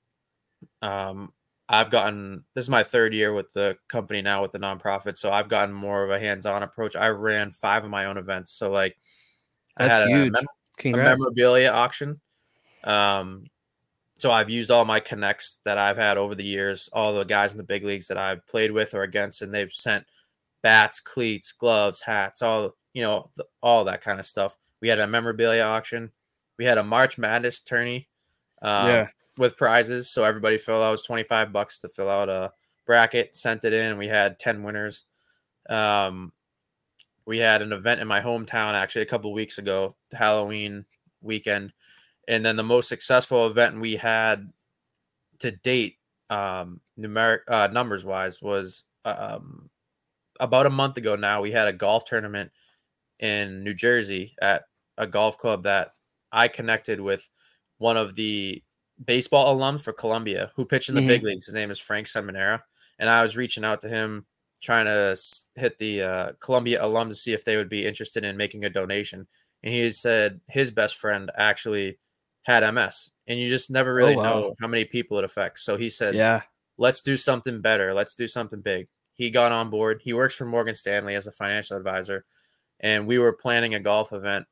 um, 0.83 1.33
I've 1.69 1.91
gotten 1.91 2.45
this 2.55 2.65
is 2.65 2.71
my 2.71 2.85
third 2.85 3.13
year 3.13 3.33
with 3.33 3.53
the 3.53 3.77
company 3.89 4.23
now 4.23 4.43
with 4.43 4.53
the 4.53 4.59
nonprofit, 4.59 5.19
so 5.19 5.33
I've 5.33 5.49
gotten 5.49 5.75
more 5.75 6.05
of 6.05 6.11
a 6.11 6.21
hands-on 6.21 6.63
approach. 6.63 6.95
I 6.95 7.09
ran 7.09 7.51
five 7.51 7.85
of 7.85 7.91
my 7.91 8.05
own 8.05 8.17
events, 8.17 8.53
so 8.53 8.71
like 8.71 8.97
I 9.77 9.89
That's 9.89 10.01
had 10.01 10.09
a, 10.09 10.11
huge. 10.11 10.33
mem- 10.33 10.95
a 10.95 10.97
memorabilia 10.97 11.71
auction. 11.71 12.21
Um, 12.85 13.47
so 14.19 14.31
I've 14.31 14.49
used 14.49 14.71
all 14.71 14.85
my 14.85 15.01
connects 15.01 15.59
that 15.65 15.77
I've 15.77 15.97
had 15.97 16.17
over 16.17 16.35
the 16.35 16.45
years, 16.45 16.89
all 16.93 17.13
the 17.13 17.25
guys 17.25 17.51
in 17.51 17.59
the 17.59 17.65
big 17.65 17.85
leagues 17.85 18.07
that 18.09 18.17
I've 18.17 18.47
played 18.47 18.71
with 18.71 18.95
or 18.95 19.03
against, 19.03 19.43
and 19.43 19.53
they've 19.53 19.73
sent 19.73 20.07
bats, 20.63 21.01
cleats, 21.01 21.53
gloves, 21.53 22.03
hats, 22.03 22.43
all 22.43 22.77
you 22.95 23.03
know, 23.03 23.29
all 23.63 23.85
that 23.85 24.01
kind 24.01 24.19
of 24.19 24.25
stuff. 24.25 24.57
We 24.81 24.89
had 24.89 24.99
a 25.01 25.07
memorabilia 25.07 25.63
auction. 25.63 26.11
We 26.59 26.65
had 26.65 26.79
a 26.79 26.85
March 26.85 27.19
Madness 27.19 27.61
tourney 27.61 28.09
um, 28.63 28.89
Yeah. 28.89 29.09
with 29.37 29.57
prizes. 29.57 30.09
So 30.11 30.25
everybody 30.25 30.59
filled 30.59 30.83
out 30.83 30.89
it 30.89 30.93
was 30.93 31.03
25 31.03 31.53
bucks 31.53 31.79
to 31.81 31.89
fill 31.89 32.09
out 32.09 32.29
a 32.29 32.53
bracket, 32.87 33.37
sent 33.37 33.65
it 33.65 33.73
in, 33.73 33.99
we 33.99 34.07
had 34.09 34.39
10 34.39 34.63
winners. 34.63 35.05
Um, 35.69 36.33
we 37.27 37.39
had 37.39 37.61
an 37.61 37.73
event 37.73 38.01
in 38.01 38.07
my 38.07 38.21
hometown 38.21 38.75
actually 38.75 39.03
a 39.03 39.07
couple 39.07 39.33
weeks 39.33 39.59
ago, 39.59 39.97
Halloween 40.13 40.85
weekend. 41.21 41.73
And 42.29 42.45
then 42.45 42.57
the 42.57 42.63
most 42.63 42.89
successful 42.89 43.47
event 43.47 43.81
we 43.81 43.97
had 43.97 44.53
to 45.41 45.51
date, 45.51 45.97
um, 46.31 46.81
numeric 46.99 47.41
uh, 47.49 47.69
numbers 47.73 48.05
wise, 48.05 48.41
was 48.41 48.85
um, 49.05 49.69
about 50.39 50.67
a 50.67 50.71
month 50.71 50.97
ago 50.97 51.17
now. 51.17 51.43
We 51.43 51.53
had 51.53 51.69
a 51.69 51.73
golf 51.73 52.05
tournament 52.05 52.53
in 53.19 53.65
New 53.65 53.75
Jersey 53.75 54.35
at 54.41 54.65
a 54.99 55.07
golf 55.07 55.39
club 55.39 55.65
that 55.65 55.91
I 56.33 56.49
connected 56.49 57.01
with 57.01 57.29
one 57.79 57.97
of 57.97 58.15
the 58.15 58.63
baseball 59.03 59.55
alums 59.55 59.83
for 59.83 59.93
Columbia 59.93 60.53
who 60.57 60.65
pitched 60.65 60.89
in 60.89 60.95
the 60.95 61.07
big 61.07 61.23
leagues. 61.23 61.47
His 61.47 61.55
name 61.55 61.71
is 61.71 61.79
Frank 61.79 62.07
Seminara. 62.07 62.63
And 62.99 63.11
I 63.11 63.23
was 63.23 63.37
reaching 63.37 63.65
out 63.65 63.83
to 63.83 63.89
him 63.89 64.27
trying 64.63 64.87
to 64.87 65.17
hit 65.55 65.79
the 65.79 66.03
uh, 66.03 66.33
Columbia 66.41 66.85
alum 66.85 67.11
to 67.11 67.15
see 67.15 67.33
if 67.33 67.45
they 67.45 67.57
would 67.57 67.69
be 67.69 67.87
interested 67.87 68.25
in 68.25 68.37
making 68.37 68.65
a 68.65 68.71
donation. 68.71 69.27
And 69.63 69.73
he 69.73 69.91
said 69.93 70.41
his 70.49 70.71
best 70.71 70.97
friend 70.97 71.31
actually 71.37 71.99
had 72.43 72.69
MS, 72.73 73.11
and 73.27 73.41
you 73.41 73.49
just 73.49 73.71
never 73.71 73.93
really 73.93 74.17
wow. 74.17 74.23
know 74.23 74.55
how 74.61 74.69
many 74.69 74.85
people 74.85 75.19
it 75.19 75.25
affects. 75.25 75.65
So 75.65 75.77
he 75.77 75.91
said, 75.91 76.15
Yeah. 76.15 76.43
let's 76.79 77.03
do 77.03 77.17
something 77.17 77.61
better. 77.61 77.93
Let's 77.93 78.15
do 78.15 78.29
something 78.29 78.61
big. 78.61 78.89
He 79.15 79.31
got 79.31 79.53
on 79.53 79.71
board. 79.71 80.03
He 80.05 80.13
works 80.13 80.37
for 80.37 80.45
Morgan 80.45 80.75
Stanley 80.75 81.15
as 81.15 81.27
a 81.27 81.33
financial 81.33 81.77
advisor. 81.77 82.25
And 82.87 83.09
we 83.09 83.19
were 83.19 83.33
planning 83.33 83.75
a 83.75 83.81
golf 83.81 84.13
event 84.13 84.47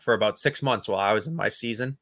for 0.00 0.14
about 0.14 0.38
six 0.38 0.62
months 0.62 0.86
while 0.88 1.00
I 1.00 1.12
was 1.12 1.26
in 1.26 1.34
my 1.34 1.48
season. 1.48 1.98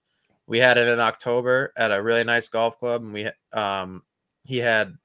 We 0.46 0.58
had 0.58 0.76
it 0.76 0.86
in 0.86 1.00
October 1.00 1.72
at 1.74 1.90
a 1.90 2.02
really 2.02 2.22
nice 2.22 2.48
golf 2.48 2.78
club, 2.78 3.02
and 3.02 3.14
we 3.14 3.30
um 3.54 4.02
he 4.44 4.58
had 4.58 4.98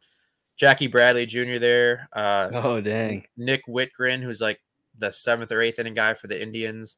Jackie 0.57 0.87
Bradley 0.87 1.25
Jr. 1.25 1.59
there, 1.59 2.09
uh, 2.11 2.49
Oh 2.53 2.81
dang. 2.81 3.23
Nick 3.37 3.61
Wittgren, 3.67 4.21
who's 4.21 4.41
like 4.41 4.59
the 4.97 5.11
seventh 5.11 5.49
or 5.53 5.61
eighth 5.61 5.79
inning 5.79 5.93
guy 5.93 6.13
for 6.13 6.27
the 6.27 6.41
Indians. 6.41 6.97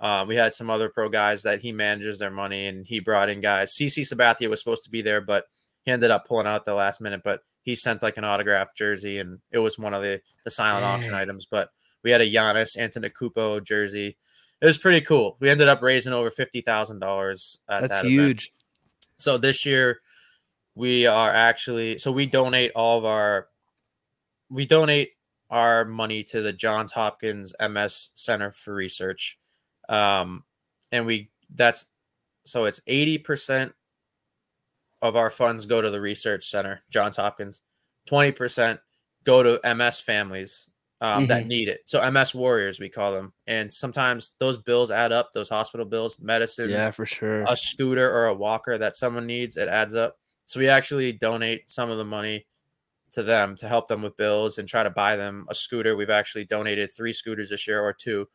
Um, 0.00 0.26
we 0.26 0.34
had 0.34 0.54
some 0.54 0.68
other 0.68 0.88
pro 0.88 1.08
guys 1.08 1.42
that 1.42 1.60
he 1.60 1.70
manages 1.70 2.18
their 2.18 2.30
money, 2.32 2.66
and 2.66 2.86
he 2.86 2.98
brought 2.98 3.30
in 3.30 3.40
guys. 3.40 3.72
CC 3.80 4.00
Sabathia 4.00 4.50
was 4.50 4.58
supposed 4.58 4.82
to 4.82 4.90
be 4.90 5.00
there, 5.00 5.20
but 5.20 5.44
he 5.84 5.92
ended 5.92 6.10
up 6.10 6.26
pulling 6.26 6.48
out 6.48 6.64
the 6.64 6.74
last 6.74 7.00
minute. 7.00 7.20
But 7.22 7.42
he 7.62 7.76
sent 7.76 8.02
like 8.02 8.16
an 8.16 8.24
autographed 8.24 8.76
jersey, 8.76 9.18
and 9.18 9.38
it 9.52 9.58
was 9.60 9.78
one 9.78 9.94
of 9.94 10.02
the 10.02 10.20
the 10.44 10.50
silent 10.50 10.84
auction 10.84 11.14
items. 11.14 11.46
But 11.48 11.68
we 12.02 12.10
had 12.10 12.20
a 12.20 12.30
Giannis 12.30 12.76
Antetokounmpo 12.76 13.64
jersey. 13.64 14.16
It 14.60 14.66
was 14.66 14.78
pretty 14.78 15.00
cool. 15.00 15.36
We 15.40 15.48
ended 15.50 15.68
up 15.68 15.82
raising 15.82 16.12
over 16.12 16.30
fifty 16.30 16.60
thousand 16.60 17.00
dollars 17.00 17.58
That's 17.68 17.88
that 17.88 18.04
event. 18.04 18.12
huge. 18.12 18.52
So 19.18 19.38
this 19.38 19.64
year 19.64 20.00
we 20.74 21.06
are 21.06 21.32
actually 21.32 21.98
so 21.98 22.12
we 22.12 22.26
donate 22.26 22.72
all 22.74 22.98
of 22.98 23.04
our 23.04 23.48
we 24.48 24.66
donate 24.66 25.12
our 25.50 25.84
money 25.84 26.22
to 26.24 26.42
the 26.42 26.52
Johns 26.52 26.92
Hopkins 26.92 27.54
MS 27.60 28.10
Center 28.14 28.50
for 28.50 28.74
Research. 28.74 29.38
Um 29.88 30.44
and 30.92 31.06
we 31.06 31.30
that's 31.54 31.86
so 32.44 32.64
it's 32.64 32.80
80% 32.80 33.72
of 35.02 35.16
our 35.16 35.30
funds 35.30 35.66
go 35.66 35.80
to 35.80 35.90
the 35.90 36.00
research 36.00 36.48
center, 36.48 36.82
Johns 36.90 37.16
Hopkins. 37.16 37.60
20% 38.08 38.78
go 39.24 39.42
to 39.42 39.74
MS 39.74 40.00
families 40.00 40.68
um, 41.00 41.26
that 41.28 41.44
Mhm. 41.44 41.48
need 41.48 41.68
it. 41.68 41.80
So 41.86 42.00
MS 42.00 42.34
warriors 42.34 42.78
we 42.78 42.88
call 42.90 43.12
them. 43.12 43.32
And 43.46 43.72
sometimes 43.72 44.34
those 44.38 44.58
bills 44.58 44.90
add 44.90 45.12
up, 45.12 45.32
those 45.32 45.48
hospital 45.48 45.86
bills, 45.86 46.18
medicines, 46.20 46.70
Yeah, 46.72 46.90
for 46.90 47.06
sure. 47.06 47.42
a 47.48 47.56
scooter 47.56 48.10
or 48.12 48.26
a 48.26 48.34
walker 48.34 48.76
that 48.76 48.96
someone 48.96 49.26
needs, 49.26 49.56
it 49.56 49.68
adds 49.68 49.94
up. 49.94 50.16
So 50.44 50.60
we 50.60 50.68
actually 50.68 51.12
donate 51.12 51.70
some 51.70 51.90
of 51.90 51.96
the 51.98 52.04
money 52.04 52.46
to 53.12 53.22
them 53.22 53.56
to 53.56 53.66
help 53.68 53.88
them 53.88 54.02
with 54.02 54.16
bills 54.16 54.58
and 54.58 54.68
try 54.68 54.82
to 54.82 54.90
buy 54.90 55.16
them 55.16 55.46
a 55.48 55.54
scooter. 55.54 55.96
We've 55.96 56.10
actually 56.10 56.44
donated 56.44 56.90
three 56.92 57.12
scooters 57.12 57.50
this 57.50 57.66
year 57.66 57.80
or 57.80 57.92
two. 57.92 58.28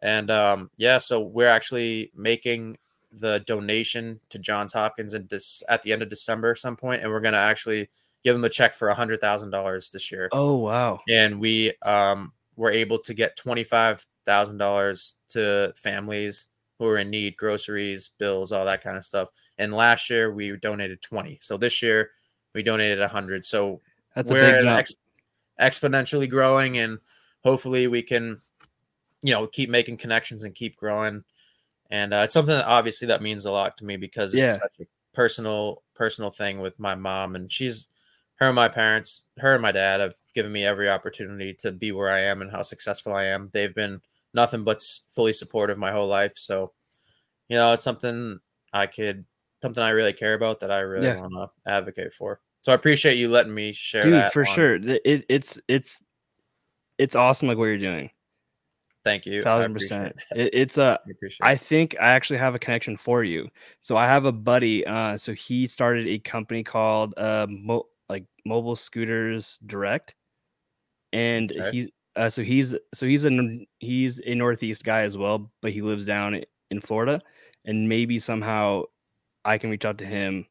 And 0.00 0.30
um, 0.30 0.70
yeah, 0.76 0.98
so 0.98 1.20
we're 1.20 1.46
actually 1.48 2.10
making 2.14 2.78
the 3.12 3.40
donation 3.46 4.20
to 4.30 4.38
Johns 4.38 4.72
Hopkins 4.72 5.14
and 5.14 5.28
Dec- 5.28 5.62
at 5.68 5.82
the 5.82 5.92
end 5.92 6.02
of 6.02 6.08
December 6.08 6.54
some 6.54 6.76
point, 6.76 7.02
and 7.02 7.10
we're 7.10 7.20
going 7.20 7.32
to 7.34 7.38
actually 7.38 7.88
give 8.24 8.34
them 8.34 8.44
a 8.44 8.48
check 8.48 8.74
for 8.74 8.88
a 8.88 8.94
hundred 8.94 9.20
thousand 9.20 9.50
dollars 9.50 9.90
this 9.90 10.10
year 10.12 10.28
Oh 10.32 10.56
wow. 10.56 11.00
and 11.08 11.40
we 11.40 11.72
um, 11.84 12.32
were 12.56 12.70
able 12.70 12.98
to 13.00 13.14
get 13.14 13.36
twenty 13.36 13.64
five 13.64 14.04
thousand 14.26 14.58
dollars 14.58 15.14
to 15.30 15.72
families 15.76 16.46
who 16.78 16.86
are 16.86 16.98
in 16.98 17.10
need, 17.10 17.36
groceries, 17.36 18.10
bills, 18.18 18.52
all 18.52 18.64
that 18.64 18.82
kind 18.84 18.96
of 18.96 19.04
stuff. 19.04 19.28
And 19.58 19.74
last 19.74 20.10
year 20.10 20.32
we 20.32 20.56
donated 20.56 21.02
twenty. 21.02 21.38
So 21.40 21.56
this 21.56 21.82
year 21.82 22.10
we 22.54 22.62
donated 22.62 23.00
a 23.00 23.08
hundred. 23.08 23.44
So 23.44 23.80
That's 24.14 24.30
we're 24.30 24.66
ex- 24.68 24.94
exponentially 25.60 26.28
growing, 26.28 26.78
and 26.78 26.98
hopefully 27.42 27.86
we 27.88 28.02
can, 28.02 28.40
you 29.22 29.32
know, 29.32 29.46
keep 29.46 29.70
making 29.70 29.96
connections 29.96 30.44
and 30.44 30.54
keep 30.54 30.76
growing. 30.76 31.24
And 31.90 32.12
uh, 32.14 32.18
it's 32.24 32.34
something 32.34 32.54
that 32.54 32.66
obviously 32.66 33.08
that 33.08 33.22
means 33.22 33.44
a 33.46 33.50
lot 33.50 33.76
to 33.78 33.84
me 33.84 33.96
because 33.96 34.34
it's 34.34 34.38
Yeah. 34.40 34.52
such 34.52 34.74
a 34.80 34.86
personal 35.12 35.82
personal 35.94 36.30
thing 36.30 36.60
with 36.60 36.78
my 36.78 36.94
mom, 36.94 37.34
and 37.34 37.50
she's 37.50 37.88
her 38.38 38.46
and 38.46 38.54
my 38.54 38.68
parents, 38.68 39.24
her 39.38 39.54
and 39.54 39.62
my 39.62 39.72
dad 39.72 40.00
have 40.00 40.14
given 40.34 40.52
me 40.52 40.64
every 40.64 40.88
opportunity 40.88 41.54
to 41.60 41.72
be 41.72 41.92
where 41.92 42.10
I 42.10 42.20
am 42.20 42.40
and 42.42 42.50
how 42.50 42.62
successful 42.62 43.12
I 43.14 43.24
am. 43.24 43.50
They've 43.52 43.74
been 43.74 44.00
nothing 44.34 44.64
but 44.64 44.82
fully 45.08 45.32
supportive 45.32 45.78
my 45.78 45.90
whole 45.92 46.06
life. 46.08 46.32
So, 46.36 46.72
you 47.48 47.56
know, 47.56 47.72
it's 47.72 47.82
something 47.82 48.38
I 48.72 48.86
could, 48.86 49.24
something 49.62 49.82
I 49.82 49.90
really 49.90 50.12
care 50.12 50.34
about 50.34 50.60
that 50.60 50.70
I 50.70 50.80
really 50.80 51.06
Yeah. 51.08 51.20
want 51.20 51.34
to 51.34 51.70
advocate 51.70 52.12
for. 52.12 52.40
So 52.60 52.72
I 52.72 52.74
appreciate 52.74 53.16
you 53.16 53.28
letting 53.28 53.54
me 53.54 53.72
share 53.72 54.04
Dude, 54.04 54.12
that. 54.14 54.32
for 54.32 54.40
on- 54.40 54.54
sure. 54.54 54.74
It, 54.76 55.24
it's 55.28 55.58
it's 55.68 56.02
it's 56.98 57.16
awesome 57.16 57.48
like 57.48 57.56
what 57.56 57.64
you're 57.64 57.78
doing. 57.78 58.10
Thank 59.04 59.24
you. 59.26 59.40
I 59.40 59.44
Thousand 59.44 59.72
percent. 59.72 60.16
it. 60.32 60.40
It, 60.40 60.50
it's 60.54 60.76
a 60.78 61.00
I 61.06 61.10
appreciate 61.10 61.46
I 61.46 61.52
it. 61.52 61.60
think 61.60 61.96
I 62.00 62.10
actually 62.10 62.38
have 62.40 62.54
a 62.54 62.58
connection 62.58 62.96
for 62.96 63.24
you. 63.24 63.48
So 63.80 63.96
I 63.96 64.06
have 64.06 64.26
a 64.26 64.32
buddy. 64.32 64.84
Uh, 64.86 65.16
so 65.16 65.32
he 65.32 65.66
started 65.66 66.06
a 66.08 66.18
company 66.18 66.62
called 66.62 67.14
uh, 67.16 67.46
Mo- 67.48 67.86
Mobile 68.48 68.76
Scooters 68.76 69.58
Direct, 69.66 70.14
and 71.12 71.50
Okay. 71.52 71.70
he's 71.70 71.88
Uh, 72.16 72.28
so 72.30 72.42
he's 72.42 72.74
so 72.94 73.06
he's 73.06 73.24
a 73.24 73.30
he's 73.78 74.20
a 74.26 74.34
Northeast 74.34 74.82
guy 74.84 75.02
as 75.02 75.16
well, 75.16 75.52
but 75.62 75.70
he 75.72 75.82
lives 75.82 76.04
down 76.06 76.42
in 76.70 76.80
Florida, 76.80 77.20
and 77.64 77.88
maybe 77.88 78.18
somehow 78.18 78.82
I 79.44 79.58
can 79.58 79.70
reach 79.70 79.84
out 79.84 79.98
to 79.98 80.06
him 80.06 80.46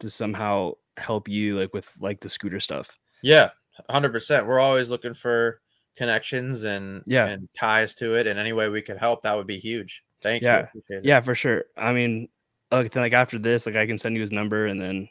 to 0.00 0.10
somehow 0.10 0.72
help 0.98 1.28
you 1.28 1.58
like 1.58 1.72
with 1.72 1.90
like 2.00 2.20
the 2.20 2.28
scooter 2.28 2.60
stuff. 2.60 2.98
Yeah, 3.22 3.50
hundred 3.88 4.12
percent. 4.12 4.46
We're 4.46 4.60
always 4.60 4.90
looking 4.90 5.14
for 5.14 5.60
connections 5.96 6.64
and 6.64 7.02
Yeah. 7.06 7.26
and 7.26 7.48
ties 7.58 7.94
to 7.96 8.14
it, 8.16 8.26
and 8.26 8.38
any 8.38 8.52
way 8.52 8.68
we 8.68 8.82
could 8.82 8.98
help, 8.98 9.22
that 9.22 9.36
would 9.36 9.46
be 9.46 9.58
huge. 9.58 10.04
Thank 10.22 10.42
you. 10.42 10.48
Yeah. 10.48 10.66
Yeah, 11.02 11.20
for 11.20 11.34
sure. 11.34 11.64
I 11.76 11.92
mean, 11.92 12.28
like 12.70 12.92
then, 12.92 13.02
like 13.02 13.12
after 13.12 13.38
this, 13.38 13.66
like 13.66 13.76
I 13.76 13.86
can 13.86 13.98
send 13.98 14.14
you 14.16 14.20
his 14.22 14.32
number 14.32 14.66
and 14.66 14.80
then 14.80 15.08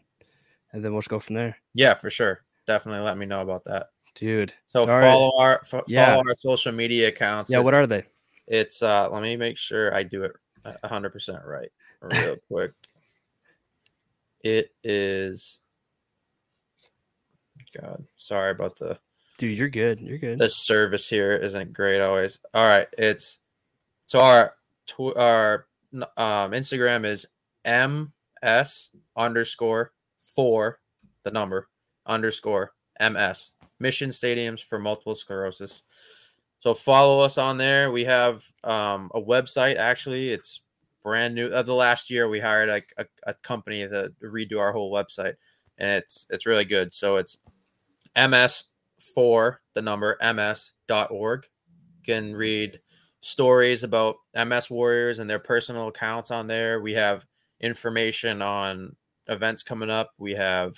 and 0.74 0.84
then 0.84 0.92
we'll 0.94 1.02
just 1.02 1.10
go 1.10 1.20
from 1.20 1.36
there, 1.36 1.58
yeah, 1.74 1.94
for 1.94 2.10
sure. 2.10 2.44
Definitely 2.68 3.04
let 3.06 3.18
me 3.18 3.26
know 3.26 3.42
about 3.42 3.64
that. 3.66 3.90
dude. 4.16 4.54
So 4.68 4.82
All 4.82 4.88
right. 4.88 5.02
follow 5.12 5.32
our 5.38 5.62
fo- 5.64 5.84
Yeah. 5.88 6.06
follow 6.16 6.24
our 6.28 6.36
social 6.38 6.72
media 6.72 7.08
accounts. 7.10 7.52
Yeah, 7.52 7.60
what 7.60 7.74
are 7.74 7.88
they? 7.88 8.06
It's 8.48 8.82
uh 8.84 9.10
let 9.10 9.22
me 9.22 9.36
make 9.38 9.58
sure 9.58 9.94
I 9.96 10.04
do 10.04 10.24
it 10.24 10.32
a 10.66 10.88
hundred 10.88 11.12
percent 11.12 11.44
right 11.46 11.70
real 12.02 12.36
quick. 12.52 12.72
It 14.44 14.72
is 14.84 15.60
God, 17.80 18.06
sorry 18.18 18.52
about 18.52 18.78
the 18.78 19.00
Dude, 19.38 19.58
you're 19.58 19.70
good. 19.70 20.00
You're 20.02 20.18
good. 20.20 20.38
the 20.38 20.50
service 20.50 21.10
here 21.10 21.34
isn't 21.36 21.74
great 21.74 22.00
always. 22.02 22.38
All 22.54 22.68
right, 22.68 22.88
it's 22.98 23.40
so 24.06 24.20
our 24.20 24.56
tw- 24.88 25.16
our 25.16 25.66
um 26.18 26.52
Instagram 26.52 27.06
is 27.06 27.28
ms 27.66 28.92
underscore 29.16 29.94
four 30.36 30.80
the 31.24 31.32
number 31.32 31.68
underscore 32.06 32.74
ms 33.00 33.54
mission 33.82 34.12
stadiums 34.12 34.62
for 34.62 34.80
multiple 34.80 35.16
sclerosis. 35.16 35.84
So 36.60 36.74
follow 36.74 37.22
us 37.22 37.38
on 37.38 37.58
there. 37.58 37.92
We 37.92 38.06
have 38.06 38.44
um, 38.64 39.10
a 39.14 39.20
website. 39.20 39.78
Actually, 39.78 40.30
it's 40.32 40.62
brand 41.04 41.34
new. 41.34 41.48
Uh, 41.48 41.64
the 41.64 41.74
last 41.74 42.10
year, 42.12 42.30
we 42.30 42.40
hired 42.40 42.70
like 42.70 42.94
a, 42.98 43.06
a 43.26 43.34
company 43.34 43.88
to 43.88 44.14
redo 44.24 44.60
our 44.60 44.72
whole 44.72 44.94
website, 44.94 45.34
and 45.78 45.98
it's 45.98 46.28
it's 46.30 46.46
really 46.46 46.66
good. 46.66 46.94
So 46.94 47.18
it's 47.18 47.38
ms 48.16 48.66
for 49.16 49.62
the 49.74 49.82
number 49.82 50.18
ms.org. 50.22 51.46
You 51.98 52.14
can 52.14 52.34
read 52.34 52.80
stories 53.22 53.84
about 53.84 54.16
MS 54.36 54.70
Warriors 54.70 55.18
and 55.20 55.30
their 55.30 55.40
personal 55.40 55.88
accounts 55.88 56.30
on 56.30 56.46
there. 56.46 56.80
We 56.80 56.94
have 56.94 57.26
information 57.60 58.42
on 58.42 58.96
events 59.28 59.64
coming 59.64 59.90
up. 59.90 60.12
We 60.18 60.34
have 60.34 60.76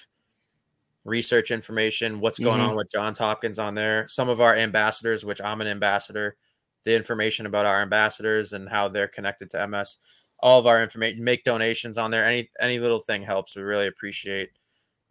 research 1.05 1.51
information, 1.51 2.19
what's 2.19 2.39
going 2.39 2.61
Mhm. 2.61 2.69
on 2.69 2.75
with 2.75 2.89
Johns 2.91 3.17
Hopkins 3.19 3.59
on 3.59 3.73
there. 3.73 4.07
Some 4.07 4.29
of 4.29 4.39
our 4.39 4.55
ambassadors, 4.55 5.25
which 5.25 5.41
I'm 5.41 5.59
an 5.61 5.67
ambassador, 5.67 6.37
the 6.85 6.95
information 6.95 7.45
about 7.45 7.65
our 7.65 7.81
ambassadors 7.81 8.53
and 8.53 8.69
how 8.69 8.87
they're 8.87 9.07
connected 9.07 9.49
to 9.51 9.61
MS. 9.61 9.97
All 10.39 10.59
of 10.59 10.67
our 10.67 10.81
information, 10.81 11.23
make 11.23 11.43
donations 11.43 11.97
on 11.97 12.11
there. 12.11 12.25
Any 12.25 12.51
any 12.59 12.79
little 12.79 13.01
thing 13.01 13.23
helps. 13.23 13.55
We 13.55 13.63
really 13.63 13.87
appreciate. 13.87 14.51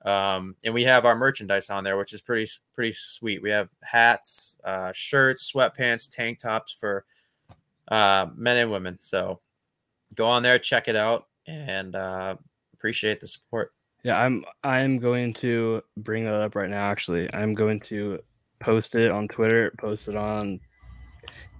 Um, 0.04 0.56
and 0.64 0.74
we 0.74 0.84
have 0.84 1.04
our 1.06 1.14
merchandise 1.16 1.70
on 1.70 1.84
there, 1.84 1.96
which 1.96 2.12
is 2.12 2.20
pretty 2.20 2.50
pretty 2.74 2.92
sweet. 2.94 3.42
We 3.42 3.50
have 3.50 3.70
hats, 3.82 4.58
uh, 4.64 4.92
shirts, 4.92 5.50
sweatpants, 5.52 6.10
tank 6.10 6.38
tops 6.40 6.72
for 6.72 7.04
uh, 7.88 8.28
men 8.34 8.56
and 8.56 8.70
women. 8.70 8.98
So 9.00 9.40
go 10.14 10.26
on 10.26 10.42
there, 10.42 10.58
check 10.58 10.88
it 10.88 10.96
out, 10.96 11.28
and 11.46 11.94
uh, 11.94 12.36
appreciate 12.82 13.20
the 13.20 13.28
support. 13.28 13.72
Yeah, 14.02 14.18
I'm 14.18 14.44
I'm 14.64 14.98
going 14.98 15.32
to 15.34 15.82
bring 15.98 16.24
that 16.24 16.34
up 16.34 16.56
right 16.56 16.68
now 16.68 16.90
actually. 16.90 17.32
I'm 17.32 17.54
going 17.54 17.78
to 17.82 18.18
post 18.58 18.96
it 18.96 19.08
on 19.12 19.28
Twitter, 19.28 19.72
post 19.78 20.08
it 20.08 20.16
on 20.16 20.58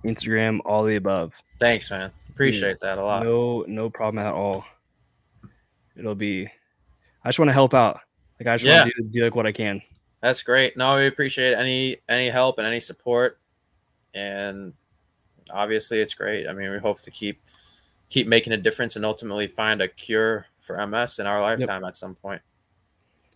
Instagram, 0.04 0.58
all 0.64 0.82
the 0.82 0.96
above. 0.96 1.32
Thanks, 1.60 1.92
man. 1.92 2.10
Appreciate 2.30 2.80
that 2.80 2.98
a 2.98 3.04
lot. 3.04 3.22
No 3.22 3.64
no 3.68 3.88
problem 3.88 4.24
at 4.24 4.34
all. 4.34 4.64
It'll 5.96 6.16
be 6.16 6.48
I 7.24 7.28
just 7.28 7.38
want 7.38 7.50
to 7.50 7.52
help 7.54 7.72
out. 7.72 8.00
Like 8.40 8.48
I 8.48 8.56
just 8.56 8.64
Yeah. 8.64 8.82
want 8.82 8.94
to 8.96 9.02
do, 9.02 9.08
do 9.10 9.24
like 9.24 9.36
what 9.36 9.46
I 9.46 9.52
can. 9.52 9.80
That's 10.20 10.42
great. 10.42 10.76
No, 10.76 10.96
we 10.96 11.06
appreciate 11.06 11.54
any 11.54 11.98
any 12.08 12.30
help 12.30 12.58
and 12.58 12.66
any 12.66 12.80
support, 12.80 13.38
and 14.12 14.72
obviously 15.52 16.00
it's 16.00 16.14
great. 16.14 16.48
I 16.48 16.52
mean, 16.52 16.72
we 16.72 16.78
hope 16.78 17.00
to 17.02 17.12
keep 17.12 17.40
keep 18.08 18.26
making 18.26 18.52
a 18.52 18.56
difference 18.56 18.96
and 18.96 19.04
ultimately 19.04 19.46
find 19.46 19.80
a 19.80 19.86
cure 19.86 20.46
for 20.62 20.84
MS 20.86 21.18
in 21.18 21.26
our 21.26 21.40
lifetime 21.40 21.84
at 21.84 21.96
some 21.96 22.14
point. 22.14 22.40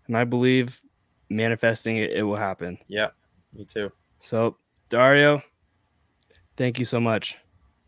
And 0.07 0.16
I 0.16 0.24
believe 0.24 0.81
manifesting 1.29 1.99
it, 1.99 2.12
it 2.12 2.22
will 2.22 2.37
happen. 2.37 2.79
Yeah, 2.89 3.09
me 3.53 3.64
too. 3.64 3.93
So 4.20 4.57
Dario, 4.89 5.43
thank 6.57 6.79
you 6.79 6.85
so 6.85 7.01
much. 7.01 7.37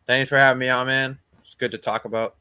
Thanks 0.06 0.28
for 0.28 0.36
having 0.36 0.58
me 0.58 0.68
on, 0.68 0.86
man. 0.86 1.18
It's 1.40 1.54
good 1.54 1.70
to 1.70 1.78
talk 1.78 2.04
about 2.04 2.36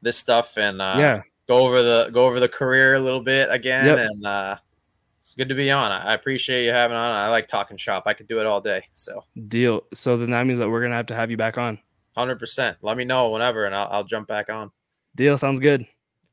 this 0.00 0.16
stuff 0.16 0.56
and 0.56 0.80
uh, 0.80 0.96
yeah, 0.98 1.22
go 1.46 1.66
over 1.66 1.82
the 1.82 2.10
go 2.12 2.24
over 2.24 2.40
the 2.40 2.48
career 2.48 2.94
a 2.94 3.00
little 3.00 3.20
bit 3.20 3.50
again. 3.50 3.86
Yep. 3.86 3.98
And 3.98 4.26
uh, 4.26 4.56
it's 5.20 5.34
good 5.34 5.48
to 5.48 5.54
be 5.54 5.70
on. 5.70 5.90
I 5.92 6.12
I 6.12 6.14
appreciate 6.14 6.64
you 6.64 6.70
having 6.70 6.96
on. 6.96 7.12
I 7.12 7.28
like 7.28 7.48
talking 7.48 7.76
shop. 7.76 8.04
I 8.06 8.14
could 8.14 8.28
do 8.28 8.40
it 8.40 8.46
all 8.46 8.60
day. 8.60 8.84
So 8.92 9.24
deal. 9.48 9.84
So 9.92 10.16
then 10.16 10.30
that 10.30 10.46
means 10.46 10.58
that 10.58 10.70
we're 10.70 10.82
gonna 10.82 10.96
have 10.96 11.06
to 11.06 11.14
have 11.14 11.30
you 11.30 11.36
back 11.36 11.58
on. 11.58 11.78
hundred 12.16 12.38
percent. 12.38 12.78
Let 12.82 12.96
me 12.96 13.04
know 13.04 13.30
whenever, 13.30 13.64
and 13.64 13.74
I'll, 13.74 13.88
I'll 13.90 14.04
jump 14.04 14.28
back 14.28 14.48
on. 14.48 14.70
Deal 15.16 15.36
sounds 15.36 15.58
good. 15.58 15.86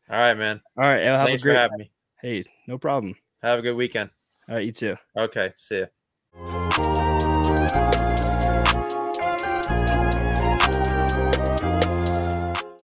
All 0.09 0.17
right, 0.17 0.37
man. 0.37 0.61
All 0.77 0.85
right. 0.85 1.05
Have 1.05 1.27
Thanks 1.27 1.41
a 1.41 1.45
great, 1.45 1.55
for 1.55 1.59
having 1.59 1.77
me. 1.79 1.91
Hey, 2.21 2.45
no 2.67 2.77
problem. 2.77 3.15
Have 3.41 3.59
a 3.59 3.61
good 3.61 3.75
weekend. 3.75 4.09
All 4.47 4.55
right, 4.55 4.65
you 4.65 4.71
too. 4.71 4.95
Okay, 5.17 5.51
see 5.55 5.79
ya. 5.79 6.93